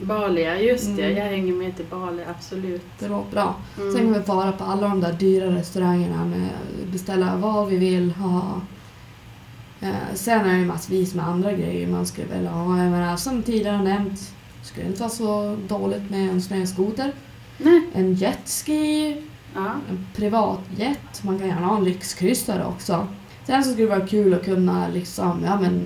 Bali, 0.00 0.42
ja 0.44 0.54
just 0.54 0.96
det. 0.96 1.04
Mm. 1.04 1.16
Jag 1.16 1.24
hänger 1.24 1.52
med 1.52 1.76
till 1.76 1.84
Bali, 1.90 2.22
absolut. 2.36 2.82
Det 2.98 3.08
låter 3.08 3.30
bra. 3.30 3.54
Mm. 3.78 3.92
Sen 3.92 4.00
kan 4.02 4.12
vi 4.14 4.20
fara 4.26 4.52
på 4.52 4.64
alla 4.64 4.88
de 4.88 5.00
där 5.00 5.12
dyra 5.12 5.46
restaurangerna 5.46 6.24
med 6.24 6.48
beställa 6.92 7.36
vad 7.36 7.68
vi 7.68 7.76
vill 7.76 8.10
ha. 8.10 8.60
Eh, 9.80 9.94
sen 10.14 10.40
är 10.46 10.52
det 10.52 10.58
ju 10.58 10.64
massvis 10.66 11.14
med 11.14 11.28
andra 11.28 11.52
grejer 11.52 11.88
man 11.88 12.06
skulle 12.06 12.26
vilja 12.36 12.50
ha. 12.50 12.78
Jag 12.82 12.90
menar, 12.90 13.16
som 13.16 13.42
tidigare 13.42 13.82
nämnt, 13.82 14.32
skulle 14.62 14.86
inte 14.86 15.00
vara 15.00 15.10
så 15.10 15.56
dåligt 15.68 16.10
med 16.10 16.30
en 16.30 16.42
snöskoter. 16.42 17.12
Nej. 17.58 17.82
En 17.94 18.14
jetski, 18.14 19.16
Ja. 19.54 19.70
en 19.90 20.06
privatjet. 20.16 21.22
Man 21.22 21.38
kan 21.38 21.48
gärna 21.48 21.66
ha 21.66 21.76
en 21.76 21.84
lyxkryssare 21.84 22.64
också. 22.66 23.06
Sen 23.46 23.64
så 23.64 23.70
skulle 23.70 23.88
det 23.88 23.96
vara 23.96 24.06
kul 24.06 24.34
att 24.34 24.44
kunna 24.44 24.88
liksom, 24.88 25.42
ja 25.44 25.60
men 25.60 25.84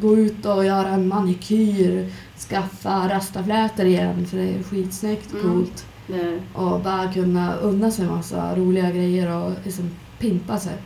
gå 0.00 0.16
ut 0.16 0.46
och 0.46 0.64
göra 0.64 0.88
en 0.88 1.08
manikyr, 1.08 2.12
skaffa 2.48 3.08
rastaflätor 3.08 3.86
igen 3.86 4.26
för 4.26 4.36
det 4.36 4.54
är 4.54 4.62
skitsnyggt, 4.62 5.32
Mm. 5.32 5.42
coolt. 5.42 5.86
Det, 6.06 6.40
Och 6.54 6.80
bara 6.80 7.12
kunna 7.12 7.54
unna 7.56 7.90
sig 7.90 8.06
massa 8.06 8.56
roliga 8.56 8.90
grejer 8.90 9.36
och 9.36 9.52
liksom 9.64 9.90
pimpa 10.18 10.58
sig. 10.58 10.76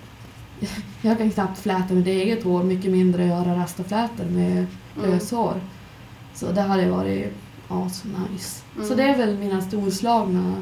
Jag 1.02 1.18
kan 1.18 1.30
knappt 1.30 1.58
fläta 1.58 1.94
mitt 1.94 2.06
eget 2.06 2.44
hår, 2.44 2.62
mycket 2.62 2.90
mindre 2.90 3.26
göra 3.26 3.56
rastaflätor 3.56 4.24
med 4.24 4.52
mm. 4.52 5.10
löshår. 5.10 5.60
Så 6.34 6.52
det 6.52 6.60
hade 6.60 6.90
varit 6.90 7.32
asnice. 7.68 8.62
Mm. 8.76 8.88
Så 8.88 8.94
det 8.94 9.02
är 9.02 9.16
väl 9.16 9.38
mina 9.38 9.60
storslagna 9.60 10.54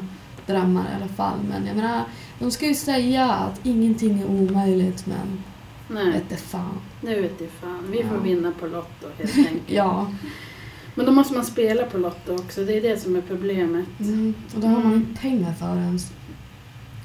drömmar 0.47 0.83
i 0.91 0.95
alla 1.03 1.07
fall. 1.13 1.39
Men 1.49 1.65
jag 1.67 1.75
menar, 1.75 2.01
de 2.39 2.51
ska 2.51 2.65
ju 2.67 2.73
säga 2.75 3.31
att 3.31 3.59
ingenting 3.63 4.19
är 4.21 4.25
omöjligt 4.25 5.05
men 5.05 5.43
Nej, 5.87 6.11
vete 6.11 6.35
fan. 6.37 6.79
nu 7.01 7.21
vet 7.21 7.39
du 7.39 7.47
fan. 7.47 7.85
Vi 7.91 8.03
får 8.03 8.17
Ja. 8.17 8.23
vinna 8.23 8.51
på 8.59 8.67
Lotto 8.67 9.07
helt 9.17 9.37
enkelt. 9.37 9.61
Ja, 9.67 10.07
Men 10.95 11.05
då 11.05 11.11
måste 11.11 11.33
man 11.33 11.45
spela 11.45 11.83
på 11.83 11.97
Lotto 11.97 12.33
också. 12.35 12.63
Det 12.63 12.77
är 12.77 12.81
det 12.81 12.97
som 12.97 13.15
är 13.15 13.21
problemet. 13.21 13.85
mm. 13.99 14.33
och 14.55 14.61
då 14.61 14.67
har 14.67 14.83
man 14.83 14.93
inte 14.93 15.21
pengar 15.21 15.53
för 15.53 15.75
ens. 15.77 16.11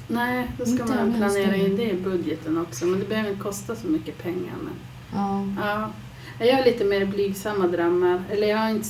Nej, 0.07 0.47
då 0.57 0.65
ska 0.65 0.81
Inte 0.83 0.95
man 0.95 1.13
planera 1.13 1.51
det. 1.51 1.57
in 1.57 1.75
det 1.75 1.89
i 1.91 1.93
budgeten 1.93 2.57
också. 2.57 2.85
Men 2.85 2.99
det 2.99 3.05
behöver 3.09 3.29
inte 3.29 3.41
kosta 3.43 3.75
så 3.75 3.87
mycket 3.87 4.17
pengar. 4.23 4.53
Men, 4.63 4.73
Ja. 5.13 5.45
ja. 5.61 5.89
Jag 6.45 6.55
har 6.57 6.65
lite 6.65 6.85
mer 6.85 7.05
blygsamma 7.05 7.67
drömmar. 7.67 8.23
Eller 8.31 8.47
jag 8.47 8.57
har 8.57 8.69
inte 8.69 8.87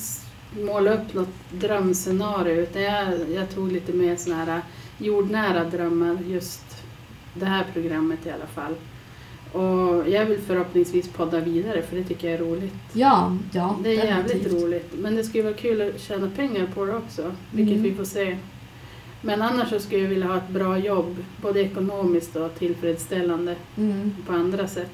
målat 0.66 0.94
upp 1.00 1.14
något 1.14 1.30
drömscenario. 1.52 2.54
Utan 2.62 2.82
jag, 2.82 3.14
jag 3.36 3.50
tog 3.56 3.72
lite 3.72 3.94
mer 3.94 4.16
såna 4.16 4.36
här 4.36 4.62
jordnära 4.98 5.64
drömmar. 5.64 6.18
Just 6.28 6.66
det 7.34 7.46
här 7.46 7.66
programmet 7.74 8.26
i 8.26 8.30
alla 8.32 8.48
fall. 8.48 8.76
Och 9.54 10.10
jag 10.10 10.26
vill 10.26 10.40
förhoppningsvis 10.48 11.10
podda 11.10 11.40
vidare 11.40 11.82
för 11.82 11.96
det 11.96 12.04
tycker 12.04 12.30
jag 12.32 12.40
är 12.40 12.44
roligt. 12.46 12.74
ja, 12.94 13.38
ja. 13.52 13.76
Det 13.84 13.90
är 13.90 14.06
jävligt 14.06 14.28
definitivt. 14.34 14.64
roligt. 14.64 14.94
Men 14.98 15.16
det 15.16 15.24
skulle 15.24 15.44
vara 15.44 15.54
kul 15.54 15.82
att 15.82 16.02
tjäna 16.02 16.30
pengar 16.36 16.68
på 16.76 16.86
det 16.86 16.96
också. 16.96 17.32
Vilket 17.52 17.78
Mm. 17.78 17.84
vi 17.90 17.96
får 17.96 18.04
se. 18.04 18.38
Men 19.22 19.42
annars 19.42 19.70
så 19.70 19.80
skulle 19.80 20.02
jag 20.02 20.10
vilja 20.10 20.28
ha 20.28 20.38
ett 20.38 20.50
bra 20.50 20.78
jobb. 20.78 21.16
Både 21.42 21.60
ekonomiskt 21.62 22.36
och 22.36 22.56
tillfredsställande 22.60 23.56
Mm. 23.78 24.16
på 24.28 24.34
andra 24.34 24.68
sätt. 24.68 24.92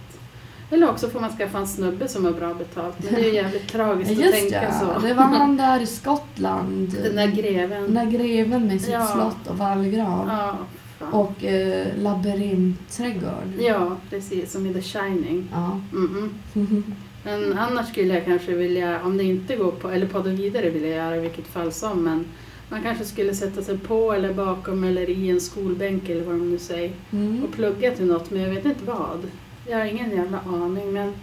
Eller 0.71 0.89
också 0.89 1.09
får 1.09 1.19
man 1.19 1.29
skaffa 1.37 1.57
en 1.57 1.67
snubbe 1.67 2.07
som 2.07 2.25
har 2.25 2.31
bra 2.31 2.53
betalt. 2.53 2.95
Men 3.03 3.13
det 3.13 3.19
är 3.21 3.25
ju 3.25 3.33
jävligt 3.41 3.67
tragiskt 3.71 4.11
att 4.11 4.17
Just 4.17 4.33
tänka 4.33 4.63
ja, 4.63 4.71
så. 5.01 5.07
det 5.07 5.13
var 5.13 5.23
han 5.23 5.57
där 5.67 5.79
i 5.81 5.85
Skottland. 5.85 6.95
Den 7.03 7.15
där 7.15 7.27
greven. 7.27 7.83
Den 7.83 7.93
där 7.93 8.05
greven 8.05 8.67
med 8.67 8.81
sitt 8.81 8.91
Ja. 8.93 9.05
slott 9.07 9.47
och 9.47 9.57
vallgrav. 9.57 10.27
Ja. 10.29 10.57
Och 11.11 11.43
eh, 11.43 11.87
labyrintträdgård. 11.97 13.53
ja, 13.59 13.97
precis. 14.09 14.51
Som 14.51 14.65
i 14.65 14.73
The 14.73 14.81
Shining. 14.81 15.47
Ja. 15.51 15.79
Mm-mm. 15.93 16.29
Men 17.23 17.53
annars 17.59 17.89
skulle 17.89 18.13
jag 18.13 18.25
kanske 18.25 18.51
vilja, 18.53 19.01
om 19.03 19.17
det 19.17 19.23
inte 19.23 19.55
går 19.55 19.71
på, 19.71 19.89
eller 19.89 20.07
podda 20.07 20.29
vidare 20.29 20.69
vill 20.69 20.83
jag 20.83 20.91
göra 20.95 21.17
i 21.17 21.19
vilket 21.19 21.47
fall 21.47 21.71
som, 21.71 22.03
men 22.03 22.25
man 22.69 22.83
kanske 22.83 23.05
skulle 23.05 23.33
sätta 23.35 23.61
sig 23.61 23.77
på 23.77 24.13
eller 24.13 24.33
bakom 24.33 24.83
eller 24.83 25.09
i 25.09 25.29
en 25.29 25.41
skolbänk 25.41 26.09
eller 26.09 26.23
vad 26.23 26.35
de 26.35 26.51
nu 26.51 26.57
säger 26.57 26.91
Mm. 27.11 27.43
och 27.43 27.51
plugga 27.51 27.91
till 27.91 28.05
något, 28.05 28.31
men 28.31 28.41
jag 28.41 28.49
vet 28.49 28.65
inte 28.65 28.85
vad. 28.85 29.19
Jag 29.67 29.77
har 29.77 29.85
ingen 29.85 30.11
jävla 30.11 30.39
aning, 30.39 30.93
men 30.93 31.13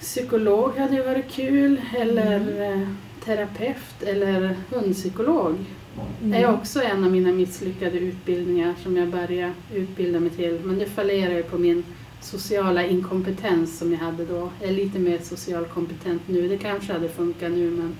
psykolog 0.00 0.76
hade 0.78 0.94
ju 0.96 1.02
varit 1.02 1.30
kul, 1.30 1.80
eller 1.96 2.36
Mm. 2.36 2.82
eh, 2.82 2.88
terapeut 3.24 4.02
eller 4.02 4.56
hundpsykolog. 4.70 5.54
Mm. 5.96 6.30
Det 6.30 6.36
är 6.36 6.54
också 6.54 6.82
en 6.82 7.04
av 7.04 7.10
mina 7.10 7.32
misslyckade 7.32 7.98
utbildningar 7.98 8.74
som 8.82 8.96
jag 8.96 9.08
började 9.08 9.52
utbilda 9.74 10.20
mig 10.20 10.30
till. 10.30 10.60
Men 10.64 10.78
det 10.78 10.86
fallerar 10.86 11.34
ju 11.34 11.42
på 11.42 11.58
min 11.58 11.84
sociala 12.20 12.86
inkompetens 12.86 13.78
som 13.78 13.92
jag 13.92 13.98
hade 13.98 14.24
då. 14.24 14.50
Jag 14.60 14.68
är 14.68 14.74
lite 14.74 14.98
mer 14.98 15.18
social 15.18 15.64
kompetent 15.64 16.22
nu. 16.26 16.48
Det 16.48 16.58
kanske 16.58 16.92
hade 16.92 17.08
funkat 17.08 17.52
nu 17.52 17.70
men 17.70 17.94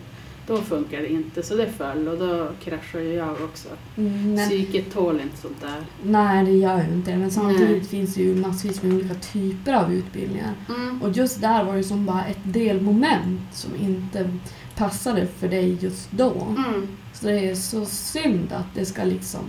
då 0.47 0.57
funkar 0.57 0.99
det 1.01 1.13
inte. 1.13 1.43
Så 1.43 1.55
det 1.57 1.67
föll 1.67 2.09
och 2.09 2.19
då 2.19 2.49
kraschade 2.65 3.05
ju 3.05 3.13
jag 3.15 3.33
också. 3.33 3.69
Mm, 3.97 4.35
men, 4.35 4.49
Psyket 4.49 4.93
tål 4.93 5.21
inte 5.21 5.37
sånt 5.37 5.61
där. 5.61 5.81
nej, 6.05 6.45
det 6.45 6.51
gör 6.53 6.79
ju 6.89 6.95
inte 6.95 7.11
det. 7.11 7.17
Men 7.19 7.31
samtidigt 7.31 7.69
Nej. 7.71 7.85
finns 7.85 8.15
det 8.15 8.23
ju 8.23 8.35
massvis 8.35 8.83
med 8.83 8.95
olika 8.95 9.15
typer 9.15 9.73
av 9.73 9.93
utbildningar. 9.93 10.53
Mm. 10.69 11.03
Och 11.03 11.11
just 11.13 11.41
där 11.41 11.65
var 11.65 11.77
det 11.77 11.85
som 11.85 12.07
bara 12.07 12.25
ett 12.25 12.39
delmoment 12.45 13.41
som 13.53 13.77
inte 13.77 14.31
passade 14.77 15.27
för 15.27 15.49
dig 15.49 15.79
just 15.81 16.11
då. 16.11 16.47
Mm. 16.59 16.89
Så 17.15 17.27
det 17.27 17.49
är 17.51 17.55
så 17.55 17.85
synd 17.85 18.53
att 18.53 18.75
det 18.75 18.85
ska 18.87 19.05
liksom 19.05 19.41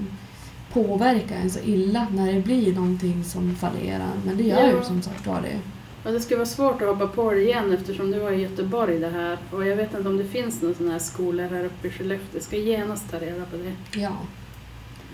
påverka 0.74 1.36
en 1.36 1.50
så 1.50 1.60
illa 1.66 2.08
när 2.12 2.34
det 2.34 2.40
blir 2.42 2.74
någonting 2.74 3.24
som 3.24 3.56
fallerar. 3.56 4.10
Men 4.26 4.38
det 4.38 4.44
gör 4.44 4.64
ju 4.68 4.72
Ja. 4.72 4.84
som 4.84 5.02
sagt 5.02 5.28
var 5.28 5.42
det. 5.42 5.60
Och 6.04 6.12
det 6.12 6.20
skulle 6.20 6.38
vara 6.38 6.46
svårt 6.46 6.82
att 6.82 6.88
hoppa 6.88 7.08
på 7.08 7.32
det 7.32 7.42
igen 7.42 7.74
eftersom 7.74 8.12
du 8.12 8.20
var 8.20 8.32
i 8.32 8.42
Göteborg 8.42 9.00
det 9.00 9.10
här. 9.10 9.38
Och 9.52 9.68
jag 9.68 9.76
vet 9.76 9.94
inte 9.98 10.10
om 10.10 10.18
det 10.18 10.24
finns 10.26 10.62
några 10.62 10.76
sådana 10.76 10.92
här 10.92 11.00
skolor 11.00 11.44
här 11.52 11.66
uppe 11.66 11.88
i 11.88 11.92
Skellefteå. 11.92 12.30
Jag 12.34 12.44
ska 12.44 12.58
genast 12.58 13.12
ta 13.12 13.20
reda 13.20 13.46
på 13.46 13.58
det. 13.58 14.00
Ja, 14.02 14.18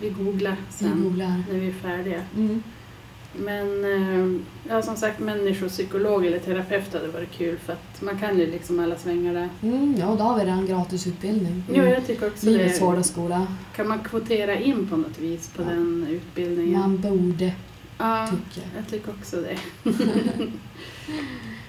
Vi 0.01 0.09
googlar 0.09 0.55
vi 0.67 0.73
sen 0.73 1.03
googlar. 1.03 1.43
när 1.51 1.59
vi 1.59 1.67
är 1.67 1.71
färdiga. 1.73 2.21
Mm. 2.35 2.63
Men 3.37 3.85
eh, 3.85 4.41
ja, 4.69 4.81
som 4.81 4.95
sagt 4.95 5.19
människopsykolog 5.19 6.25
eller 6.25 6.39
terapeut 6.39 6.93
hade 6.93 7.07
varit 7.07 7.31
kul 7.31 7.57
för 7.57 7.73
att 7.73 8.01
man 8.01 8.17
kan 8.19 8.39
ju 8.39 8.45
liksom 8.51 8.79
alla 8.79 8.95
svängar 8.97 9.33
där. 9.33 9.49
Mm, 9.63 9.95
ja, 9.99 10.05
då 10.17 10.23
har 10.23 10.39
vi 10.39 10.45
redan 10.45 10.65
gratisutbildning. 10.65 11.63
Jo, 11.73 11.83
jag 11.83 12.07
tycker 12.07 12.27
också 12.27 12.45
Livets 12.45 12.79
det. 12.79 12.85
hårda 12.85 13.03
skola. 13.03 13.47
Kan 13.75 13.87
man 13.87 13.99
kvotera 13.99 14.59
in 14.59 14.87
på 14.89 14.97
något 14.97 15.19
vis 15.19 15.47
på 15.55 15.61
Ja. 15.61 15.69
den 15.69 16.07
utbildningen? 16.09 16.79
Man 16.79 17.01
borde 17.01 17.51
ja, 17.99 18.27
tycka. 18.27 18.67
jag 18.75 18.87
tycker 18.87 19.11
också 19.11 19.37
det. 19.41 19.57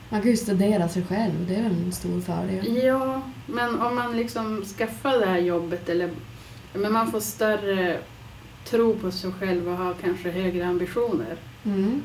Man 0.09 0.20
kan 0.20 0.31
ju 0.31 0.37
studera 0.37 0.89
sig 0.89 1.03
själv, 1.03 1.47
det 1.49 1.55
är 1.55 1.62
väl 1.62 1.72
en 1.72 1.93
stor 1.93 2.20
fördel. 2.20 2.76
Ja, 2.85 3.22
men 3.47 3.81
om 3.81 3.95
man 3.95 4.16
liksom 4.16 4.64
skaffar 4.64 5.18
det 5.18 5.26
här 5.26 5.39
jobbet 5.39 5.89
eller 5.89 6.11
men 6.74 6.93
man 6.93 7.11
får 7.11 7.20
större 7.20 7.99
tro 8.64 8.95
på 8.95 9.11
sig 9.11 9.33
själv 9.33 9.68
och 9.68 9.76
har 9.76 9.95
kanske 9.95 10.31
högre 10.31 10.66
ambitioner. 10.66 11.37
Mm. 11.64 12.03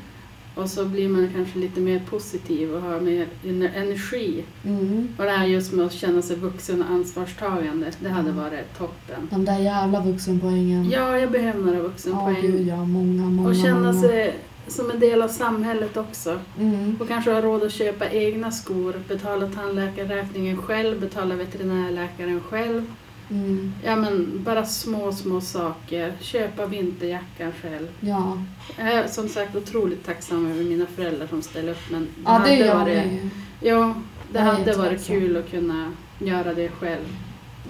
Och 0.56 0.70
så 0.70 0.84
blir 0.84 1.08
man 1.08 1.30
kanske 1.34 1.58
lite 1.58 1.80
mer 1.80 2.00
positiv 2.10 2.74
och 2.74 2.80
har 2.82 3.00
mer 3.00 3.26
ener- 3.44 3.72
energi. 3.76 4.44
Mm. 4.64 5.08
Och 5.18 5.24
det 5.24 5.30
här 5.30 5.46
just 5.46 5.72
med 5.72 5.86
att 5.86 5.92
känna 5.92 6.22
sig 6.22 6.36
vuxen 6.36 6.82
och 6.82 6.90
ansvarstagande, 6.90 7.86
det 8.00 8.08
hade 8.08 8.30
Mm. 8.30 8.42
varit 8.42 8.78
toppen. 8.78 9.28
De 9.30 9.44
där 9.44 9.58
jävla 9.58 10.00
vuxenpoängen. 10.00 10.90
Ja, 10.90 11.18
jag 11.18 11.30
behöver 11.30 11.60
några 11.60 11.76
ja 11.78 11.82
vuxenpoäng. 11.82 12.40
gud 12.42 12.66
ja. 12.68 12.76
Många, 12.84 13.22
många, 13.22 13.48
och 13.48 13.56
känna 13.56 13.92
många. 13.92 14.00
sig 14.08 14.34
som 14.68 14.90
en 14.90 15.00
del 15.00 15.22
av 15.22 15.28
samhället 15.28 15.96
också. 15.96 16.38
Mm. 16.60 16.96
Och 17.00 17.08
kanske 17.08 17.32
ha 17.32 17.40
råd 17.40 17.62
att 17.62 17.72
köpa 17.72 18.10
egna 18.10 18.50
skor, 18.50 18.94
betala 19.08 19.46
tandläkarräkningen 19.48 20.56
själv, 20.56 21.00
betala 21.00 21.34
veterinärläkaren 21.34 22.40
själv. 22.40 22.82
Mm. 23.30 23.72
Ja 23.84 23.96
men 23.96 24.42
bara 24.44 24.66
små, 24.66 25.12
små 25.12 25.40
saker. 25.40 26.12
Köpa 26.20 26.66
vinterjackan 26.66 27.52
själv. 27.62 27.88
Ja. 28.00 28.42
Jag 28.78 28.88
är 28.88 29.08
som 29.08 29.28
sagt 29.28 29.56
otroligt 29.56 30.06
tacksam 30.06 30.50
över 30.50 30.64
mina 30.64 30.86
föräldrar 30.86 31.26
som 31.26 31.42
ställer 31.42 31.72
upp 31.72 31.90
men 31.90 32.08
ja, 32.24 32.32
det 32.32 32.38
hade 32.38 32.56
gör 32.56 32.78
varit, 32.78 33.04
vi. 33.04 33.30
Ja, 33.68 33.94
det 34.32 34.38
Jag 34.38 34.44
hade 34.44 34.72
varit 34.72 35.06
kul 35.06 35.36
att 35.36 35.50
kunna 35.50 35.92
göra 36.18 36.54
det 36.54 36.68
själv. 36.68 37.16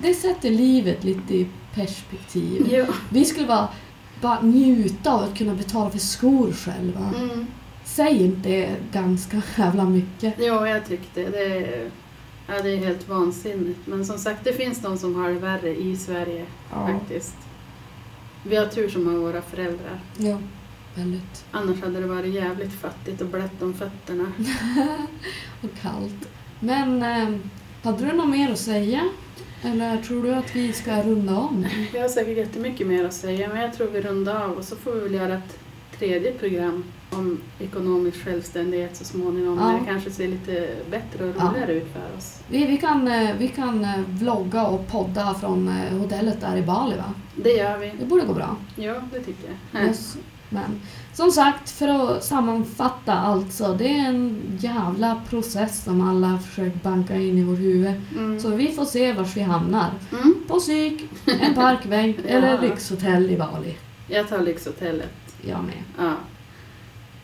Det 0.03 0.15
sätter 0.15 0.51
livet 0.51 1.05
lite 1.05 1.35
i 1.35 1.47
perspektiv. 1.75 2.67
Ja. 2.71 2.87
Vi 3.09 3.25
skulle 3.25 3.47
bara, 3.47 3.69
bara 4.21 4.41
njuta 4.41 5.13
av 5.13 5.23
att 5.23 5.39
kunna 5.39 5.55
betala 5.55 5.91
för 5.91 5.99
skor 5.99 6.53
själva. 6.53 7.13
Mm. 7.19 7.47
Säg 7.85 8.25
inte 8.25 8.77
ganska 8.93 9.43
jävla 9.59 9.85
mycket. 9.85 10.35
Ja, 10.39 10.69
jag 10.69 10.87
tyckte 10.87 11.23
det. 11.31 11.91
Ja, 12.47 12.63
det 12.63 12.71
är 12.71 12.77
helt 12.77 13.09
vansinnigt. 13.09 13.81
Men 13.85 14.07
som 14.07 14.19
sagt, 14.19 14.45
det 14.45 14.53
finns 14.53 14.83
de 14.83 14.99
som 14.99 15.15
har 15.15 15.29
det 15.29 15.39
värre 15.39 15.77
i 15.77 15.97
Sverige 15.97 16.47
Ja, 16.73 16.87
faktiskt. 16.87 17.37
Vi 18.45 18.57
har 18.57 18.67
tur 18.67 18.89
som 18.89 19.07
har 19.07 19.15
våra 19.15 19.43
föräldrar. 19.43 20.01
ja 20.17 20.39
väldigt. 20.97 21.45
Annars 21.51 21.81
hade 21.81 22.01
det 22.01 22.07
varit 22.07 22.35
jävligt 22.35 22.73
fattigt 22.73 23.21
och 23.21 23.27
blött 23.29 23.63
om 23.63 23.75
fötterna. 23.75 24.33
och 25.63 25.71
kallt. 25.83 26.29
Men 26.61 27.03
eh, 27.03 27.39
hade 27.83 28.07
du 28.07 28.13
något 28.13 28.29
mer 28.29 28.53
att 28.53 28.59
säga? 28.59 29.01
Eller 29.63 30.03
tror 30.03 30.23
du 30.23 30.35
att 30.35 30.57
vi 30.57 30.73
ska 30.73 31.03
runda 31.03 31.37
om? 31.37 31.67
Jag 31.95 32.03
har 32.03 32.09
säkert 32.09 32.37
jättemycket 32.37 32.87
mer 32.87 33.05
att 33.05 33.15
säga, 33.15 33.49
men 33.49 33.61
jag 33.63 33.75
tror 33.75 33.87
vi 33.87 34.01
rundar 34.01 34.45
av 34.45 34.51
och 34.53 34.65
så 34.65 34.77
får 34.77 34.93
vi 34.93 35.01
väl 35.01 35.15
göra 35.15 35.35
ett 35.35 35.59
tredje 35.99 36.33
program 36.33 36.85
om 37.11 37.41
ekonomisk 37.59 38.25
självständighet 38.25 38.97
så 38.97 39.05
småningom, 39.05 39.59
Ja. 39.59 39.67
när 39.73 39.79
det 39.81 39.87
kanske 39.87 40.11
ser 40.11 40.29
lite 40.29 40.69
bättre 40.91 41.25
och 41.25 41.35
Ja. 41.39 41.45
roligare 41.51 41.73
ut 41.73 41.87
för 41.93 42.17
oss. 42.19 42.39
Vi, 42.49 42.67
vi, 42.67 42.77
kan, 42.77 43.09
eh, 43.09 43.31
vi 43.39 43.49
kan 43.49 43.85
eh, 43.85 44.01
vlogga 44.09 44.67
och 44.67 44.89
podda 44.89 45.35
från 45.35 45.69
eh, 45.69 45.99
hotellet 45.99 46.41
där 46.41 46.57
i 46.57 46.63
Bali 46.63 46.97
va? 46.97 47.15
Det 47.37 47.51
gör 47.53 47.79
vi. 47.79 47.93
Det 47.99 48.05
borde 48.07 48.27
gå 48.27 48.33
bra. 48.35 48.57
Ja, 48.77 48.95
det 49.13 49.21
tycker 49.21 49.49
jag. 49.73 49.83
Yes. 49.87 50.17
Men 50.49 50.81
som 51.15 51.31
sagt, 51.31 51.71
för 51.71 51.89
att 51.89 52.25
sammanfatta 52.25 53.13
alltså. 53.13 53.75
Det 53.75 53.89
är 53.99 54.09
en 54.09 54.43
jävla 54.61 55.21
process 55.31 55.85
som 55.85 56.09
alla 56.09 56.39
försöker 56.39 56.79
banka 56.83 57.15
in 57.17 57.39
i 57.39 57.45
vårt 57.45 57.59
huvud. 57.59 57.95
Mm. 58.17 58.41
Så 58.41 58.49
vi 58.51 58.67
får 58.73 58.85
se 58.85 59.13
var 59.13 59.25
vi 59.35 59.41
hamnar. 59.41 59.91
Mm. 60.13 60.35
På 60.49 60.59
psyk, 60.59 61.05
en 61.27 61.55
parkbänk 61.55 62.17
Ja. 62.25 62.29
eller 62.31 62.61
lyxhotell 62.63 63.31
i 63.31 63.37
Bali. 63.37 63.77
Jag 64.09 64.29
tar 64.29 64.41
Lyxhotellet. 64.41 65.11
Jag 65.49 65.65
med. 65.65 65.83
Ja. 65.99 66.13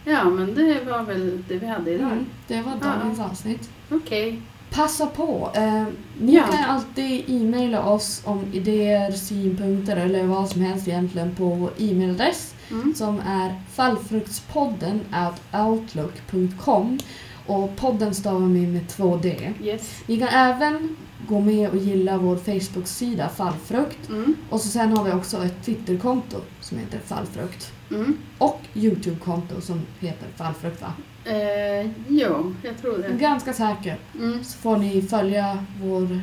ja, 0.05 0.25
men 0.25 0.55
det 0.55 0.85
var 0.85 1.03
väl 1.03 1.43
det 1.49 1.57
vi 1.59 1.67
hade 1.67 1.91
idag. 1.91 2.13
Mm, 2.13 2.27
det 2.49 2.63
var 2.63 2.73
Ja. 2.83 2.87
dagens 2.89 3.21
avsnitt. 3.21 3.71
Okej. 3.91 4.41
Passa 4.71 5.07
på! 5.07 5.51
Eh, 5.55 5.85
ni 6.21 6.35
Ja. 6.35 6.43
kan 6.43 6.65
alltid 6.65 7.25
e-maila 7.31 7.83
oss 7.85 8.23
om 8.25 8.45
idéer, 8.53 9.13
synpunkter 9.13 9.97
eller 9.97 10.25
vad 10.25 10.49
som 10.49 10.63
helst 10.63 10.89
egentligen 10.89 11.35
på 11.35 11.71
e-mailadress 11.79 12.55
Mm. 12.71 12.95
som 12.95 13.21
är 13.27 13.61
fallfruktspodden 13.73 15.01
at 15.11 15.43
outlook.com 15.67 16.99
och 17.47 17.77
podden 17.77 18.15
stavar 18.15 18.49
vi 18.49 18.67
med 18.67 18.89
två 18.89 19.17
D. 19.17 19.53
Yes. 19.63 20.03
Ni 20.07 20.19
kan 20.19 20.29
även 20.29 20.97
gå 21.29 21.41
med 21.41 21.71
och 21.71 21.77
gilla 21.77 22.17
vår 22.19 22.37
Facebook-sida 22.37 23.29
Fallfrukt 23.29 24.09
Mm. 24.09 24.35
och 24.51 24.61
så 24.61 24.69
sen 24.69 24.97
har 24.97 25.05
vi 25.05 25.13
också 25.13 25.45
ett 25.45 25.65
Twitterkonto 25.65 26.37
som 26.61 26.79
heter 26.79 26.99
Fallfrukt 27.07 27.73
Mm. 27.91 28.17
och 28.39 28.61
Youtube-konto 28.75 29.61
som 29.61 29.81
heter 30.01 30.27
Fallfrukt 30.37 30.83
va? 30.83 30.93
Eh, 31.25 31.91
jo, 32.09 32.55
jag 32.63 32.79
tror 32.81 32.99
det. 32.99 33.09
Ganska 33.21 33.53
säker. 33.53 33.97
Mm. 34.19 34.45
Så 34.45 34.59
får 34.59 34.77
ni 34.77 35.03
följa 35.03 35.65
vår, 35.83 36.21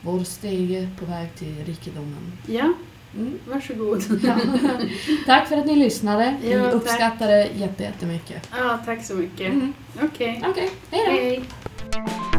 vår 0.00 0.24
stege 0.24 0.88
på 0.98 1.04
väg 1.06 1.34
till 1.34 1.64
rikedomen. 1.64 2.32
Ja, 2.46 2.72
Mm. 3.16 3.38
varsågod. 3.48 4.02
Ja. 4.22 4.36
tack 5.26 5.48
för 5.48 5.56
att 5.56 5.66
ni 5.66 5.76
lyssnade. 5.76 6.36
Vi 6.42 6.52
Ja, 6.52 6.64
tack. 6.64 6.74
uppskattar 6.74 7.26
det 7.28 7.48
jätte- 7.54 7.82
jättemycket. 7.82 8.48
Ja, 8.58 8.78
tack 8.84 9.04
så 9.04 9.14
mycket. 9.14 9.52
Mm. 9.52 9.72
Okej. 10.02 10.42
Okej, 10.48 10.70
hej 10.90 11.02
då! 11.06 11.12
Hej. 11.12 12.37